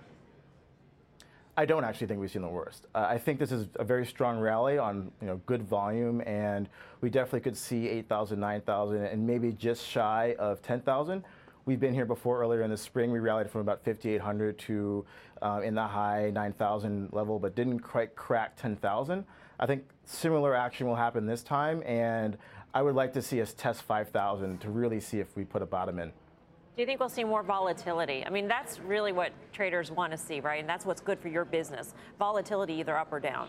I 1.57 1.65
don't 1.65 1.85
actually 1.85 2.07
think 2.07 2.19
we've 2.19 2.31
seen 2.31 2.41
the 2.41 2.49
worst. 2.49 2.87
Uh, 2.93 3.05
I 3.07 3.17
think 3.17 3.39
this 3.39 3.51
is 3.51 3.67
a 3.75 3.83
very 3.83 4.05
strong 4.05 4.39
rally 4.39 4.77
on 4.77 5.11
you 5.21 5.27
know 5.27 5.39
good 5.45 5.63
volume, 5.63 6.21
and 6.25 6.67
we 6.99 7.09
definitely 7.09 7.41
could 7.41 7.55
see 7.55 7.87
8,000, 7.87 8.39
9,000, 8.39 9.05
and 9.05 9.25
maybe 9.25 9.53
just 9.53 9.87
shy 9.87 10.35
of 10.37 10.61
10,000. 10.61 11.23
We've 11.65 11.79
been 11.79 11.93
here 11.93 12.05
before 12.05 12.41
earlier 12.41 12.61
in 12.61 12.69
the 12.69 12.77
spring. 12.77 13.11
We 13.11 13.19
rallied 13.19 13.49
from 13.49 13.61
about 13.61 13.83
5,800 13.85 14.59
to 14.59 15.05
uh, 15.41 15.61
in 15.63 15.75
the 15.75 15.87
high 15.87 16.29
9,000 16.31 17.13
level, 17.13 17.39
but 17.39 17.55
didn't 17.55 17.79
quite 17.79 18.15
crack 18.15 18.57
10,000. 18.57 19.25
I 19.57 19.65
think 19.65 19.85
similar 20.03 20.53
action 20.55 20.87
will 20.87 20.95
happen 20.95 21.25
this 21.25 21.41
time, 21.41 21.81
and 21.83 22.37
I 22.73 22.81
would 22.81 22.95
like 22.95 23.13
to 23.13 23.21
see 23.21 23.41
us 23.41 23.53
test 23.53 23.83
5,000 23.83 24.59
to 24.59 24.69
really 24.69 24.99
see 24.99 25.21
if 25.21 25.35
we 25.37 25.45
put 25.45 25.61
a 25.61 25.65
bottom 25.65 25.99
in. 25.99 26.11
Do 26.75 26.81
you 26.81 26.85
think 26.85 26.99
we'll 26.99 27.07
see 27.07 27.23
more 27.23 27.41
volatility? 27.41 28.25
I 28.25 28.29
mean, 28.29 28.49
that's 28.49 28.79
really 28.81 29.13
what 29.13 29.31
traders 29.53 29.91
want 29.91 30.11
to 30.11 30.17
see, 30.17 30.41
right? 30.41 30.59
And 30.59 30.67
that's 30.67 30.85
what's 30.85 30.99
good 30.99 31.17
for 31.21 31.29
your 31.29 31.45
business 31.45 31.93
volatility, 32.19 32.73
either 32.73 32.97
up 32.97 33.13
or 33.13 33.21
down. 33.21 33.47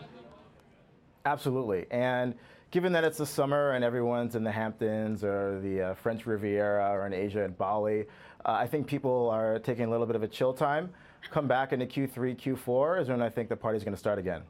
Absolutely. 1.25 1.87
And 1.91 2.35
given 2.71 2.93
that 2.93 3.03
it's 3.03 3.17
the 3.17 3.25
summer 3.25 3.71
and 3.71 3.83
everyone's 3.83 4.35
in 4.35 4.45
the 4.45 4.51
Hamptons 4.51 5.25
or 5.25 5.59
the 5.59 5.81
uh, 5.81 5.93
French 5.95 6.25
Riviera 6.25 6.89
or 6.89 7.05
in 7.05 7.11
Asia 7.11 7.43
and 7.43 7.57
Bali, 7.57 8.05
uh, 8.45 8.51
I 8.53 8.65
think 8.65 8.87
people 8.87 9.29
are 9.29 9.59
taking 9.59 9.83
a 9.83 9.89
little 9.89 10.05
bit 10.05 10.15
of 10.15 10.23
a 10.23 10.27
chill 10.29 10.53
time. 10.53 10.89
Come 11.29 11.47
back 11.47 11.73
into 11.73 11.85
Q3, 11.85 12.37
Q4 12.37 13.01
is 13.01 13.09
when 13.09 13.21
I 13.21 13.27
think 13.27 13.49
the 13.49 13.57
party's 13.57 13.83
going 13.83 13.93
to 13.93 13.99
start 13.99 14.19
again. 14.19 14.43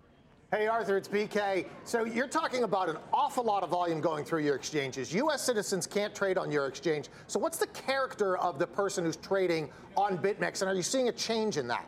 Hey, 0.50 0.66
Arthur, 0.68 0.96
it's 0.96 1.10
BK. 1.10 1.66
So 1.84 2.06
you're 2.06 2.26
talking 2.26 2.64
about 2.64 2.88
an 2.88 2.96
awful 3.12 3.44
lot 3.44 3.64
of 3.64 3.70
volume 3.70 4.00
going 4.00 4.24
through 4.24 4.44
your 4.44 4.56
exchanges. 4.56 5.14
U.S. 5.14 5.42
citizens 5.42 5.86
can't 5.86 6.16
trade 6.16 6.38
on 6.38 6.50
your 6.50 6.68
exchange. 6.68 7.10
So 7.28 7.38
what's 7.38 7.58
the 7.58 7.68
character 7.68 8.38
of 8.38 8.58
the 8.58 8.66
person 8.66 9.04
who's 9.04 9.18
trading 9.18 9.70
on 9.98 10.18
BitMEX, 10.18 10.62
and 10.62 10.72
are 10.72 10.74
you 10.74 10.84
seeing 10.84 11.10
a 11.10 11.12
change 11.12 11.58
in 11.58 11.68
that? 11.68 11.86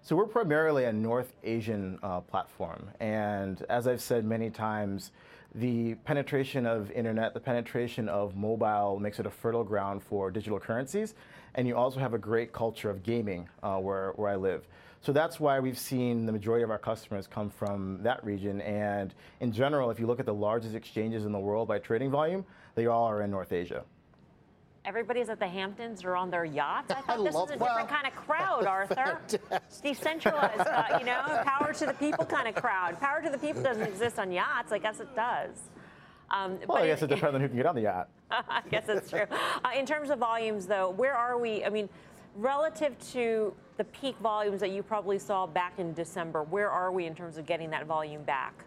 So 0.00 0.14
we're 0.14 0.26
primarily 0.26 0.84
a 0.84 0.92
North 0.92 1.32
Asian 1.42 1.98
uh, 2.04 2.20
platform, 2.20 2.88
and 3.00 3.66
as 3.68 3.88
I've 3.88 4.00
said 4.00 4.24
many 4.24 4.48
times, 4.48 5.10
the 5.56 5.94
penetration 6.04 6.66
of 6.66 6.88
internet, 6.92 7.34
the 7.34 7.40
penetration 7.40 8.08
of 8.08 8.36
mobile 8.36 9.00
makes 9.00 9.18
it 9.18 9.26
a 9.26 9.30
fertile 9.30 9.64
ground 9.64 10.04
for 10.04 10.30
digital 10.30 10.60
currencies, 10.60 11.14
and 11.56 11.66
you 11.66 11.76
also 11.76 11.98
have 11.98 12.14
a 12.14 12.18
great 12.18 12.52
culture 12.52 12.90
of 12.90 13.02
gaming 13.02 13.48
uh, 13.64 13.78
where, 13.78 14.12
where 14.12 14.30
I 14.30 14.36
live. 14.36 14.68
So 15.00 15.12
that's 15.12 15.38
why 15.38 15.60
we've 15.60 15.78
seen 15.78 16.26
the 16.26 16.32
majority 16.32 16.64
of 16.64 16.70
our 16.70 16.78
customers 16.78 17.26
come 17.26 17.50
from 17.50 18.02
that 18.02 18.24
region. 18.24 18.60
And 18.62 19.14
in 19.40 19.52
general, 19.52 19.90
if 19.90 20.00
you 20.00 20.06
look 20.06 20.20
at 20.20 20.26
the 20.26 20.34
largest 20.34 20.74
exchanges 20.74 21.24
in 21.24 21.32
the 21.32 21.38
world 21.38 21.68
by 21.68 21.78
trading 21.78 22.10
volume, 22.10 22.44
they 22.74 22.86
all 22.86 23.04
are 23.04 23.22
in 23.22 23.30
North 23.30 23.52
Asia. 23.52 23.84
Everybody's 24.84 25.28
at 25.28 25.38
the 25.38 25.46
Hamptons 25.46 26.04
or 26.04 26.16
on 26.16 26.30
their 26.30 26.44
yachts. 26.44 26.90
I 26.90 26.94
thought 27.02 27.20
I 27.20 27.22
this 27.24 27.34
love 27.34 27.48
was 27.48 27.56
a 27.56 27.58
that. 27.58 27.64
different 27.68 27.88
kind 27.88 28.06
of 28.06 28.14
crowd, 28.16 28.66
Arthur. 28.66 29.20
Decentralized, 29.82 30.60
uh, 30.60 30.96
you 30.98 31.04
know, 31.04 31.20
power 31.44 31.72
to 31.74 31.86
the 31.86 31.92
people 31.94 32.24
kind 32.24 32.48
of 32.48 32.54
crowd. 32.54 32.98
Power 32.98 33.20
to 33.22 33.30
the 33.30 33.38
people 33.38 33.62
doesn't 33.62 33.82
exist 33.86 34.18
on 34.18 34.32
yachts. 34.32 34.72
I 34.72 34.78
guess 34.78 34.98
it 35.00 35.14
does. 35.14 35.50
Um, 36.30 36.58
Well, 36.66 36.82
I 36.82 36.86
guess 36.88 37.02
it 37.02 37.06
depends 37.08 37.34
on 37.34 37.40
who 37.40 37.48
can 37.48 37.56
get 37.56 37.66
on 37.66 37.74
the 37.74 37.82
yacht. 37.82 38.08
I 38.30 38.62
guess 38.70 38.84
that's 38.86 39.08
true. 39.08 39.24
Uh, 39.30 39.70
in 39.76 39.86
terms 39.86 40.10
of 40.10 40.18
volumes, 40.18 40.66
though, 40.66 40.90
where 40.90 41.14
are 41.14 41.38
we? 41.38 41.64
I 41.64 41.70
mean, 41.70 41.88
relative 42.36 42.98
to 43.12 43.54
the 43.78 43.84
peak 43.84 44.16
volumes 44.18 44.60
that 44.60 44.70
you 44.70 44.82
probably 44.82 45.18
saw 45.18 45.46
back 45.46 45.78
in 45.78 45.94
December, 45.94 46.42
where 46.42 46.68
are 46.68 46.92
we 46.92 47.06
in 47.06 47.14
terms 47.14 47.38
of 47.38 47.46
getting 47.46 47.70
that 47.70 47.86
volume 47.86 48.22
back? 48.24 48.64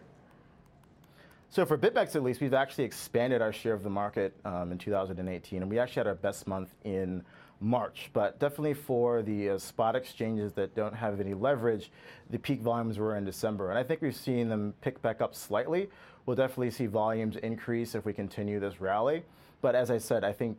So 1.50 1.66
for 1.66 1.76
BitMEX 1.76 2.16
at 2.16 2.22
least, 2.22 2.40
we've 2.40 2.54
actually 2.54 2.84
expanded 2.84 3.42
our 3.42 3.52
share 3.52 3.74
of 3.74 3.82
the 3.82 3.90
market 3.90 4.34
um, 4.46 4.72
in 4.72 4.78
2018, 4.78 5.60
and 5.60 5.70
we 5.70 5.78
actually 5.78 6.00
had 6.00 6.06
our 6.06 6.14
best 6.14 6.46
month 6.46 6.74
in 6.84 7.22
March. 7.60 8.08
But 8.14 8.40
definitely 8.40 8.72
for 8.72 9.22
the 9.22 9.50
uh, 9.50 9.58
spot 9.58 9.94
exchanges 9.94 10.54
that 10.54 10.74
don't 10.74 10.94
have 10.94 11.20
any 11.20 11.34
leverage, 11.34 11.92
the 12.30 12.38
peak 12.38 12.62
volumes 12.62 12.98
were 12.98 13.16
in 13.16 13.26
December, 13.26 13.68
and 13.68 13.78
I 13.78 13.82
think 13.82 14.00
we've 14.00 14.16
seen 14.16 14.48
them 14.48 14.72
pick 14.80 15.00
back 15.02 15.20
up 15.20 15.34
slightly. 15.34 15.90
We'll 16.24 16.36
definitely 16.36 16.70
see 16.70 16.86
volumes 16.86 17.36
increase 17.36 17.94
if 17.94 18.06
we 18.06 18.14
continue 18.14 18.58
this 18.58 18.80
rally. 18.80 19.22
But 19.60 19.74
as 19.74 19.90
I 19.90 19.98
said, 19.98 20.24
I 20.24 20.32
think 20.32 20.56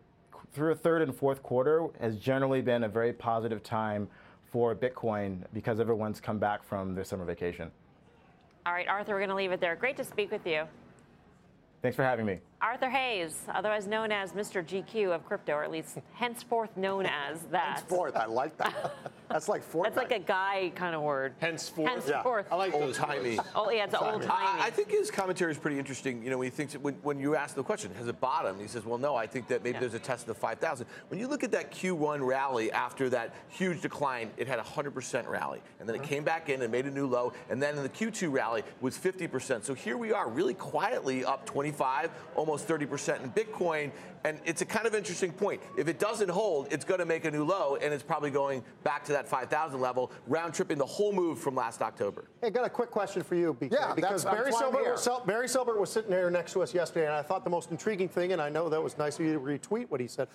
through 0.53 0.75
third 0.75 1.01
and 1.01 1.15
fourth 1.15 1.41
quarter 1.41 1.87
has 1.99 2.17
generally 2.17 2.61
been 2.61 2.83
a 2.83 2.89
very 2.89 3.13
positive 3.13 3.63
time 3.63 4.07
for 4.53 4.75
Bitcoin 4.75 5.39
because 5.51 5.79
everyone's 5.79 6.21
come 6.21 6.37
back 6.37 6.63
from 6.63 6.93
their 6.93 7.03
summer 7.03 7.25
vacation. 7.25 7.71
All 8.67 8.71
right, 8.71 8.87
Arthur, 8.87 9.13
we're 9.13 9.19
going 9.19 9.29
to 9.29 9.35
leave 9.35 9.51
it 9.51 9.59
there. 9.59 9.75
Great 9.75 9.97
to 9.97 10.03
speak 10.05 10.31
with 10.31 10.45
you. 10.45 10.65
Thanks 11.81 11.95
for 11.95 12.03
having 12.03 12.27
me. 12.27 12.37
Arthur 12.63 12.89
Hayes, 12.89 13.41
otherwise 13.53 13.87
known 13.87 14.09
as 14.13 14.31
Mr. 14.31 14.65
GQ 14.65 15.13
of 15.13 15.25
crypto, 15.25 15.51
or 15.53 15.65
at 15.65 15.71
least 15.71 15.97
henceforth 16.13 16.77
known 16.77 17.05
as 17.05 17.41
that. 17.51 17.79
Henceforth, 17.79 18.15
I 18.15 18.25
like 18.25 18.55
that. 18.55 18.95
That's 19.29 19.49
like 19.49 19.69
Fortnite. 19.69 19.83
That's 19.83 19.97
like 19.97 20.11
a 20.11 20.19
guy 20.19 20.71
kind 20.75 20.95
of 20.95 21.01
word. 21.01 21.33
Henceforth. 21.39 21.89
Henceforth. 21.89 22.45
I 22.51 22.55
like 22.55 22.73
Old 22.73 22.83
those 22.83 22.97
timey. 22.97 23.37
words. 23.37 23.49
Oh, 23.55 23.69
yeah, 23.71 23.85
it's 23.85 23.95
old 23.95 24.21
timey. 24.21 24.61
I, 24.61 24.67
I 24.67 24.69
think 24.69 24.91
his 24.91 25.09
commentary 25.09 25.51
is 25.51 25.57
pretty 25.57 25.79
interesting. 25.79 26.23
You 26.23 26.29
know, 26.29 26.37
when 26.37 26.45
he 26.45 26.51
thinks 26.51 26.75
when, 26.75 26.93
when 27.01 27.19
you 27.19 27.35
ask 27.35 27.55
the 27.55 27.63
question, 27.63 27.91
has 27.95 28.07
it 28.07 28.21
bottomed? 28.21 28.61
He 28.61 28.67
says, 28.67 28.85
"Well, 28.85 28.99
no. 28.99 29.15
I 29.15 29.25
think 29.25 29.47
that 29.47 29.63
maybe 29.63 29.73
Yeah. 29.73 29.79
there's 29.81 29.95
a 29.95 29.99
test 29.99 30.21
of 30.21 30.27
the 30.27 30.39
5,000." 30.39 30.85
When 31.07 31.19
you 31.19 31.27
look 31.27 31.43
at 31.43 31.51
that 31.51 31.71
Q1 31.71 32.25
rally 32.25 32.71
after 32.71 33.09
that 33.09 33.33
huge 33.49 33.81
decline, 33.81 34.29
it 34.37 34.47
had 34.47 34.59
a 34.59 34.63
100% 34.63 35.27
rally, 35.27 35.61
and 35.79 35.89
then 35.89 35.95
it 35.95 36.01
uh-huh. 36.01 36.09
came 36.09 36.23
back 36.23 36.49
in 36.49 36.61
and 36.61 36.71
made 36.71 36.85
a 36.85 36.91
new 36.91 37.07
low, 37.07 37.33
and 37.49 37.61
then 37.61 37.75
in 37.75 37.81
the 37.81 37.89
Q2 37.89 38.31
rally 38.31 38.61
was 38.81 38.95
50%. 38.95 39.63
So 39.63 39.73
here 39.73 39.97
we 39.97 40.13
are, 40.13 40.29
really 40.29 40.53
quietly 40.53 41.25
up 41.25 41.45
25, 41.47 42.11
almost 42.35 42.52
30% 42.61 43.23
in 43.23 43.31
Bitcoin, 43.31 43.91
and 44.23 44.39
it's 44.45 44.61
a 44.61 44.65
kind 44.65 44.85
of 44.85 44.95
interesting 44.95 45.31
point. 45.31 45.61
If 45.77 45.87
it 45.87 45.99
doesn't 45.99 46.29
hold, 46.29 46.71
it's 46.71 46.85
going 46.85 46.99
to 46.99 47.05
make 47.05 47.25
a 47.25 47.31
new 47.31 47.43
low, 47.43 47.77
and 47.77 47.93
it's 47.93 48.03
probably 48.03 48.31
going 48.31 48.63
back 48.83 49.03
to 49.05 49.11
that 49.11 49.27
5,000 49.27 49.79
level, 49.79 50.11
round 50.27 50.53
tripping 50.53 50.77
the 50.77 50.85
whole 50.85 51.11
move 51.11 51.39
from 51.39 51.55
last 51.55 51.81
October. 51.81 52.25
Hey, 52.41 52.49
got 52.49 52.65
a 52.65 52.69
quick 52.69 52.91
question 52.91 53.23
for 53.23 53.35
you, 53.35 53.53
BK. 53.59 53.73
Yeah, 53.73 53.93
because 53.93 54.23
Barry 54.23 54.51
that's 54.51 54.61
Silbert, 54.61 54.91
was, 54.91 55.21
Barry 55.25 55.47
Silbert 55.47 55.79
was 55.79 55.91
sitting 55.91 56.11
there 56.11 56.29
next 56.29 56.53
to 56.53 56.61
us 56.61 56.73
yesterday, 56.73 57.05
and 57.05 57.15
I 57.15 57.21
thought 57.21 57.43
the 57.43 57.49
most 57.49 57.71
intriguing 57.71 58.09
thing, 58.09 58.33
and 58.33 58.41
I 58.41 58.49
know 58.49 58.69
that 58.69 58.81
was 58.81 58.97
nice 58.97 59.19
of 59.19 59.25
you 59.25 59.33
to 59.33 59.39
retweet 59.39 59.89
what 59.89 59.99
he 59.99 60.07
said. 60.07 60.27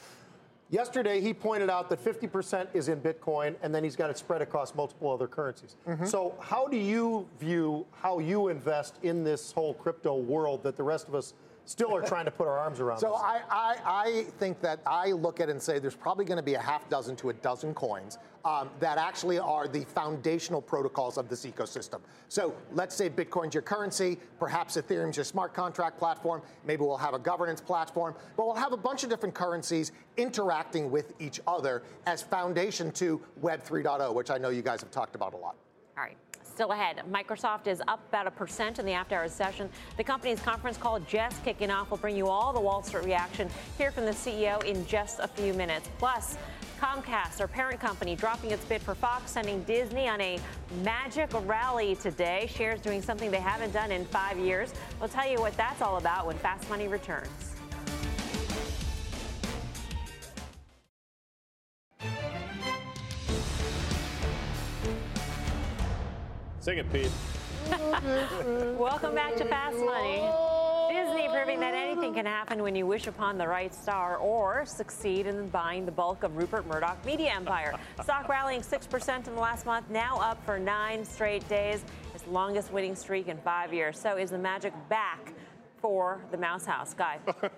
Yesterday, 0.70 1.22
he 1.22 1.32
pointed 1.32 1.70
out 1.70 1.88
that 1.88 2.04
50% 2.04 2.68
is 2.74 2.88
in 2.88 3.00
Bitcoin, 3.00 3.54
and 3.62 3.74
then 3.74 3.82
he's 3.82 3.96
got 3.96 4.10
it 4.10 4.18
spread 4.18 4.42
across 4.42 4.74
multiple 4.74 5.10
other 5.10 5.26
currencies. 5.26 5.76
Mm-hmm. 5.86 6.04
So, 6.04 6.34
how 6.40 6.68
do 6.68 6.76
you 6.76 7.26
view 7.40 7.86
how 7.92 8.18
you 8.18 8.48
invest 8.48 8.96
in 9.02 9.24
this 9.24 9.50
whole 9.50 9.72
crypto 9.72 10.16
world 10.16 10.62
that 10.64 10.76
the 10.76 10.82
rest 10.82 11.08
of 11.08 11.14
us 11.14 11.32
still 11.68 11.94
are 11.94 12.02
trying 12.02 12.24
to 12.24 12.30
put 12.30 12.46
our 12.46 12.58
arms 12.58 12.80
around? 12.80 12.98
So 12.98 13.10
this? 13.10 13.20
I, 13.22 13.40
I, 13.50 13.76
I 13.86 14.24
think 14.38 14.60
that 14.62 14.80
I 14.86 15.12
look 15.12 15.40
at 15.40 15.48
it 15.48 15.52
and 15.52 15.62
say 15.62 15.78
there's 15.78 15.94
probably 15.94 16.24
going 16.24 16.38
to 16.38 16.42
be 16.42 16.54
a 16.54 16.60
half 16.60 16.88
dozen 16.88 17.14
to 17.16 17.30
a 17.30 17.34
dozen 17.34 17.74
coins 17.74 18.18
um, 18.44 18.70
that 18.80 18.98
actually 18.98 19.38
are 19.38 19.68
the 19.68 19.84
foundational 19.84 20.62
protocols 20.62 21.18
of 21.18 21.28
this 21.28 21.44
ecosystem. 21.44 22.00
So 22.28 22.54
let's 22.72 22.94
say 22.94 23.10
Bitcoin's 23.10 23.54
your 23.54 23.62
currency, 23.62 24.18
perhaps 24.38 24.76
Ethereum's 24.76 25.16
your 25.16 25.24
smart 25.24 25.52
contract 25.52 25.98
platform, 25.98 26.42
maybe 26.64 26.82
we'll 26.82 26.96
have 26.96 27.14
a 27.14 27.18
governance 27.18 27.60
platform, 27.60 28.14
but 28.36 28.46
we'll 28.46 28.54
have 28.54 28.72
a 28.72 28.76
bunch 28.76 29.04
of 29.04 29.10
different 29.10 29.34
currencies 29.34 29.92
interacting 30.16 30.90
with 30.90 31.12
each 31.20 31.40
other 31.46 31.82
as 32.06 32.22
foundation 32.22 32.90
to 32.92 33.20
Web 33.40 33.62
3.0, 33.62 34.14
which 34.14 34.30
I 34.30 34.38
know 34.38 34.48
you 34.48 34.62
guys 34.62 34.80
have 34.80 34.90
talked 34.90 35.14
about 35.14 35.34
a 35.34 35.36
lot. 35.36 35.56
All 35.96 36.04
right. 36.04 36.16
Still 36.58 36.72
ahead, 36.72 37.04
Microsoft 37.08 37.68
is 37.68 37.80
up 37.86 38.00
about 38.08 38.26
a 38.26 38.32
percent 38.32 38.80
in 38.80 38.84
the 38.84 38.90
after 38.90 39.14
hours 39.14 39.30
session. 39.30 39.70
The 39.96 40.02
company's 40.02 40.40
conference 40.40 40.76
call 40.76 40.98
just 40.98 41.44
kicking 41.44 41.70
off. 41.70 41.88
We'll 41.88 41.98
bring 41.98 42.16
you 42.16 42.26
all 42.26 42.52
the 42.52 42.58
Wall 42.58 42.82
Street 42.82 43.04
reaction. 43.04 43.48
Hear 43.76 43.92
from 43.92 44.06
the 44.06 44.10
CEO 44.10 44.64
in 44.64 44.84
just 44.84 45.20
a 45.20 45.28
few 45.28 45.54
minutes. 45.54 45.88
Plus, 46.00 46.36
Comcast, 46.80 47.40
our 47.40 47.46
parent 47.46 47.78
company, 47.78 48.16
dropping 48.16 48.50
its 48.50 48.64
bid 48.64 48.82
for 48.82 48.96
Fox, 48.96 49.30
sending 49.30 49.62
Disney 49.62 50.08
on 50.08 50.20
a 50.20 50.40
magic 50.82 51.30
rally 51.46 51.94
today. 51.94 52.50
Shares 52.52 52.80
doing 52.80 53.02
something 53.02 53.30
they 53.30 53.38
haven't 53.38 53.72
done 53.72 53.92
in 53.92 54.04
five 54.06 54.36
years. 54.36 54.74
We'll 54.98 55.08
tell 55.08 55.30
you 55.30 55.38
what 55.38 55.56
that's 55.56 55.80
all 55.80 55.98
about 55.98 56.26
when 56.26 56.36
Fast 56.38 56.68
Money 56.68 56.88
returns. 56.88 57.47
Sing 66.68 66.76
it, 66.76 66.92
Pete. 66.92 67.10
Welcome 68.78 69.14
back 69.14 69.34
to 69.36 69.46
Fast 69.46 69.78
Money. 69.78 70.20
Disney 70.92 71.26
proving 71.30 71.60
that 71.60 71.72
anything 71.72 72.12
can 72.12 72.26
happen 72.26 72.62
when 72.62 72.76
you 72.76 72.84
wish 72.84 73.06
upon 73.06 73.38
the 73.38 73.48
right 73.48 73.74
star 73.74 74.18
or 74.18 74.66
succeed 74.66 75.26
in 75.26 75.48
buying 75.48 75.86
the 75.86 75.90
bulk 75.90 76.24
of 76.24 76.36
Rupert 76.36 76.66
Murdoch 76.66 77.02
media 77.06 77.32
empire. 77.34 77.74
Stock 78.02 78.28
rallying 78.28 78.60
6% 78.60 79.16
in 79.16 79.34
the 79.34 79.40
last 79.40 79.64
month, 79.64 79.88
now 79.88 80.20
up 80.20 80.44
for 80.44 80.58
nine 80.58 81.06
straight 81.06 81.48
days. 81.48 81.82
Its 82.14 82.26
longest 82.26 82.70
winning 82.70 82.94
streak 82.94 83.28
in 83.28 83.38
five 83.38 83.72
years. 83.72 83.98
So 83.98 84.18
is 84.18 84.30
the 84.30 84.36
magic 84.36 84.74
back 84.90 85.32
for 85.80 86.20
the 86.30 86.36
Mouse 86.36 86.66
House? 86.66 86.92
Guy. 86.92 87.18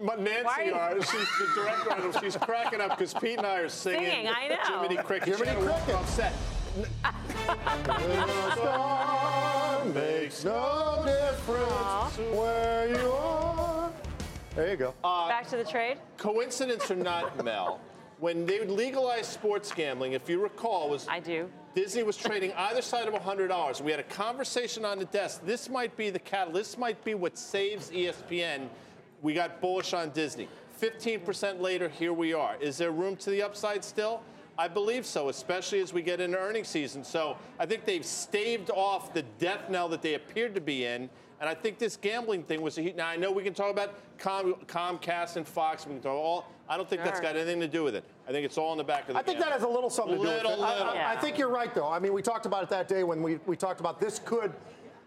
But 0.00 0.20
Why 0.20 0.22
are 0.22 0.44
Nancy, 0.44 0.70
are, 0.70 0.90
uh, 0.90 1.02
she's 1.02 1.10
the 1.10 1.50
director. 1.56 1.92
I 1.92 1.98
know, 1.98 2.20
she's 2.20 2.36
cracking 2.36 2.80
up 2.80 2.96
because 2.96 3.12
Pete 3.14 3.38
and 3.38 3.46
I 3.46 3.58
are 3.58 3.68
singing. 3.68 4.04
Singing, 4.04 4.28
I 4.28 4.46
know. 4.46 4.82
Jiminy 4.82 5.02
Cricket. 5.02 5.36
Jiminy 5.36 5.44
She 5.44 5.50
had 5.50 5.60
to 5.60 5.68
walk 5.68 5.82
Cricket. 5.82 5.94
off 5.96 6.57
set. 6.84 7.14
makes 9.94 10.44
no 10.44 11.02
difference 11.04 12.18
where 12.36 12.88
you 12.88 13.10
are. 13.10 13.90
There 14.54 14.70
you 14.70 14.76
go. 14.76 14.94
Uh, 15.04 15.28
back 15.28 15.48
to 15.48 15.56
the 15.56 15.64
trade. 15.64 15.98
Coincidence 16.16 16.90
or 16.90 16.96
not, 16.96 17.44
Mel, 17.44 17.80
when 18.18 18.44
they 18.44 18.66
legalized 18.66 19.26
sports 19.26 19.72
gambling, 19.72 20.12
if 20.12 20.28
you 20.28 20.42
recall, 20.42 20.90
was 20.90 21.06
I 21.08 21.20
do. 21.20 21.48
Disney 21.74 22.02
was 22.02 22.16
trading 22.16 22.52
either 22.54 22.82
side 22.82 23.06
of 23.06 23.14
$100. 23.14 23.80
We 23.80 23.92
had 23.92 24.00
a 24.00 24.04
conversation 24.04 24.84
on 24.84 24.98
the 24.98 25.04
desk. 25.06 25.42
This 25.44 25.68
might 25.68 25.96
be 25.96 26.10
the 26.10 26.18
catalyst. 26.18 26.72
This 26.72 26.78
might 26.78 27.04
be 27.04 27.14
what 27.14 27.38
saves 27.38 27.90
ESPN. 27.90 28.68
We 29.22 29.34
got 29.34 29.60
bullish 29.60 29.92
on 29.92 30.10
Disney. 30.10 30.48
15% 30.80 31.60
later, 31.60 31.88
here 31.88 32.12
we 32.12 32.32
are. 32.32 32.56
Is 32.60 32.78
there 32.78 32.90
room 32.90 33.16
to 33.16 33.30
the 33.30 33.42
upside 33.42 33.84
still? 33.84 34.22
I 34.60 34.66
believe 34.66 35.06
so, 35.06 35.28
especially 35.28 35.78
as 35.80 35.92
we 35.92 36.02
get 36.02 36.20
into 36.20 36.36
earnings 36.36 36.66
season. 36.66 37.04
So 37.04 37.36
I 37.60 37.66
think 37.66 37.84
they've 37.84 38.04
staved 38.04 38.70
off 38.70 39.14
the 39.14 39.22
death 39.38 39.70
knell 39.70 39.88
that 39.90 40.02
they 40.02 40.14
appeared 40.14 40.56
to 40.56 40.60
be 40.60 40.84
in. 40.84 41.08
And 41.40 41.48
I 41.48 41.54
think 41.54 41.78
this 41.78 41.96
gambling 41.96 42.42
thing 42.42 42.60
was 42.60 42.76
a 42.78 42.82
huge. 42.82 42.96
Now 42.96 43.06
I 43.06 43.14
know 43.14 43.30
we 43.30 43.44
can 43.44 43.54
talk 43.54 43.70
about 43.70 43.94
Com, 44.18 44.54
Comcast 44.66 45.36
and 45.36 45.46
Fox. 45.46 45.86
We 45.86 45.92
can 45.92 46.02
talk 46.02 46.12
all. 46.12 46.46
I 46.68 46.76
don't 46.76 46.90
think 46.90 47.04
that's 47.04 47.18
Sure. 47.18 47.22
got 47.22 47.36
anything 47.36 47.60
to 47.60 47.68
do 47.68 47.84
with 47.84 47.94
it. 47.94 48.02
I 48.28 48.32
think 48.32 48.44
it's 48.44 48.58
all 48.58 48.72
in 48.72 48.78
the 48.78 48.84
back 48.84 49.02
of 49.08 49.14
the. 49.14 49.20
I 49.20 49.22
think 49.22 49.38
that 49.38 49.52
has 49.52 49.62
a 49.62 49.68
little 49.68 49.88
something 49.88 50.16
to 50.16 50.22
do 50.22 50.28
with 50.28 50.38
it. 50.40 50.44
I- 50.46 50.48
little. 50.50 50.64
I, 50.64 50.72
I 50.72 50.94
Yeah. 50.94 51.20
think 51.20 51.38
you're 51.38 51.48
right, 51.48 51.72
though. 51.72 51.86
I 51.88 52.00
mean, 52.00 52.12
we 52.12 52.20
talked 52.20 52.44
about 52.44 52.64
it 52.64 52.68
that 52.70 52.88
day 52.88 53.04
when 53.04 53.22
we, 53.22 53.36
we 53.46 53.56
talked 53.56 53.78
about 53.78 54.00
this 54.00 54.18
could, 54.24 54.52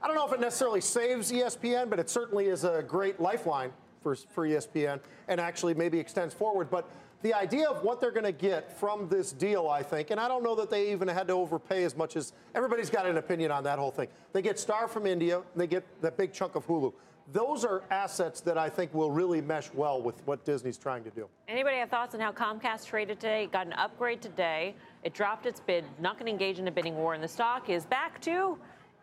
I 0.02 0.08
don't 0.08 0.16
know 0.16 0.26
if 0.26 0.32
it 0.32 0.40
necessarily 0.40 0.80
saves 0.80 1.30
ESPN, 1.34 1.90
but 1.90 2.00
it 2.00 2.10
certainly 2.10 2.46
is 2.48 2.64
a 2.64 2.82
great 2.82 3.20
lifeline 3.20 3.74
for, 4.02 4.16
for 4.16 4.48
ESPN 4.48 5.02
and 5.28 5.42
actually 5.42 5.74
maybe 5.74 6.00
extends 6.00 6.34
forward. 6.34 6.72
But 6.72 6.90
the 7.22 7.34
idea 7.34 7.68
of 7.68 7.84
what 7.84 8.02
they're 8.02 8.12
going 8.12 8.24
to 8.24 8.32
get 8.32 8.78
from 8.80 9.08
this 9.08 9.32
deal, 9.32 9.68
I 9.68 9.84
think, 9.84 10.12
and 10.12 10.20
I 10.20 10.28
don't 10.28 10.44
know 10.44 10.56
that 10.56 10.70
they 10.70 10.92
even 10.92 11.08
had 11.08 11.28
to 11.28 11.34
overpay 11.34 11.84
as 11.84 11.96
much 11.96 12.16
as 12.16 12.34
everybody's 12.56 12.90
got 12.90 13.06
an 13.06 13.18
opinion 13.18 13.52
on 13.52 13.64
that 13.66 13.80
whole 13.80 13.92
thing. 13.92 14.08
They 14.34 14.42
get 14.42 14.60
Star 14.60 14.88
from 14.88 15.06
India, 15.06 15.38
and 15.38 15.46
they 15.56 15.68
get 15.68 15.84
that 16.02 16.18
big 16.18 16.34
chunk 16.34 16.56
of 16.56 16.66
Hulu. 16.68 16.94
Those 17.32 17.64
are 17.64 17.84
assets 17.92 18.42
that 18.42 18.58
I 18.58 18.68
think 18.68 18.94
will 18.94 19.12
really 19.12 19.42
mesh 19.42 19.72
well 19.74 20.02
with 20.02 20.22
what 20.26 20.44
Disney's 20.44 20.78
trying 20.78 21.04
to 21.06 21.12
do. 21.12 21.30
Anybody 21.48 21.78
have 21.78 21.90
thoughts 21.90 22.14
on 22.14 22.20
how 22.20 22.32
Comcast 22.32 22.86
traded 22.86 23.20
today? 23.20 23.48
Got 23.52 23.68
an 23.68 23.74
upgrade 23.74 24.22
today. 24.22 24.76
It 25.04 25.14
dropped 25.14 25.46
its 25.46 25.60
bid, 25.60 25.86
not 26.00 26.16
going 26.16 26.26
to 26.26 26.32
engage 26.32 26.60
in 26.60 26.68
a 26.68 26.72
bidding 26.72 26.96
war, 26.96 27.14
and 27.14 27.24
the 27.24 27.28
stock 27.28 27.70
is 27.70 27.86
back 27.86 28.20
to 28.22 28.58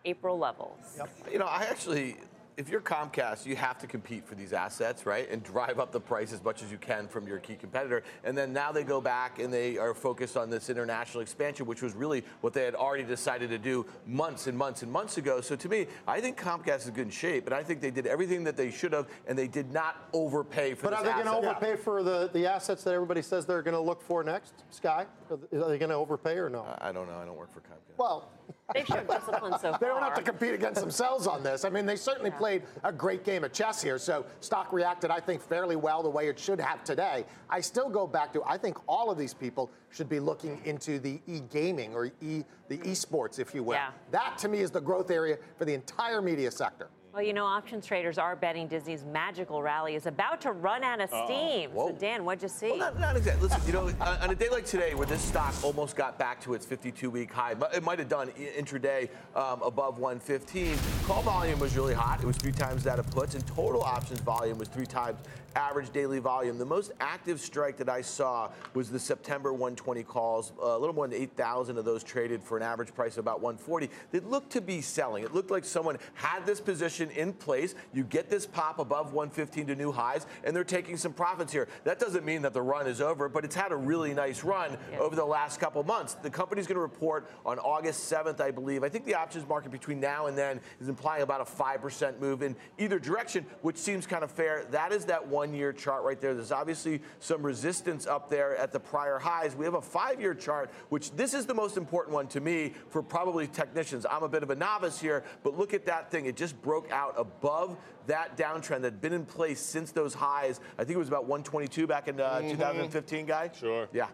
April 0.05 0.39
levels. 0.39 0.99
You 1.31 1.39
know, 1.39 1.47
I 1.47 1.65
actually, 1.71 2.17
if 2.59 2.69
you're 2.69 2.81
Comcast, 2.81 3.47
you 3.47 3.55
have 3.55 3.79
to 3.79 3.87
compete 3.87 4.27
for 4.27 4.35
these 4.35 4.53
assets, 4.53 5.07
right? 5.07 5.31
And 5.31 5.45
drive 5.45 5.79
up 5.79 5.93
the 5.93 6.01
price 6.01 6.33
as 6.33 6.43
much 6.43 6.61
as 6.65 6.73
you 6.73 6.77
can 6.77 7.07
from 7.07 7.27
your 7.29 7.39
key 7.39 7.55
competitor. 7.55 8.03
And 8.25 8.37
then 8.37 8.53
now 8.53 8.73
they 8.73 8.83
go 8.83 9.01
back 9.01 9.39
and 9.39 9.55
they 9.55 9.79
are 9.79 9.95
focused 9.95 10.37
on 10.37 10.51
this 10.51 10.69
international 10.69 11.23
expansion, 11.23 11.67
which 11.67 11.83
was 11.83 11.95
really 11.95 12.25
what 12.41 12.53
they 12.53 12.65
had 12.65 12.75
already 12.75 13.05
decided 13.05 13.51
to 13.51 13.59
do 13.59 13.87
months 14.07 14.49
and 14.49 14.59
months 14.59 14.83
and 14.83 14.91
months 14.91 15.19
ago. 15.19 15.41
So 15.41 15.55
to 15.55 15.69
me, 15.69 15.87
I 16.09 16.21
think 16.21 16.37
Comcast 16.37 16.79
is 16.79 16.91
good 16.91 17.07
in 17.07 17.11
shape, 17.11 17.47
and 17.47 17.55
I 17.55 17.63
think 17.63 17.81
they 17.81 17.93
did 17.93 18.09
everything 18.09 18.43
that 18.45 18.57
they 18.57 18.73
should 18.73 18.93
have, 18.93 19.07
and 19.29 19.39
they 19.39 19.47
did 19.47 19.73
not 19.73 20.09
overpay 20.13 20.75
for 20.75 20.91
But 20.91 20.95
are 20.95 21.05
they 21.05 21.13
going 21.13 21.27
to 21.27 21.37
overpay 21.37 21.77
for 21.77 22.03
the, 22.03 22.29
the 22.33 22.45
assets 22.45 22.83
that 22.83 22.93
everybody 22.93 23.23
says 23.23 23.47
they're 23.47 23.63
going 23.63 23.77
to 23.77 23.81
look 23.81 24.03
for 24.03 24.25
next, 24.25 24.65
Sky? 24.71 25.07
Are 25.31 25.39
are 25.63 25.69
they 25.69 25.79
going 25.79 25.91
to 25.91 25.95
overpay 25.95 26.37
or 26.37 26.51
no? 26.51 26.67
I 26.81 26.91
don't 26.91 27.07
know. 27.07 27.19
I 27.19 27.25
don't 27.25 27.37
work 27.37 27.53
for 27.53 27.61
Comcast. 27.61 27.99
Well, 27.99 28.29
They've 28.75 28.87
shown 28.87 29.07
discipline 29.07 29.53
so 29.53 29.71
far. 29.71 29.79
They 29.79 29.87
don't 29.87 30.03
have 30.03 30.15
to 30.15 30.23
compete 30.23 30.53
against 30.53 30.81
themselves 30.81 31.27
on 31.27 31.43
this. 31.43 31.65
I 31.65 31.71
mean, 31.71 31.87
they 31.87 31.97
certainly 31.97 32.31
played 32.31 32.65
a 32.85 32.93
great 32.93 33.25
game 33.25 33.43
of 33.45 33.53
chess 33.53 33.83
here. 33.83 33.99
So 33.99 34.27
stock 34.41 34.73
reacted, 34.73 35.11
I 35.11 35.21
think, 35.21 35.41
fairly 35.41 35.77
well 35.77 36.03
the 36.03 36.11
way 36.11 36.29
it 36.29 36.39
should 36.39 36.61
have 36.61 36.85
today. 36.85 37.25
I 37.49 37.61
still 37.61 37.89
go 37.89 38.07
back 38.07 38.33
to 38.35 38.43
I 38.45 38.59
think 38.59 38.77
all 38.87 39.11
of 39.11 39.17
these 39.17 39.33
people 39.33 39.71
should 39.91 40.09
be 40.09 40.21
looking 40.21 40.61
into 40.67 40.99
the 40.99 41.21
e-gaming 41.27 41.95
or 41.95 42.11
e 42.21 42.45
the 42.69 42.79
esports, 42.79 43.39
if 43.39 43.55
you 43.55 43.63
will. 43.63 43.75
Yeah. 43.75 43.91
That 44.11 44.37
to 44.39 44.49
me 44.49 44.59
is 44.59 44.71
the 44.71 44.81
growth 44.81 45.11
area 45.11 45.39
for 45.57 45.65
the 45.65 45.73
entire 45.73 46.21
media 46.21 46.51
sector. 46.51 46.89
Well, 47.13 47.23
you 47.23 47.33
know, 47.33 47.47
options 47.47 47.87
traders 47.87 48.19
are 48.19 48.37
betting 48.37 48.69
Disney's 48.69 49.05
magical 49.05 49.63
rally 49.63 49.95
is 49.95 50.07
about 50.07 50.43
to 50.43 50.53
run 50.53 50.85
out 50.85 51.01
of 51.01 51.09
steam. 51.25 51.71
So, 51.75 51.97
Dan, 51.99 52.23
what'd 52.25 52.43
you 52.43 52.49
see? 52.49 52.71
Well, 52.71 52.79
not, 52.79 53.01
not 53.01 53.17
exactly. 53.17 53.49
Listen, 53.49 53.63
you 53.67 53.73
know, 53.73 53.87
on 54.01 54.19
on 54.19 54.31
a 54.31 54.35
day 54.35 54.51
like 54.51 54.67
today, 54.67 54.95
where 54.95 55.07
this 55.07 55.23
stock 55.23 55.55
almost 55.65 55.97
got 55.97 56.19
back 56.19 56.39
to 56.43 56.53
its 56.53 56.67
52-week 56.67 57.33
high, 57.33 57.55
it 57.75 57.83
might 57.83 57.99
have 57.99 58.11
done 58.11 58.29
intraday 58.33 59.09
um, 59.35 59.63
above 59.63 59.99
115. 59.99 60.77
Call 61.05 61.23
volume 61.23 61.59
was 61.59 61.75
really 61.77 61.95
hot. 61.95 62.21
It 62.23 62.27
was 62.27 62.37
three 62.37 62.53
times 62.53 62.85
that 62.85 62.99
of 62.99 63.11
puts, 63.11 63.35
and 63.35 63.47
total 63.47 63.83
options 63.83 64.21
volume 64.21 64.59
was 64.59 64.69
three 64.69 64.87
times 64.87 65.19
average 65.55 65.91
daily 65.91 66.19
volume. 66.19 66.59
The 66.59 66.65
most 66.65 66.93
active 67.01 67.41
strike 67.41 67.77
that 67.79 67.89
I 67.89 68.03
saw 68.03 68.51
was 68.75 68.91
the 68.91 68.99
September 68.99 69.53
120 69.53 70.03
calls. 70.03 70.53
Uh, 70.61 70.77
a 70.77 70.79
little 70.79 70.95
more 70.95 71.09
than 71.09 71.21
8,000 71.21 71.79
of 71.79 71.85
those 71.85 72.05
traded 72.05 72.43
for 72.43 72.57
an 72.57 72.63
average 72.63 72.95
price 72.95 73.15
of 73.15 73.21
about 73.21 73.41
140. 73.41 73.91
That 74.13 74.29
looked 74.29 74.51
to 74.53 74.61
be 74.61 74.81
selling. 74.81 75.25
It 75.25 75.35
looked 75.35 75.51
like 75.51 75.65
someone 75.65 75.99
had 76.15 76.47
this 76.47 76.61
position 76.61 77.11
in 77.11 77.33
place. 77.33 77.75
You 77.93 78.05
get 78.05 78.31
this 78.31 78.47
pop 78.47 78.79
above 78.79 79.13
115 79.13 79.69
to 79.69 79.75
new 79.75 79.93
highs, 79.93 80.27
and 80.45 80.55
they're 80.55 80.65
taking 80.65 80.97
some 80.97 81.13
profits 81.13 81.53
here. 81.53 81.69
That 81.85 81.99
doesn't 81.99 82.25
mean 82.25 82.43
that 82.43 82.53
the 82.53 82.63
run 82.63 82.87
is 82.87 83.01
over, 83.01 83.29
but 83.29 83.45
it's 83.45 83.55
had 83.55 83.73
a 83.73 83.77
really 83.77 84.15
nice 84.15 84.45
run 84.45 84.77
over 84.99 85.17
the 85.17 85.25
last 85.25 85.61
couple 85.61 85.83
months. 85.83 86.15
The 86.15 86.31
company's 86.31 86.67
going 86.67 86.77
to 86.77 86.81
report 86.81 87.31
on 87.45 87.59
August 87.59 88.11
7th, 88.13 88.41
I 88.41 88.51
believe. 88.51 88.85
I 88.85 88.89
think 88.89 89.07
the 89.07 89.15
options 89.15 89.49
market 89.49 89.73
between 89.73 90.01
now 90.01 90.27
and 90.27 90.37
then 90.37 90.61
is 90.81 90.89
implying 90.89 91.23
about 91.23 91.41
a 91.41 91.45
5% 91.45 92.21
move 92.21 92.43
in 92.43 92.55
either 92.79 92.99
direction, 92.99 93.47
which 93.63 93.77
seems 93.77 94.07
kind 94.07 94.23
of 94.23 94.31
fair. 94.31 94.65
That 94.71 94.93
is 94.93 95.05
that 95.07 95.27
one 95.27 95.38
year 95.47 95.73
chart 95.73 96.05
right 96.05 96.21
there. 96.21 96.35
There's 96.35 96.53
obviously 96.53 97.01
some 97.21 97.43
resistance 97.43 98.07
up 98.07 98.29
there 98.29 98.57
at 98.57 98.73
the 98.73 98.81
prior 98.81 99.19
highs. 99.19 99.55
We 99.55 99.65
have 99.65 99.75
a 99.75 99.83
five 99.83 100.21
year 100.21 100.35
chart, 100.35 100.71
which 100.89 101.11
this 101.13 101.35
is 101.35 101.47
the 101.47 101.55
most 101.55 101.77
important 101.77 102.15
one 102.15 102.29
to 102.29 102.41
me 102.41 102.73
for 102.89 103.03
probably 103.03 103.47
technicians. 103.47 104.07
I'm 104.11 104.23
a 104.23 104.29
bit 104.29 104.43
of 104.43 104.51
a 104.51 104.57
novice 104.57 105.01
here, 105.01 105.25
but 105.43 105.57
look 105.59 105.75
at 105.75 105.87
that 105.87 106.11
thing. 106.11 106.27
It 106.27 106.37
just 106.37 106.61
broke 106.63 106.91
out 106.91 107.15
above 107.17 107.77
that 108.07 108.37
downtrend 108.37 108.83
that 108.83 108.93
had 108.93 109.01
been 109.01 109.13
in 109.13 109.25
place 109.25 109.61
since 109.61 109.93
those 109.93 110.15
highs. 110.15 110.61
I 110.79 110.85
think 110.85 110.97
it 110.97 110.99
was 110.99 111.09
about 111.09 111.27
122 111.27 111.87
back 111.87 112.09
in 112.09 112.21
uh, 112.21 112.41
2015, 112.41 113.27
guy. 113.27 113.51
Sure. 113.59 113.89
Yeah. 113.93 114.07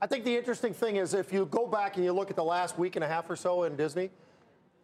I 0.00 0.06
think 0.06 0.24
the 0.24 0.36
interesting 0.36 0.72
thing 0.72 0.96
is 0.96 1.14
if 1.14 1.32
you 1.32 1.46
go 1.46 1.66
back 1.66 1.96
and 1.96 2.04
you 2.04 2.12
look 2.12 2.30
at 2.30 2.36
the 2.36 2.44
last 2.44 2.78
week 2.78 2.96
and 2.96 3.04
a 3.04 3.08
half 3.08 3.28
or 3.28 3.36
so 3.36 3.64
in 3.64 3.76
Disney, 3.76 4.10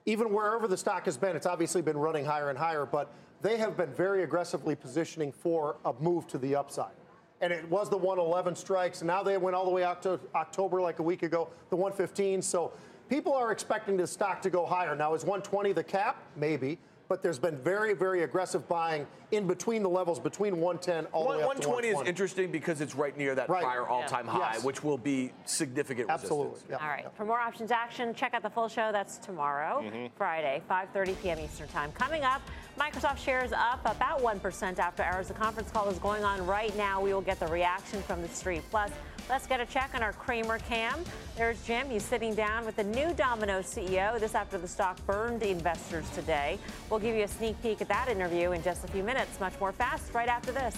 even 0.07 0.33
wherever 0.33 0.69
the 0.69 0.77
stock 0.77 1.05
has 1.05 1.17
been, 1.17 1.37
it's 1.37 1.47
obviously 1.47 1.83
been 1.83 1.97
running 1.97 2.25
higher 2.25 2.51
and 2.51 2.59
higher, 2.59 2.85
but 2.85 3.13
they 3.43 3.57
have 3.57 3.77
been 3.77 3.93
very 3.93 4.23
aggressively 4.23 4.75
positioning 4.75 5.33
for 5.33 5.77
a 5.85 5.93
move 6.01 6.27
to 6.29 6.39
the 6.39 6.57
upside. 6.57 6.95
And 7.41 7.53
it 7.53 7.69
was 7.69 7.91
the 7.91 7.97
111 7.97 8.57
strikes, 8.57 9.01
and 9.01 9.07
now 9.07 9.23
they 9.23 9.37
went 9.37 9.55
all 9.55 9.65
the 9.65 9.71
way 9.71 9.85
out 9.85 10.03
to 10.05 10.19
October, 10.35 10.81
like 10.81 10.99
a 10.99 11.03
week 11.03 11.23
ago, 11.23 11.49
the 11.69 11.77
115. 11.77 12.41
So 12.41 12.73
people 13.09 13.35
are 13.35 13.53
expecting 13.53 13.97
the 13.97 14.07
stock 14.07 14.41
to 14.43 14.51
go 14.51 14.65
higher. 14.65 14.95
Now, 14.97 15.15
is 15.15 15.25
120 15.25 15.73
the 15.73 15.85
cap? 15.85 16.23
Maybe. 16.37 16.79
But 17.07 17.23
there's 17.23 17.39
been 17.39 17.57
very, 17.59 17.93
very 17.93 18.23
aggressive 18.23 18.67
buying 18.67 19.07
in 19.31 19.47
between 19.47 19.83
the 19.83 19.89
levels, 19.91 20.19
between 20.19 20.59
110 20.61 21.07
all 21.13 21.25
the 21.25 21.29
way 21.31 21.35
up 21.37 21.41
to 21.61 21.69
120 21.69 21.89
is 21.89 22.09
interesting 22.09 22.51
because 22.51 22.81
it's 22.81 22.95
right 22.95 23.17
near 23.19 23.35
that 23.35 23.49
Right. 23.49 23.63
prior 23.63 23.87
all-time 23.87 24.27
Yeah. 24.27 24.33
high, 24.33 24.53
Yes. 24.55 24.65
which 24.65 24.83
will 24.83 24.97
be 24.97 25.33
significant 25.45 26.09
Absolutely. 26.09 26.53
resistance. 26.53 26.81
All 26.81 26.89
right. 26.89 27.07
For 27.17 27.25
more 27.27 27.41
options 27.41 27.71
action, 27.73 28.15
check 28.15 28.33
out 28.33 28.43
the 28.43 28.49
full 28.51 28.69
show. 28.69 28.91
That's 28.91 29.19
tomorrow, 29.19 29.83
Mhm. 29.83 30.11
Friday, 30.17 30.63
5:30 30.69 31.15
p.m. 31.15 31.41
Eastern 31.41 31.69
Time. 31.69 31.93
Coming 31.93 32.25
up, 32.25 32.41
Microsoft 32.79 33.19
shares 33.19 33.53
up 33.53 33.81
about 33.85 34.23
1% 34.23 34.79
after 34.79 35.03
hours. 35.03 35.29
The 35.29 35.35
conference 35.35 35.71
call 35.71 35.89
is 35.89 35.99
going 35.99 36.25
on 36.25 36.47
right 36.47 36.75
now. 36.77 37.01
We 37.01 37.13
will 37.13 37.21
get 37.21 37.39
the 37.39 37.49
reaction 37.49 38.03
from 38.03 38.23
the 38.23 38.29
street. 38.29 38.63
Plus, 38.71 38.91
let's 39.29 39.47
get 39.47 39.61
a 39.61 39.67
check 39.67 39.91
on 39.95 40.03
our 40.03 40.13
Cramer 40.13 40.59
cam. 40.59 41.03
There's 41.37 41.61
Jim. 41.65 41.89
He's 41.89 42.05
sitting 42.05 42.35
down 42.35 42.65
with 42.65 42.77
the 42.77 42.85
new 42.85 43.13
Domino's 43.15 43.67
CEO. 43.67 44.19
This 44.21 44.35
after 44.35 44.59
the 44.59 44.69
stock 44.69 45.05
burned 45.07 45.43
investors 45.43 46.09
today. 46.11 46.59
We'll 46.91 47.01
give 47.01 47.17
you 47.17 47.25
a 47.25 47.29
sneak 47.29 47.61
peek 47.63 47.81
at 47.81 47.89
that 47.89 48.09
interview 48.09 48.53
in 48.53 48.63
just 48.63 48.85
a 48.85 48.89
few 48.89 49.03
minutes. 49.03 49.41
Much 49.41 49.59
more 49.61 49.73
fast 49.73 50.13
right 50.13 50.29
after 50.29 50.53
this. 50.53 50.77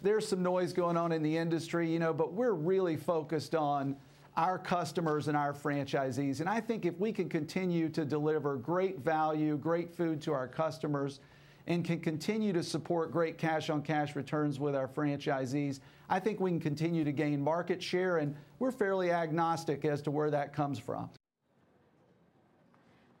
There's 0.00 0.28
some 0.28 0.42
noise 0.42 0.72
going 0.72 0.96
on 0.96 1.10
in 1.10 1.22
the 1.22 1.36
industry, 1.36 1.90
you 1.90 1.98
know, 1.98 2.12
but 2.14 2.32
we're 2.32 2.52
really 2.52 2.96
focused 2.96 3.54
on 3.54 3.96
our 4.36 4.56
customers 4.56 5.26
and 5.26 5.36
our 5.36 5.52
franchisees. 5.52 6.38
And 6.38 6.48
I 6.48 6.60
think 6.60 6.86
if 6.86 6.96
we 7.00 7.12
can 7.12 7.28
continue 7.28 7.88
to 7.88 8.04
deliver 8.04 8.54
great 8.54 9.00
value, 9.00 9.56
great 9.56 9.92
food 9.92 10.20
to 10.22 10.32
our 10.32 10.46
customers, 10.46 11.18
and 11.68 11.84
can 11.84 12.00
continue 12.00 12.52
to 12.54 12.62
support 12.62 13.12
great 13.12 13.36
cash 13.36 13.68
on 13.70 13.82
cash 13.82 14.16
returns 14.16 14.58
with 14.58 14.74
our 14.74 14.88
franchisees, 14.88 15.80
I 16.08 16.18
think 16.18 16.40
we 16.40 16.50
can 16.50 16.60
continue 16.60 17.04
to 17.04 17.12
gain 17.12 17.40
market 17.40 17.82
share. 17.82 18.16
And 18.16 18.34
we're 18.58 18.72
fairly 18.72 19.12
agnostic 19.12 19.84
as 19.84 20.00
to 20.02 20.10
where 20.10 20.30
that 20.30 20.54
comes 20.54 20.78
from. 20.78 21.10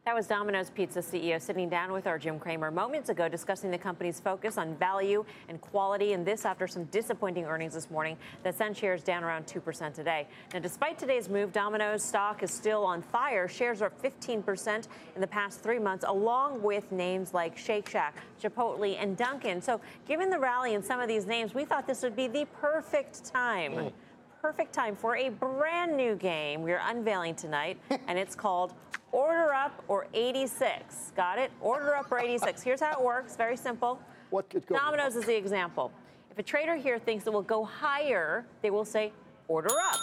That 0.08 0.14
was 0.14 0.26
Domino's 0.26 0.70
Pizza 0.70 1.00
CEO 1.00 1.38
sitting 1.38 1.68
down 1.68 1.92
with 1.92 2.06
our 2.06 2.18
Jim 2.18 2.38
Cramer 2.38 2.70
moments 2.70 3.10
ago 3.10 3.28
discussing 3.28 3.70
the 3.70 3.76
company's 3.76 4.18
focus 4.18 4.56
on 4.56 4.74
value 4.76 5.22
and 5.50 5.60
quality, 5.60 6.14
and 6.14 6.24
this 6.24 6.46
after 6.46 6.66
some 6.66 6.84
disappointing 6.84 7.44
earnings 7.44 7.74
this 7.74 7.90
morning 7.90 8.16
that 8.42 8.54
sent 8.54 8.74
shares 8.74 9.02
down 9.02 9.22
around 9.22 9.44
2% 9.44 9.92
today. 9.92 10.26
Now, 10.54 10.60
despite 10.60 10.98
today's 10.98 11.28
move, 11.28 11.52
Domino's 11.52 12.02
stock 12.02 12.42
is 12.42 12.50
still 12.50 12.84
on 12.84 13.02
fire. 13.02 13.48
Shares 13.48 13.82
are 13.82 13.88
up 13.88 14.02
15% 14.02 14.88
in 15.14 15.20
the 15.20 15.26
past 15.26 15.60
three 15.60 15.78
months, 15.78 16.06
along 16.08 16.62
with 16.62 16.90
names 16.90 17.34
like 17.34 17.58
Shake 17.58 17.86
Shack, 17.86 18.16
Chipotle, 18.42 18.96
and 18.98 19.14
Dunkin'. 19.14 19.60
So, 19.60 19.78
given 20.06 20.30
the 20.30 20.38
rally 20.38 20.72
in 20.72 20.82
some 20.82 21.00
of 21.00 21.08
these 21.08 21.26
names, 21.26 21.54
we 21.54 21.66
thought 21.66 21.86
this 21.86 22.02
would 22.02 22.16
be 22.16 22.28
the 22.28 22.46
perfect 22.62 23.26
time 23.26 23.72
mm. 23.72 23.92
Perfect 24.40 24.72
time 24.72 24.96
for 24.96 25.16
a 25.16 25.28
brand 25.28 25.96
new 25.96 26.14
game 26.14 26.62
we're 26.62 26.80
unveiling 26.84 27.34
tonight, 27.34 27.78
and 28.08 28.18
it's 28.18 28.34
called 28.34 28.74
Order 29.12 29.52
Up 29.52 29.82
or 29.88 30.06
86. 30.14 31.12
Got 31.16 31.38
it? 31.38 31.50
Order 31.60 31.96
Up 31.96 32.10
or 32.10 32.18
86. 32.18 32.62
Here's 32.64 32.80
how 32.80 32.92
it 32.92 33.04
works 33.04 33.36
very 33.36 33.56
simple. 33.56 34.00
What 34.30 34.48
could 34.50 34.66
go 34.66 34.76
Domino's 34.76 35.16
is 35.16 35.24
the 35.24 35.36
example. 35.36 35.90
If 36.30 36.38
a 36.38 36.42
trader 36.42 36.76
here 36.76 36.98
thinks 36.98 37.26
it 37.26 37.32
will 37.32 37.42
go 37.42 37.64
higher, 37.64 38.44
they 38.62 38.70
will 38.70 38.84
say 38.84 39.12
Order 39.48 39.74
Up, 39.90 39.98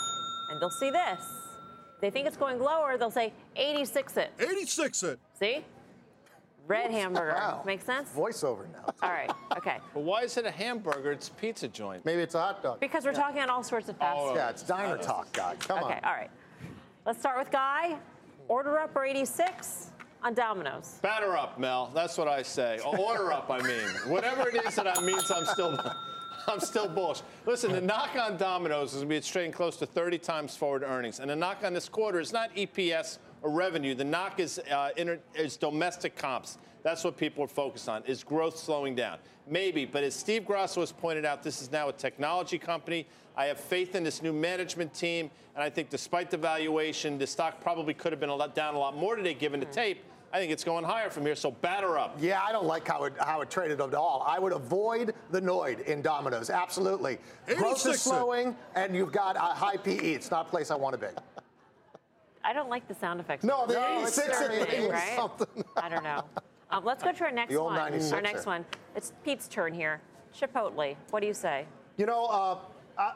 and 0.51 0.61
they'll 0.61 0.69
see 0.69 0.89
this. 0.89 1.21
If 1.95 2.01
they 2.01 2.09
think 2.09 2.27
it's 2.27 2.37
going 2.37 2.59
lower, 2.59 2.97
they'll 2.97 3.11
say 3.11 3.31
86 3.55 4.17
it. 4.17 4.33
86 4.39 5.03
it. 5.03 5.19
See? 5.39 5.63
Red 6.67 6.91
hamburger. 6.91 7.33
Wow. 7.35 7.61
Make 7.65 7.81
sense? 7.81 8.09
Voiceover 8.09 8.65
now. 8.71 8.93
All 9.03 9.11
right. 9.11 9.31
Okay. 9.57 9.77
But 9.93 10.03
why 10.03 10.23
is 10.23 10.35
it 10.37 10.45
a 10.45 10.51
hamburger? 10.51 11.11
It's 11.11 11.27
a 11.27 11.31
pizza 11.31 11.67
joint. 11.67 12.03
Maybe 12.05 12.21
it's 12.21 12.35
a 12.35 12.41
hot 12.41 12.63
dog. 12.63 12.79
Because 12.79 13.05
we're 13.05 13.13
talking 13.13 13.41
on 13.41 13.49
all 13.49 13.63
sorts 13.63 13.87
of 13.87 13.97
fast 13.97 14.17
oh, 14.19 14.29
food. 14.29 14.37
yeah, 14.37 14.49
it's 14.49 14.63
diner 14.63 14.97
talk, 14.97 15.31
guy. 15.31 15.55
Come 15.59 15.83
okay, 15.83 15.95
on. 15.95 16.03
all 16.03 16.13
right. 16.13 16.31
Let's 17.05 17.19
start 17.19 17.37
with 17.37 17.51
Guy. 17.51 17.97
Order 18.47 18.79
up 18.79 18.95
or 18.95 19.05
86 19.05 19.91
on 20.23 20.33
Domino's. 20.33 20.99
Batter 21.03 21.37
up, 21.37 21.59
Mel. 21.59 21.91
That's 21.93 22.17
what 22.17 22.27
I 22.27 22.41
say. 22.41 22.79
Oh, 22.83 22.97
order 22.97 23.31
up, 23.31 23.49
I 23.51 23.61
mean. 23.61 23.87
Whatever 24.07 24.49
it 24.49 24.65
is 24.65 24.75
that 24.75 24.87
I 24.87 24.99
means, 25.01 25.29
I'm 25.29 25.45
still, 25.45 25.79
I'm 26.47 26.59
still 26.59 26.87
bullish. 26.87 27.21
Listen, 27.45 27.71
the 27.71 27.81
knock 27.81 28.15
on 28.19 28.37
Domino's 28.37 28.89
is 28.89 28.95
going 28.95 29.05
to 29.05 29.09
be 29.09 29.17
it's 29.17 29.27
trading 29.27 29.51
close 29.51 29.77
to 29.77 29.85
30 29.85 30.17
times 30.17 30.55
forward 30.55 30.81
earnings, 30.81 31.19
and 31.19 31.29
the 31.29 31.35
knock 31.35 31.63
on 31.63 31.73
this 31.73 31.87
quarter 31.87 32.19
is 32.19 32.33
not 32.33 32.53
EPS 32.55 33.19
or 33.45 33.51
revenue. 33.51 33.93
The 33.93 34.03
knock 34.03 34.39
is 34.39 34.59
uh, 34.71 34.89
inter, 34.97 35.19
is 35.35 35.55
domestic 35.55 36.15
comps. 36.15 36.57
That's 36.81 37.03
what 37.03 37.15
people 37.15 37.43
are 37.43 37.47
focused 37.47 37.87
on. 37.87 38.03
Is 38.05 38.23
growth 38.23 38.57
slowing 38.57 38.95
down? 38.95 39.19
Maybe, 39.47 39.85
but 39.85 40.03
as 40.03 40.15
Steve 40.15 40.45
Grosso 40.45 40.79
has 40.79 40.91
pointed 40.91 41.25
out, 41.25 41.43
this 41.43 41.61
is 41.61 41.71
now 41.71 41.89
a 41.89 41.93
technology 41.93 42.57
company. 42.57 43.07
I 43.37 43.45
have 43.45 43.59
faith 43.59 43.93
in 43.93 44.03
this 44.03 44.23
new 44.23 44.33
management 44.33 44.93
team, 44.95 45.29
and 45.53 45.63
I 45.63 45.69
think 45.69 45.91
despite 45.91 46.31
the 46.31 46.37
valuation, 46.37 47.19
the 47.19 47.27
stock 47.27 47.61
probably 47.61 47.93
could 47.93 48.11
have 48.11 48.19
been 48.19 48.29
a 48.29 48.35
lot 48.35 48.55
down 48.55 48.73
a 48.73 48.79
lot 48.79 48.97
more 48.97 49.15
today 49.15 49.35
given 49.35 49.59
the 49.59 49.67
tape. 49.67 50.03
I 50.33 50.39
think 50.39 50.51
it's 50.51 50.63
going 50.63 50.83
higher 50.83 51.11
from 51.11 51.23
here, 51.25 51.35
so 51.35 51.51
batter 51.51 51.99
up. 51.99 52.17
Yeah, 52.19 52.41
I 52.41 52.51
don't 52.51 52.65
like 52.65 52.87
how 52.87 53.03
it 53.03 53.13
how 53.19 53.41
it 53.41 53.49
traded 53.51 53.79
at 53.79 53.93
all. 53.93 54.25
I 54.27 54.39
would 54.39 54.53
avoid 54.53 55.13
the 55.29 55.39
Noid 55.39 55.85
in 55.85 56.01
Domino's. 56.01 56.49
Absolutely. 56.49 57.19
Growth 57.55 57.85
is 57.85 58.01
slowing, 58.01 58.55
and 58.73 58.95
you've 58.95 59.13
got 59.13 59.37
a 59.37 59.39
high 59.39 59.77
PE. 59.77 60.13
It's 60.13 60.31
not 60.31 60.47
a 60.47 60.49
place 60.49 60.71
I 60.71 60.75
want 60.75 60.99
to 60.99 61.07
be. 61.07 61.13
I 62.45 62.53
don't 62.53 62.69
like 62.69 62.87
the 62.87 62.93
sound 62.95 63.19
effects. 63.19 63.43
No, 63.43 63.65
the 63.65 63.73
Very 63.73 64.01
86 64.03 64.27
disturbing, 64.27 64.65
thing 64.65 64.83
is 64.83 64.91
right? 64.91 65.15
something. 65.15 65.63
I 65.77 65.89
don't 65.89 66.03
know. 66.03 66.23
Um, 66.69 66.85
let's 66.85 67.03
go 67.03 67.11
to 67.11 67.23
our 67.23 67.31
next 67.31 67.51
The 67.51 67.57
old 67.57 67.73
one. 67.73 67.91
96er. 67.91 68.13
Our 68.13 68.21
next 68.21 68.45
one. 68.45 68.65
It's 68.95 69.13
Pete's 69.23 69.47
turn 69.47 69.73
here. 69.73 69.99
Chipotle. 70.37 70.95
What 71.09 71.21
do 71.21 71.27
you 71.27 71.33
say? 71.33 71.65
You 71.97 72.05
know, 72.05 72.25
uh, 72.25 72.57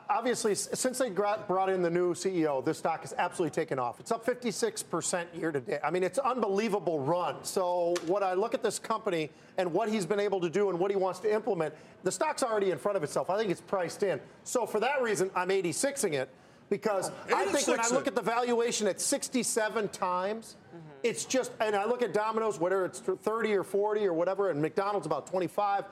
obviously, 0.09 0.55
since 0.55 0.97
they 0.97 1.09
brought 1.09 1.69
in 1.69 1.81
the 1.81 1.89
new 1.89 2.13
CEO, 2.13 2.63
this 2.63 2.79
stock 2.79 3.01
has 3.01 3.13
absolutely 3.17 3.53
taken 3.53 3.77
off. 3.77 3.99
It's 3.99 4.11
up 4.11 4.25
56% 4.25 5.25
year 5.37 5.51
to 5.51 5.59
date. 5.59 5.79
I 5.83 5.91
mean, 5.91 6.03
it's 6.03 6.17
an 6.17 6.25
unbelievable 6.25 6.99
run. 6.99 7.43
So, 7.43 7.95
what 8.07 8.23
I 8.23 8.33
look 8.33 8.53
at 8.53 8.63
this 8.63 8.79
company 8.79 9.29
and 9.57 9.71
what 9.71 9.89
he's 9.89 10.05
been 10.05 10.19
able 10.19 10.39
to 10.41 10.49
do 10.49 10.69
and 10.69 10.79
what 10.79 10.91
he 10.91 10.97
wants 10.97 11.19
to 11.19 11.33
implement, 11.33 11.73
the 12.03 12.11
stock's 12.11 12.41
already 12.41 12.71
in 12.71 12.77
front 12.77 12.97
of 12.97 13.03
itself. 13.03 13.29
I 13.29 13.37
think 13.37 13.51
it's 13.51 13.61
priced 13.61 14.03
in. 14.03 14.19
So, 14.43 14.65
for 14.65 14.79
that 14.79 15.01
reason, 15.01 15.29
I'm 15.35 15.49
86ing 15.49 16.13
it 16.13 16.29
because 16.69 17.11
I 17.33 17.45
think 17.45 17.67
when 17.67 17.79
I 17.79 17.89
look 17.89 18.07
at 18.07 18.15
the 18.15 18.21
valuation 18.21 18.87
at 18.87 19.01
67 19.01 19.89
times, 19.89 20.55
it's 21.03 21.25
just, 21.25 21.51
and 21.59 21.75
I 21.75 21.85
look 21.85 22.01
at 22.01 22.13
Domino's, 22.13 22.59
whether 22.59 22.85
it's 22.85 22.99
30 22.99 23.53
or 23.53 23.63
40 23.63 24.05
or 24.05 24.13
whatever, 24.13 24.49
and 24.49 24.61
McDonald's 24.61 25.05
about 25.05 25.27
25. 25.27 25.85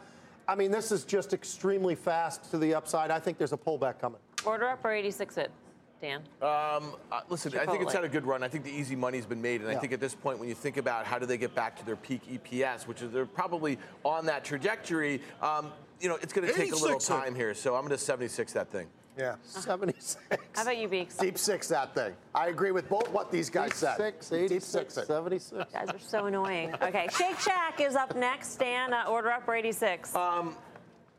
I 0.47 0.55
mean, 0.55 0.71
this 0.71 0.91
is 0.91 1.03
just 1.03 1.33
extremely 1.33 1.95
fast 1.95 2.51
to 2.51 2.57
the 2.57 2.73
upside. 2.73 3.11
I 3.11 3.19
think 3.19 3.37
there's 3.37 3.53
a 3.53 3.57
pullback 3.57 3.99
coming. 3.99 4.19
Order 4.45 4.69
up 4.69 4.85
or 4.85 4.91
86 4.91 5.37
it? 5.37 5.51
Dan? 5.99 6.21
Um, 6.41 6.93
uh, 7.11 7.21
listen, 7.27 7.57
I 7.57 7.65
think 7.65 7.81
it's 7.81 7.91
Chipotle. 7.91 7.95
had 7.95 8.03
a 8.03 8.09
good 8.09 8.25
run. 8.25 8.43
I 8.43 8.47
think 8.47 8.63
the 8.63 8.71
easy 8.71 8.95
money's 8.95 9.25
been 9.25 9.41
made, 9.41 9.61
and 9.61 9.69
I 9.69 9.75
think 9.75 9.93
at 9.93 9.99
this 9.99 10.13
point, 10.13 10.37
when 10.37 10.47
you 10.47 10.53
think 10.53 10.77
about 10.77 11.07
how 11.07 11.17
do 11.17 11.25
they 11.25 11.39
get 11.39 11.55
back 11.55 11.75
to 11.79 11.85
their 11.85 11.95
peak 11.95 12.21
EPS, 12.31 12.87
which 12.87 13.01
is 13.01 13.11
they're 13.11 13.25
probably 13.25 13.79
on 14.03 14.27
that 14.27 14.45
trajectory, 14.45 15.21
um, 15.41 15.71
you 15.99 16.07
know, 16.07 16.17
it's 16.21 16.33
going 16.33 16.47
to 16.47 16.53
take 16.53 16.71
a 16.71 16.75
little 16.75 16.97
86 16.97 17.07
time 17.07 17.33
here. 17.33 17.55
So 17.55 17.73
I'm 17.73 17.81
going 17.81 17.97
to 17.97 17.97
76 17.97 18.53
that 18.53 18.69
thing. 18.69 18.87
Yeah, 19.17 19.35
76. 19.43 20.17
How 20.53 20.61
about 20.61 20.77
you, 20.77 20.87
Beeks? 20.87 21.17
Deep 21.17 21.37
six 21.37 21.67
that 21.69 21.95
thing. 21.95 22.13
I 22.35 22.47
agree 22.47 22.71
with 22.71 22.87
both 22.87 23.09
what 23.11 23.31
these 23.31 23.49
guys 23.49 23.69
Deep 23.69 23.75
said. 23.77 23.97
six, 23.97 24.29
Deep 24.29 24.41
86, 24.51 24.65
six 24.65 24.97
it. 24.97 25.07
76. 25.07 25.73
guys 25.73 25.89
are 25.89 25.99
so 25.99 26.25
annoying. 26.27 26.73
Okay, 26.81 27.07
Shake 27.17 27.39
Shack 27.39 27.81
is 27.81 27.95
up 27.95 28.15
next. 28.15 28.55
Dan, 28.57 28.93
uh, 28.93 29.05
order 29.09 29.31
up 29.31 29.45
for 29.45 29.55
86. 29.55 30.15
Um, 30.15 30.55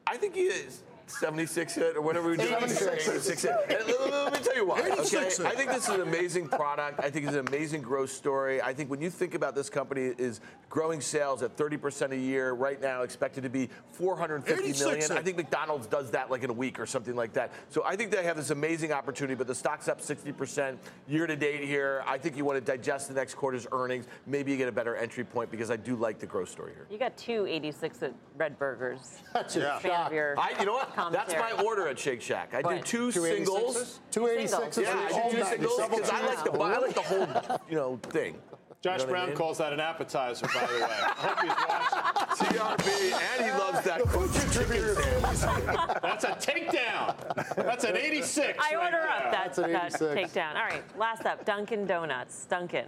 I 0.06 0.16
think 0.16 0.34
he 0.34 0.42
is 0.42 0.82
76 1.10 1.74
hit 1.74 1.96
or 1.96 2.02
whatever 2.02 2.30
we 2.30 2.36
do. 2.36 2.54
86 2.56 2.80
hit. 3.06 3.14
86 3.14 3.42
hit. 3.42 3.52
And 3.68 3.86
let, 3.86 4.10
let 4.12 4.32
me 4.32 4.38
tell 4.40 4.56
you 4.56 4.66
why. 4.66 4.80
Okay, 4.80 5.26
I 5.44 5.54
think 5.54 5.70
this 5.70 5.88
is 5.88 5.94
an 5.94 6.02
amazing 6.02 6.48
product. 6.48 7.00
I 7.02 7.10
think 7.10 7.26
it's 7.26 7.34
an 7.34 7.46
amazing 7.48 7.82
growth 7.82 8.10
story. 8.10 8.60
I 8.62 8.72
think 8.74 8.90
when 8.90 9.00
you 9.00 9.10
think 9.10 9.34
about 9.34 9.54
this 9.54 9.70
company 9.70 10.12
is 10.18 10.40
growing 10.68 11.00
sales 11.00 11.42
at 11.42 11.56
30% 11.56 12.12
a 12.12 12.16
year 12.16 12.52
right 12.52 12.80
now, 12.80 13.02
expected 13.02 13.42
to 13.42 13.48
be 13.50 13.68
450 13.92 14.64
86 14.64 14.80
million. 14.80 15.00
hit. 15.00 15.10
I 15.12 15.22
think 15.22 15.36
McDonald's 15.36 15.86
does 15.86 16.10
that 16.10 16.30
like 16.30 16.42
in 16.42 16.50
a 16.50 16.54
week 16.54 16.78
or 16.78 16.86
something 16.86 17.16
like 17.16 17.32
that. 17.34 17.52
So 17.70 17.82
I 17.84 17.96
think 17.96 18.10
they 18.10 18.22
have 18.22 18.36
this 18.36 18.50
amazing 18.50 18.92
opportunity. 18.92 19.34
But 19.34 19.46
the 19.46 19.54
stock's 19.54 19.88
up 19.88 20.00
60% 20.00 20.76
year 21.08 21.26
to 21.26 21.36
date 21.36 21.64
here. 21.64 22.02
I 22.06 22.18
think 22.18 22.36
you 22.36 22.44
want 22.44 22.64
to 22.64 22.72
digest 22.72 23.08
the 23.08 23.14
next 23.14 23.34
quarter's 23.34 23.66
earnings. 23.72 24.06
Maybe 24.26 24.50
you 24.52 24.58
get 24.58 24.68
a 24.68 24.72
better 24.72 24.96
entry 24.96 25.24
point 25.24 25.50
because 25.50 25.70
I 25.70 25.76
do 25.76 25.96
like 25.96 26.18
the 26.18 26.26
growth 26.26 26.48
story 26.50 26.72
here. 26.74 26.86
You 26.90 26.98
got 26.98 27.16
two 27.16 27.46
86 27.46 28.02
at 28.02 28.14
Red 28.36 28.58
Burgers. 28.58 29.18
That's 29.34 29.54
Big 29.54 29.62
a 29.64 29.80
fan 29.80 29.90
shock. 29.90 30.06
of 30.08 30.12
your 30.12 30.38
I, 30.38 30.58
you 30.58 30.66
know 30.66 30.74
what? 30.74 30.90
That's 31.10 31.34
my 31.34 31.52
order 31.64 31.88
at 31.88 31.98
Shake 31.98 32.20
Shack. 32.20 32.54
I 32.54 32.62
do 32.62 32.68
What? 32.68 32.84
two 32.86 33.12
Two 33.12 33.22
singles. 33.24 33.76
86s? 33.76 33.98
Two 34.10 34.20
86s. 34.22 34.82
Yeah, 34.82 34.94
I 34.96 35.30
do 35.30 35.36
two 35.36 35.44
singles 35.44 35.80
because 35.90 36.10
I 36.10 36.26
like 36.26 36.44
the 36.44 36.52
I 36.52 36.78
like 36.78 36.94
the 36.94 37.02
whole 37.02 37.60
you 37.68 37.76
know 37.76 37.98
thing. 38.10 38.36
Josh 38.80 39.00
You 39.00 39.06
know 39.06 39.10
what 39.10 39.10
I 39.10 39.12
Brown 39.12 39.26
mean? 39.30 39.36
calls 39.36 39.58
that 39.58 39.72
an 39.72 39.80
appetizer, 39.80 40.46
by 40.46 40.60
the 40.66 40.74
way. 40.74 40.82
I 40.82 41.12
hope 41.16 41.40
he's 41.40 41.50
watching. 41.68 42.56
TRB, 42.56 43.36
and 43.36 43.44
he 43.44 43.50
loves 43.50 43.84
that 43.84 44.00
coach 44.02 44.32
chicken 44.54 44.94
sandwich. 45.34 46.00
That's 46.00 46.24
a 46.24 46.28
takedown. 46.52 47.56
That's 47.56 47.82
an 47.82 47.96
86. 47.96 48.56
I 48.60 48.76
right 48.76 48.84
order 48.84 48.98
there. 49.02 49.08
up 49.10 49.22
that, 49.24 49.32
That's 49.32 49.58
an 49.58 49.72
that 49.72 49.86
86. 50.00 50.32
takedown. 50.32 50.50
All 50.54 50.62
right, 50.62 50.84
last 50.96 51.26
up, 51.26 51.44
Dunkin' 51.44 51.86
Donuts. 51.86 52.46
Dunkin'. 52.46 52.86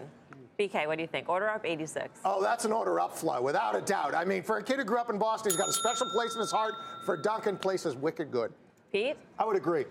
BK, 0.60 0.86
what 0.86 0.96
do 0.96 1.02
you 1.02 1.08
think? 1.08 1.28
Order 1.30 1.48
up 1.48 1.64
86. 1.64 2.20
Oh, 2.24 2.42
that's 2.42 2.66
an 2.66 2.72
order 2.72 3.00
up 3.00 3.16
flow, 3.16 3.40
without 3.40 3.74
a 3.74 3.80
doubt. 3.80 4.14
I 4.14 4.26
mean, 4.26 4.42
for 4.42 4.58
a 4.58 4.62
kid 4.62 4.78
who 4.78 4.84
grew 4.84 4.98
up 4.98 5.08
in 5.08 5.16
Boston, 5.18 5.50
he's 5.50 5.56
got 5.58 5.68
a 5.68 5.72
special 5.72 6.06
place 6.14 6.34
in 6.34 6.40
his 6.40 6.50
heart. 6.50 6.74
For 7.06 7.16
Dunkin', 7.16 7.56
place 7.56 7.86
is 7.86 7.94
wicked 7.96 8.30
good. 8.30 8.52
Pete? 8.92 9.16
I 9.38 9.46
would 9.46 9.56
agree. 9.56 9.86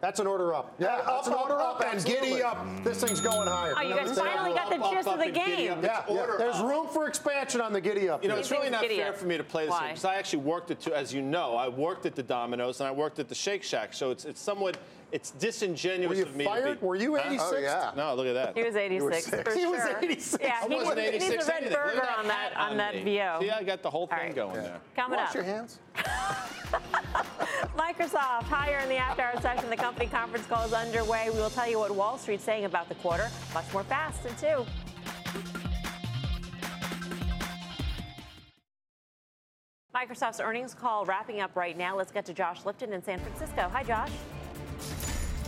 That's 0.00 0.18
an 0.18 0.26
order 0.26 0.52
up. 0.52 0.74
Yeah, 0.80 0.96
up, 0.96 1.06
that's 1.06 1.28
an 1.28 1.34
order 1.34 1.54
up, 1.60 1.76
up, 1.76 1.80
and 1.82 1.94
absolutely. 1.94 2.30
giddy 2.30 2.42
up. 2.42 2.58
This 2.82 3.04
thing's 3.04 3.20
going 3.20 3.46
higher. 3.46 3.72
Oh, 3.76 3.82
you 3.82 3.94
guys 3.94 4.18
finally 4.18 4.52
got 4.52 4.68
the 4.68 4.82
Up, 4.82 4.92
gist 4.92 5.06
up, 5.06 5.14
of 5.14 5.24
the 5.24 5.30
game. 5.30 5.78
Yeah, 5.80 5.80
yeah. 5.80 6.04
order 6.08 6.34
There's 6.38 6.56
up. 6.56 6.68
room 6.68 6.88
for 6.88 7.06
expansion 7.06 7.60
on 7.60 7.72
the 7.72 7.80
giddy 7.80 8.08
up. 8.08 8.24
You 8.24 8.30
know, 8.30 8.36
it's 8.36 8.50
really 8.50 8.68
not 8.68 8.84
fair 8.84 9.10
up. 9.10 9.16
for 9.16 9.26
me 9.26 9.36
to 9.36 9.44
play 9.44 9.66
this 9.66 9.70
Why? 9.70 9.80
game 9.80 9.88
because 9.90 10.04
I 10.04 10.16
actually 10.16 10.40
worked 10.40 10.72
at 10.72 10.80
two, 10.80 10.92
as 10.92 11.14
you 11.14 11.22
know, 11.22 11.54
I 11.56 11.68
worked 11.68 12.04
at 12.04 12.16
the 12.16 12.22
Domino's 12.24 12.80
and 12.80 12.88
I 12.88 12.90
worked 12.90 13.20
at 13.20 13.28
the 13.28 13.34
Shake 13.36 13.62
Shack. 13.62 13.94
So 13.94 14.10
it's 14.10 14.24
it's 14.24 14.40
somewhat 14.40 14.76
it's 15.12 15.30
disingenuous 15.32 16.20
of 16.20 16.36
me 16.36 16.44
fired? 16.44 16.74
to 16.74 16.80
be. 16.80 16.86
Were 16.86 16.94
you 16.96 17.16
Huh? 17.16 17.22
86? 17.26 17.52
Oh, 17.52 17.58
yeah. 17.58 17.92
No, 17.96 18.14
look 18.14 18.26
at 18.26 18.34
that. 18.34 18.56
He 18.56 18.62
was 18.62 18.76
86 18.76 19.24
six. 19.26 19.42
for 19.42 19.54
He 19.58 19.66
was 19.66 19.80
86. 20.00 20.38
Yeah, 20.42 20.60
I 20.62 20.68
he, 20.68 20.74
wasn't 20.74 20.98
he 21.00 21.10
needs 21.18 21.24
a 21.24 21.48
red 21.48 21.50
anything. 21.62 21.72
Burger 21.72 22.08
on 22.18 22.28
that 22.28 22.52
hat 22.52 22.70
on 22.70 22.76
that 22.76 22.94
me. 22.96 23.16
VO. 23.18 23.38
See, 23.40 23.50
I 23.50 23.62
got 23.62 23.82
the 23.82 23.90
whole 23.90 24.06
thing 24.06 24.18
All 24.18 24.24
right. 24.24 24.34
going 24.34 24.54
there. 24.54 24.80
Coming 24.96 25.18
Wash 25.18 25.28
up. 25.30 25.34
Watch 25.34 25.34
your 25.34 25.44
hands. 25.44 25.78
Microsoft 27.76 28.44
higher 28.44 28.78
in 28.78 28.88
the 28.88 28.96
after 28.96 29.22
hour 29.22 29.40
session. 29.40 29.68
The 29.70 29.76
company 29.76 30.06
conference 30.06 30.46
call 30.46 30.64
is 30.66 30.72
underway. 30.72 31.30
We 31.30 31.38
will 31.38 31.50
tell 31.50 31.68
you 31.68 31.78
what 31.78 31.90
Wall 31.90 32.18
Street's 32.18 32.44
saying 32.44 32.64
about 32.64 32.88
the 32.88 32.94
quarter. 32.96 33.28
Much 33.54 33.70
more 33.72 33.84
fast 33.84 34.24
in 34.26 34.34
two. 34.36 34.64
Microsoft's 39.94 40.40
earnings 40.40 40.72
call 40.72 41.04
wrapping 41.04 41.40
up 41.40 41.56
right 41.56 41.76
now. 41.76 41.96
Let's 41.96 42.12
get 42.12 42.24
to 42.26 42.32
Josh 42.32 42.64
Lipton 42.64 42.92
in 42.92 43.02
San 43.02 43.18
Francisco. 43.18 43.68
Hi, 43.72 43.82
Josh. 43.82 44.10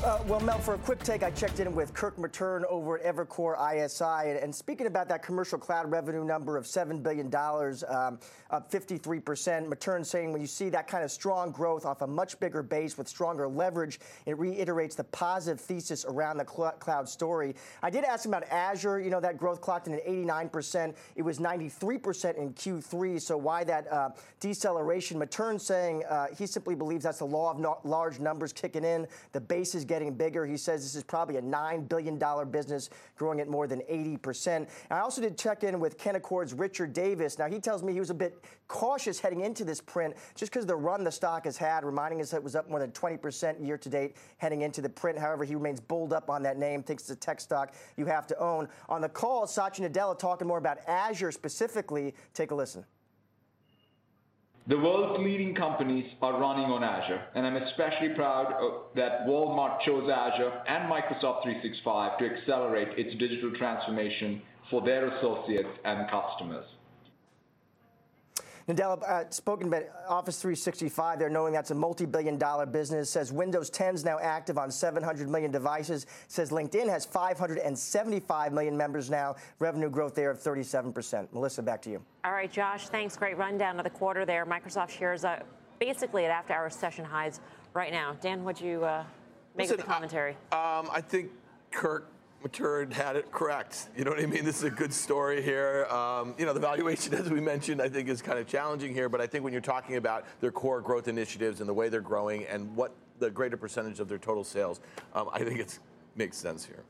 Uh, 0.05 0.19
well, 0.27 0.41
Mel, 0.41 0.59
for 0.59 0.75
a 0.75 0.79
quick 0.79 0.99
take, 1.05 1.23
I 1.23 1.31
checked 1.31 1.61
in 1.61 1.73
with 1.77 1.95
Kirk 1.95 2.17
Materne 2.17 2.65
over 2.65 2.99
at 2.99 3.05
Evercore 3.05 3.55
ISI. 3.55 4.31
And, 4.31 4.37
and 4.37 4.53
speaking 4.53 4.89
about 4.89 5.09
that 5.09 5.23
commercial 5.23 5.61
cloud 5.61 5.89
revenue 5.89 6.25
number 6.25 6.57
of 6.57 6.65
$7 6.65 7.01
billion, 7.01 7.27
um, 7.33 8.19
up 8.51 8.69
53%, 8.69 9.69
Materne 9.69 10.05
saying 10.05 10.33
when 10.33 10.41
you 10.41 10.49
see 10.49 10.71
that 10.71 10.89
kind 10.89 11.05
of 11.05 11.13
strong 11.13 11.53
growth 11.53 11.87
off 11.87 12.03
a 12.03 12.07
much 12.09 12.41
bigger 12.41 12.65
base 12.65 12.99
with 12.99 13.07
stronger 13.07 13.47
leverage, 13.47 14.01
it 14.27 14.37
reiterates 14.41 14.97
the 14.97 15.05
positive 15.05 15.61
thesis 15.61 16.05
around 16.05 16.39
the 16.39 16.47
cl- 16.53 16.73
cloud 16.81 17.09
story. 17.09 17.55
I 17.81 17.89
did 17.89 18.03
ask 18.03 18.25
him 18.25 18.35
about 18.35 18.51
Azure. 18.51 18.99
You 18.99 19.11
know, 19.11 19.21
that 19.21 19.39
growth 19.39 19.61
clocked 19.61 19.87
in 19.87 19.95
at 19.95 20.05
89%. 20.05 20.97
It 21.15 21.23
was 21.23 21.39
93% 21.39 22.37
in 22.39 22.53
Q3. 22.55 23.21
So 23.21 23.37
why 23.37 23.63
that 23.63 23.93
uh, 23.93 24.11
deceleration? 24.41 25.17
Materne 25.17 25.61
saying 25.61 26.03
uh, 26.07 26.27
he 26.37 26.47
simply 26.47 26.75
believes 26.75 27.05
that's 27.05 27.19
the 27.19 27.25
law 27.25 27.53
of 27.53 27.61
no- 27.61 27.79
large 27.85 28.19
numbers 28.19 28.53
kicking 28.53 28.85
in. 28.85 29.07
The 29.31 29.41
base 29.41 29.77
is 29.77 29.85
getting 29.93 30.15
bigger. 30.15 30.47
He 30.47 30.57
says 30.57 30.83
this 30.83 30.95
is 30.95 31.05
probably 31.05 31.37
a 31.37 31.43
$9 31.43 31.87
billion 31.87 32.19
business 32.51 32.89
growing 33.15 33.41
at 33.41 33.49
more 33.49 33.67
than 33.67 33.81
80%. 33.81 34.57
And 34.57 34.67
I 34.91 35.01
also 35.01 35.21
did 35.21 35.37
check 35.37 35.65
in 35.65 35.79
with 35.79 35.99
Canaccord's 35.99 36.55
Richard 36.55 36.95
Davis. 36.95 37.39
Now, 37.39 37.47
he 37.47 37.61
tells 37.61 37.83
me 37.83 37.93
he 37.93 38.01
was 38.01 38.09
a 38.09 38.15
bit 38.15 38.43
cautious 38.69 39.21
heading 39.21 39.43
into 39.43 39.65
this 39.65 39.83
print 39.83 40.15
just 40.35 40.51
because 40.51 40.65
the 40.65 40.75
run 40.75 41.05
the 41.05 41.13
stock 41.13 41.45
has 41.45 41.59
had, 41.59 41.85
reminding 41.85 42.23
us 42.23 42.31
that 42.31 42.39
it 42.39 42.43
was 42.43 42.57
up 42.57 42.71
more 42.71 42.79
than 42.79 42.91
20% 42.93 43.63
year 43.63 43.77
to 43.77 43.91
date 43.91 44.17
heading 44.39 44.63
into 44.63 44.81
the 44.81 44.89
print. 44.89 45.19
However, 45.19 45.45
he 45.45 45.55
remains 45.55 45.79
bulled 45.79 46.15
up 46.15 46.31
on 46.31 46.43
that 46.45 46.57
name, 46.57 46.83
thinks 46.83 47.03
it's 47.03 47.11
a 47.11 47.17
tech 47.17 47.39
stock 47.39 47.75
you 47.99 48.07
have 48.07 48.27
to 48.29 48.39
own. 48.39 48.69
On 48.89 49.03
the 49.03 49.11
call, 49.11 49.47
Satya 49.47 49.91
Nadella 49.91 50.19
talking 50.19 50.49
more 50.49 50.57
about 50.57 50.79
Azure 50.87 51.33
specifically. 51.33 52.15
Take 52.33 52.51
a 52.51 52.55
listen. 52.55 52.87
The 54.69 54.79
world's 54.79 55.21
leading 55.21 55.57
companies 55.57 56.07
are 56.23 56.39
running 56.39 56.67
on 56.67 56.85
Azure, 56.85 57.21
and 57.35 57.45
I'm 57.45 57.57
especially 57.57 58.11
proud 58.11 58.55
that 58.95 59.27
Walmart 59.27 59.81
chose 59.81 60.09
Azure 60.09 60.53
and 60.69 60.89
Microsoft 60.89 61.43
365 61.43 62.19
to 62.19 62.27
accelerate 62.27 62.97
its 62.97 63.19
digital 63.19 63.51
transformation 63.57 64.41
for 64.71 64.81
their 64.81 65.09
associates 65.17 65.69
and 65.85 66.09
customers. 66.09 66.65
Nadella 68.69 69.03
uh, 69.03 69.31
spoken 69.31 69.69
about 69.69 69.85
Office 70.09 70.41
365 70.41 71.19
there, 71.19 71.29
knowing 71.29 71.53
that's 71.53 71.71
a 71.71 71.75
multi-billion 71.75 72.39
dollar 72.39 72.67
business. 72.67 73.11
Says 73.11 73.33
Windows 73.33 73.71
10 73.71 73.95
is 73.95 74.05
now 74.05 74.19
active 74.21 74.59
on 74.59 74.71
700 74.71 75.29
million 75.29 75.51
devices. 75.51 76.07
Says 76.29 76.51
LinkedIn 76.51 76.89
has 76.89 77.05
575 77.05 78.53
million 78.53 78.77
members 78.77 79.11
now. 79.11 79.37
Revenue 79.59 79.91
growth 79.91 80.15
there 80.15 80.31
of 80.31 80.39
37%. 80.39 81.33
Melissa, 81.33 81.63
back 81.63 81.83
to 81.83 81.91
you. 81.91 82.03
All 82.25 82.33
right, 82.33 82.51
Josh, 82.51 82.89
thanks. 82.89 83.17
Great 83.17 83.37
rundown 83.37 83.79
of 83.79 83.85
the 83.85 83.91
quarter 83.91 84.25
there. 84.25 84.47
Microsoft 84.47 84.91
shares 84.91 85.25
uh, 85.25 85.43
basically 85.81 86.25
at 86.25 86.31
after 86.31 86.53
hour 86.53 86.71
session 86.71 87.05
highs 87.05 87.41
right 87.75 87.93
now. 87.93 88.17
Dan, 88.21 88.45
what'd 88.45 88.65
you 88.65 88.85
uh, 88.85 89.05
make 89.57 89.69
Listen, 89.69 89.81
of 89.81 89.87
the 89.87 89.93
commentary? 89.93 90.33
Um, 90.53 90.89
I 90.93 91.01
think 91.01 91.31
Kirk 91.73 92.09
Materne 92.43 92.93
had 92.93 93.17
it 93.17 93.31
correct. 93.31 93.89
You 93.97 94.05
know 94.05 94.11
what 94.11 94.21
I 94.21 94.27
mean? 94.27 94.45
This 94.45 94.59
is 94.59 94.65
a 94.65 94.71
good 94.71 94.93
story 94.93 95.43
here. 95.43 95.87
Um, 95.87 96.35
you 96.39 96.45
know, 96.47 96.53
the 96.53 96.61
valuation, 96.61 97.15
as 97.21 97.31
we 97.31 97.41
mentioned, 97.41 97.81
I 97.81 97.89
think 97.89 98.09
is 98.09 98.23
kind 98.23 98.39
of 98.39 98.47
challenging 98.47 98.93
here. 98.93 99.09
But 99.09 99.21
I 99.21 99.27
think 99.27 99.45
when 99.45 99.53
you're 99.53 99.63
talking 99.63 99.97
about 99.97 100.25
their 100.41 100.51
core 100.53 100.81
growth 100.81 101.09
initiatives 101.09 101.61
and 101.61 101.69
the 101.69 101.75
way 101.75 101.89
they're 101.89 102.01
growing 102.01 102.45
and 102.47 102.75
what 102.77 102.93
the 103.19 103.31
greater 103.31 103.57
percentage 103.57 104.01
of 104.01 104.09
their 104.09 104.19
total 104.19 104.45
sales, 104.45 104.81
um, 105.15 105.29
I 105.33 105.45
think 105.45 105.61
it 105.61 105.79
makes 106.17 106.37
sense 106.37 106.65
here. 106.65 106.83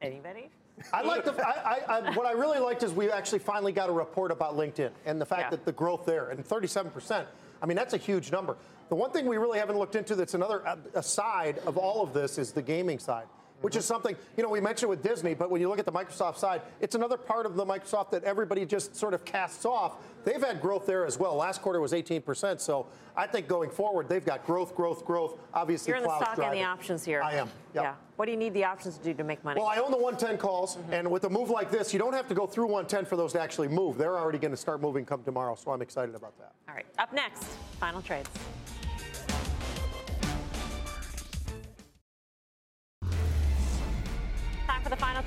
Anybody? 0.00 0.48
I 0.94 1.02
like 1.02 1.24
the. 1.24 1.32
I, 1.46 1.80
I, 1.88 1.98
I, 1.98 2.14
what 2.16 2.24
I 2.24 2.32
really 2.32 2.58
liked 2.58 2.82
is 2.82 2.92
we 2.92 3.10
actually 3.10 3.40
finally 3.40 3.72
got 3.72 3.90
a 3.90 3.92
report 3.92 4.30
about 4.30 4.56
LinkedIn 4.56 4.90
and 5.04 5.20
the 5.20 5.26
fact 5.26 5.42
Yeah. 5.42 5.50
that 5.50 5.64
the 5.66 5.72
growth 5.72 6.06
there 6.06 6.30
and 6.30 6.44
37 6.44 6.90
percent. 6.90 7.28
I 7.62 7.66
mean, 7.66 7.76
that's 7.76 7.92
a 7.92 7.98
huge 7.98 8.32
number. 8.32 8.56
The 8.88 8.94
one 8.94 9.10
thing 9.10 9.26
we 9.26 9.36
really 9.36 9.58
haven't 9.58 9.78
looked 9.78 9.94
into 9.94 10.14
that's 10.14 10.32
another 10.32 10.66
uh, 10.66 10.76
aside 10.94 11.58
of 11.66 11.76
all 11.76 12.02
of 12.02 12.14
this 12.14 12.38
is 12.38 12.52
the 12.52 12.62
gaming 12.62 12.98
side. 12.98 13.26
Which 13.60 13.76
is 13.76 13.84
something, 13.84 14.16
you 14.36 14.42
know, 14.42 14.48
we 14.48 14.60
mentioned 14.60 14.88
with 14.88 15.02
Disney, 15.02 15.34
but 15.34 15.50
when 15.50 15.60
you 15.60 15.68
look 15.68 15.78
at 15.78 15.84
the 15.84 15.92
Microsoft 15.92 16.38
side, 16.38 16.62
it's 16.80 16.94
another 16.94 17.18
part 17.18 17.44
of 17.44 17.56
the 17.56 17.64
Microsoft 17.64 18.10
that 18.12 18.24
everybody 18.24 18.64
just 18.64 18.96
sort 18.96 19.12
of 19.12 19.24
casts 19.24 19.66
off. 19.66 19.96
They've 20.24 20.42
had 20.42 20.62
growth 20.62 20.86
there 20.86 21.04
as 21.04 21.18
well. 21.18 21.34
Last 21.36 21.60
quarter 21.60 21.78
was 21.80 21.92
18%. 21.92 22.58
So 22.60 22.86
I 23.16 23.26
think 23.26 23.48
going 23.48 23.68
forward, 23.70 24.08
they've 24.08 24.24
got 24.24 24.46
growth, 24.46 24.74
growth, 24.74 25.04
growth. 25.04 25.38
Obviously, 25.52 25.90
You're 25.90 25.98
in 25.98 26.04
the 26.04 26.16
stock 26.16 26.38
and 26.38 26.54
the 26.54 26.62
options 26.62 27.04
here. 27.04 27.22
I 27.22 27.34
am. 27.34 27.48
Yep. 27.74 27.84
Yeah. 27.84 27.94
What 28.16 28.26
do 28.26 28.32
you 28.32 28.38
need 28.38 28.54
the 28.54 28.64
options 28.64 28.96
to 28.98 29.04
do 29.04 29.14
to 29.14 29.24
make 29.24 29.42
money? 29.44 29.60
Well, 29.60 29.68
I 29.68 29.76
own 29.76 29.90
the 29.90 29.96
110 29.96 30.38
calls, 30.38 30.76
Mm-hmm. 30.76 30.92
and 30.92 31.10
with 31.10 31.24
a 31.24 31.30
move 31.30 31.50
like 31.50 31.70
this, 31.70 31.92
you 31.92 31.98
don't 31.98 32.12
have 32.14 32.28
to 32.28 32.34
go 32.34 32.46
through 32.46 32.66
110 32.66 33.04
for 33.06 33.16
those 33.16 33.32
to 33.32 33.40
actually 33.40 33.68
move. 33.68 33.98
They're 33.98 34.18
already 34.18 34.38
going 34.38 34.52
to 34.52 34.56
start 34.56 34.80
moving 34.80 35.04
come 35.04 35.22
tomorrow, 35.22 35.54
so 35.54 35.70
I'm 35.70 35.82
excited 35.82 36.14
about 36.14 36.36
that. 36.38 36.52
All 36.68 36.74
right. 36.74 36.86
Up 36.98 37.12
next, 37.12 37.44
final 37.78 38.00
trades. 38.02 38.28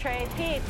Trade. 0.04 0.62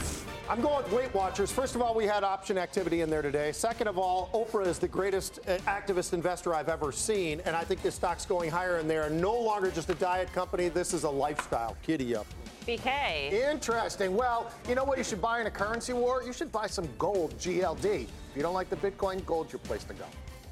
I'm 0.47 0.61
going 0.61 0.83
with 0.83 0.93
Weight 0.93 1.11
Watchers. 1.11 1.51
First 1.51 1.73
of 1.73 1.81
all, 1.81 1.95
we 1.95 2.05
had 2.05 2.23
option 2.23 2.55
activity 2.55 3.01
in 3.01 3.09
there 3.09 3.23
today. 3.23 3.51
Second 3.51 3.87
of 3.87 3.97
all, 3.97 4.29
Oprah 4.31 4.67
is 4.67 4.77
the 4.77 4.87
greatest 4.87 5.39
uh, 5.47 5.57
activist 5.65 6.13
investor 6.13 6.53
I've 6.53 6.69
ever 6.69 6.91
seen, 6.91 7.41
and 7.45 7.55
I 7.55 7.63
think 7.63 7.81
this 7.81 7.95
stock's 7.95 8.27
going 8.27 8.51
higher 8.51 8.77
in 8.77 8.87
there. 8.87 9.09
No 9.09 9.33
longer 9.33 9.71
just 9.71 9.89
a 9.89 9.95
diet 9.95 10.31
company. 10.33 10.69
This 10.69 10.93
is 10.93 11.03
a 11.03 11.09
lifestyle. 11.09 11.75
Giddy 11.81 12.15
up. 12.15 12.27
BK. 12.67 13.33
Interesting. 13.33 14.15
Well, 14.15 14.51
you 14.69 14.75
know 14.75 14.83
what 14.83 14.99
you 14.99 15.03
should 15.03 15.21
buy 15.21 15.41
in 15.41 15.47
a 15.47 15.51
currency 15.51 15.93
war? 15.93 16.21
You 16.23 16.31
should 16.31 16.51
buy 16.51 16.67
some 16.67 16.87
gold, 16.99 17.35
GLD. 17.39 18.03
If 18.03 18.09
you 18.35 18.43
don't 18.43 18.53
like 18.53 18.69
the 18.69 18.75
Bitcoin, 18.75 19.25
gold's 19.25 19.51
your 19.51 19.59
place 19.61 19.83
to 19.85 19.95
go. 19.95 20.05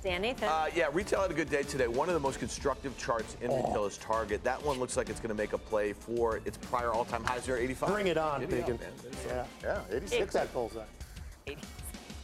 Dan 0.03 0.21
Nathan. 0.23 0.47
Uh, 0.49 0.67
yeah, 0.75 0.87
retail 0.91 1.21
had 1.21 1.31
a 1.31 1.33
good 1.33 1.49
day 1.49 1.61
today. 1.63 1.87
One 1.87 2.07
of 2.09 2.13
the 2.15 2.19
most 2.19 2.39
constructive 2.39 2.97
charts 2.97 3.37
in 3.41 3.51
Oh. 3.51 3.57
retail 3.57 3.85
is 3.85 3.97
Target. 3.97 4.43
That 4.43 4.63
one 4.63 4.79
looks 4.79 4.97
like 4.97 5.09
it's 5.09 5.19
going 5.19 5.29
to 5.29 5.35
make 5.35 5.53
a 5.53 5.57
play 5.57 5.93
for 5.93 6.37
its 6.45 6.57
prior 6.57 6.91
all-time 6.91 7.23
highs 7.23 7.45
there, 7.45 7.57
85. 7.57 7.89
Bring 7.89 8.07
it 8.07 8.17
on, 8.17 8.41
Giddy 8.41 8.61
up, 8.61 8.67
Biggin. 8.67 8.79
Yeah, 9.27 9.45
yeah, 9.63 9.81
86. 9.91 10.11
Hit 10.11 10.31
that 10.31 10.53
bullseye. 10.53 10.83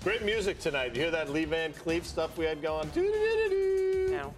Great 0.04 0.24
music 0.24 0.60
tonight. 0.60 0.96
You 0.96 1.02
hear 1.02 1.12
that 1.12 1.30
Lee 1.30 1.46
Van 1.46 1.74
Cleef 1.74 2.04
stuff 2.06 2.38
we 2.38 2.46
had 2.46 2.62
going? 2.62 2.90
No. 2.96 4.34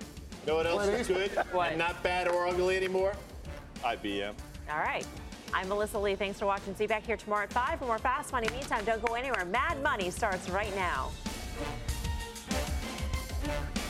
Know 0.48 0.56
what 0.56 0.66
else 0.66 0.84
Clint 0.86 1.02
is 1.02 1.08
good 1.08 1.32
What? 1.52 1.70
and 1.70 1.78
not 1.78 2.02
bad 2.02 2.28
or 2.28 2.48
ugly 2.48 2.76
anymore? 2.76 3.14
IBM. 3.84 4.34
All 4.72 4.80
right. 4.80 5.06
I'm 5.54 5.68
Melissa 5.68 5.98
Lee. 6.00 6.16
Thanks 6.16 6.40
for 6.40 6.46
watching. 6.46 6.76
See 6.76 6.84
you 6.84 6.88
back 6.88 7.06
here 7.06 7.18
tomorrow 7.18 7.44
at 7.44 7.54
5 7.54 7.80
for 7.80 7.86
more 7.86 7.98
Fast 8.00 8.32
Money. 8.32 8.50
Meantime, 8.52 8.84
don't 8.86 9.04
go 9.04 9.14
anywhere. 9.16 9.46
Mad 9.46 9.82
Money 9.82 10.10
starts 10.12 10.50
right 10.50 10.74
now. 10.76 11.12
Doctor. 13.50 13.89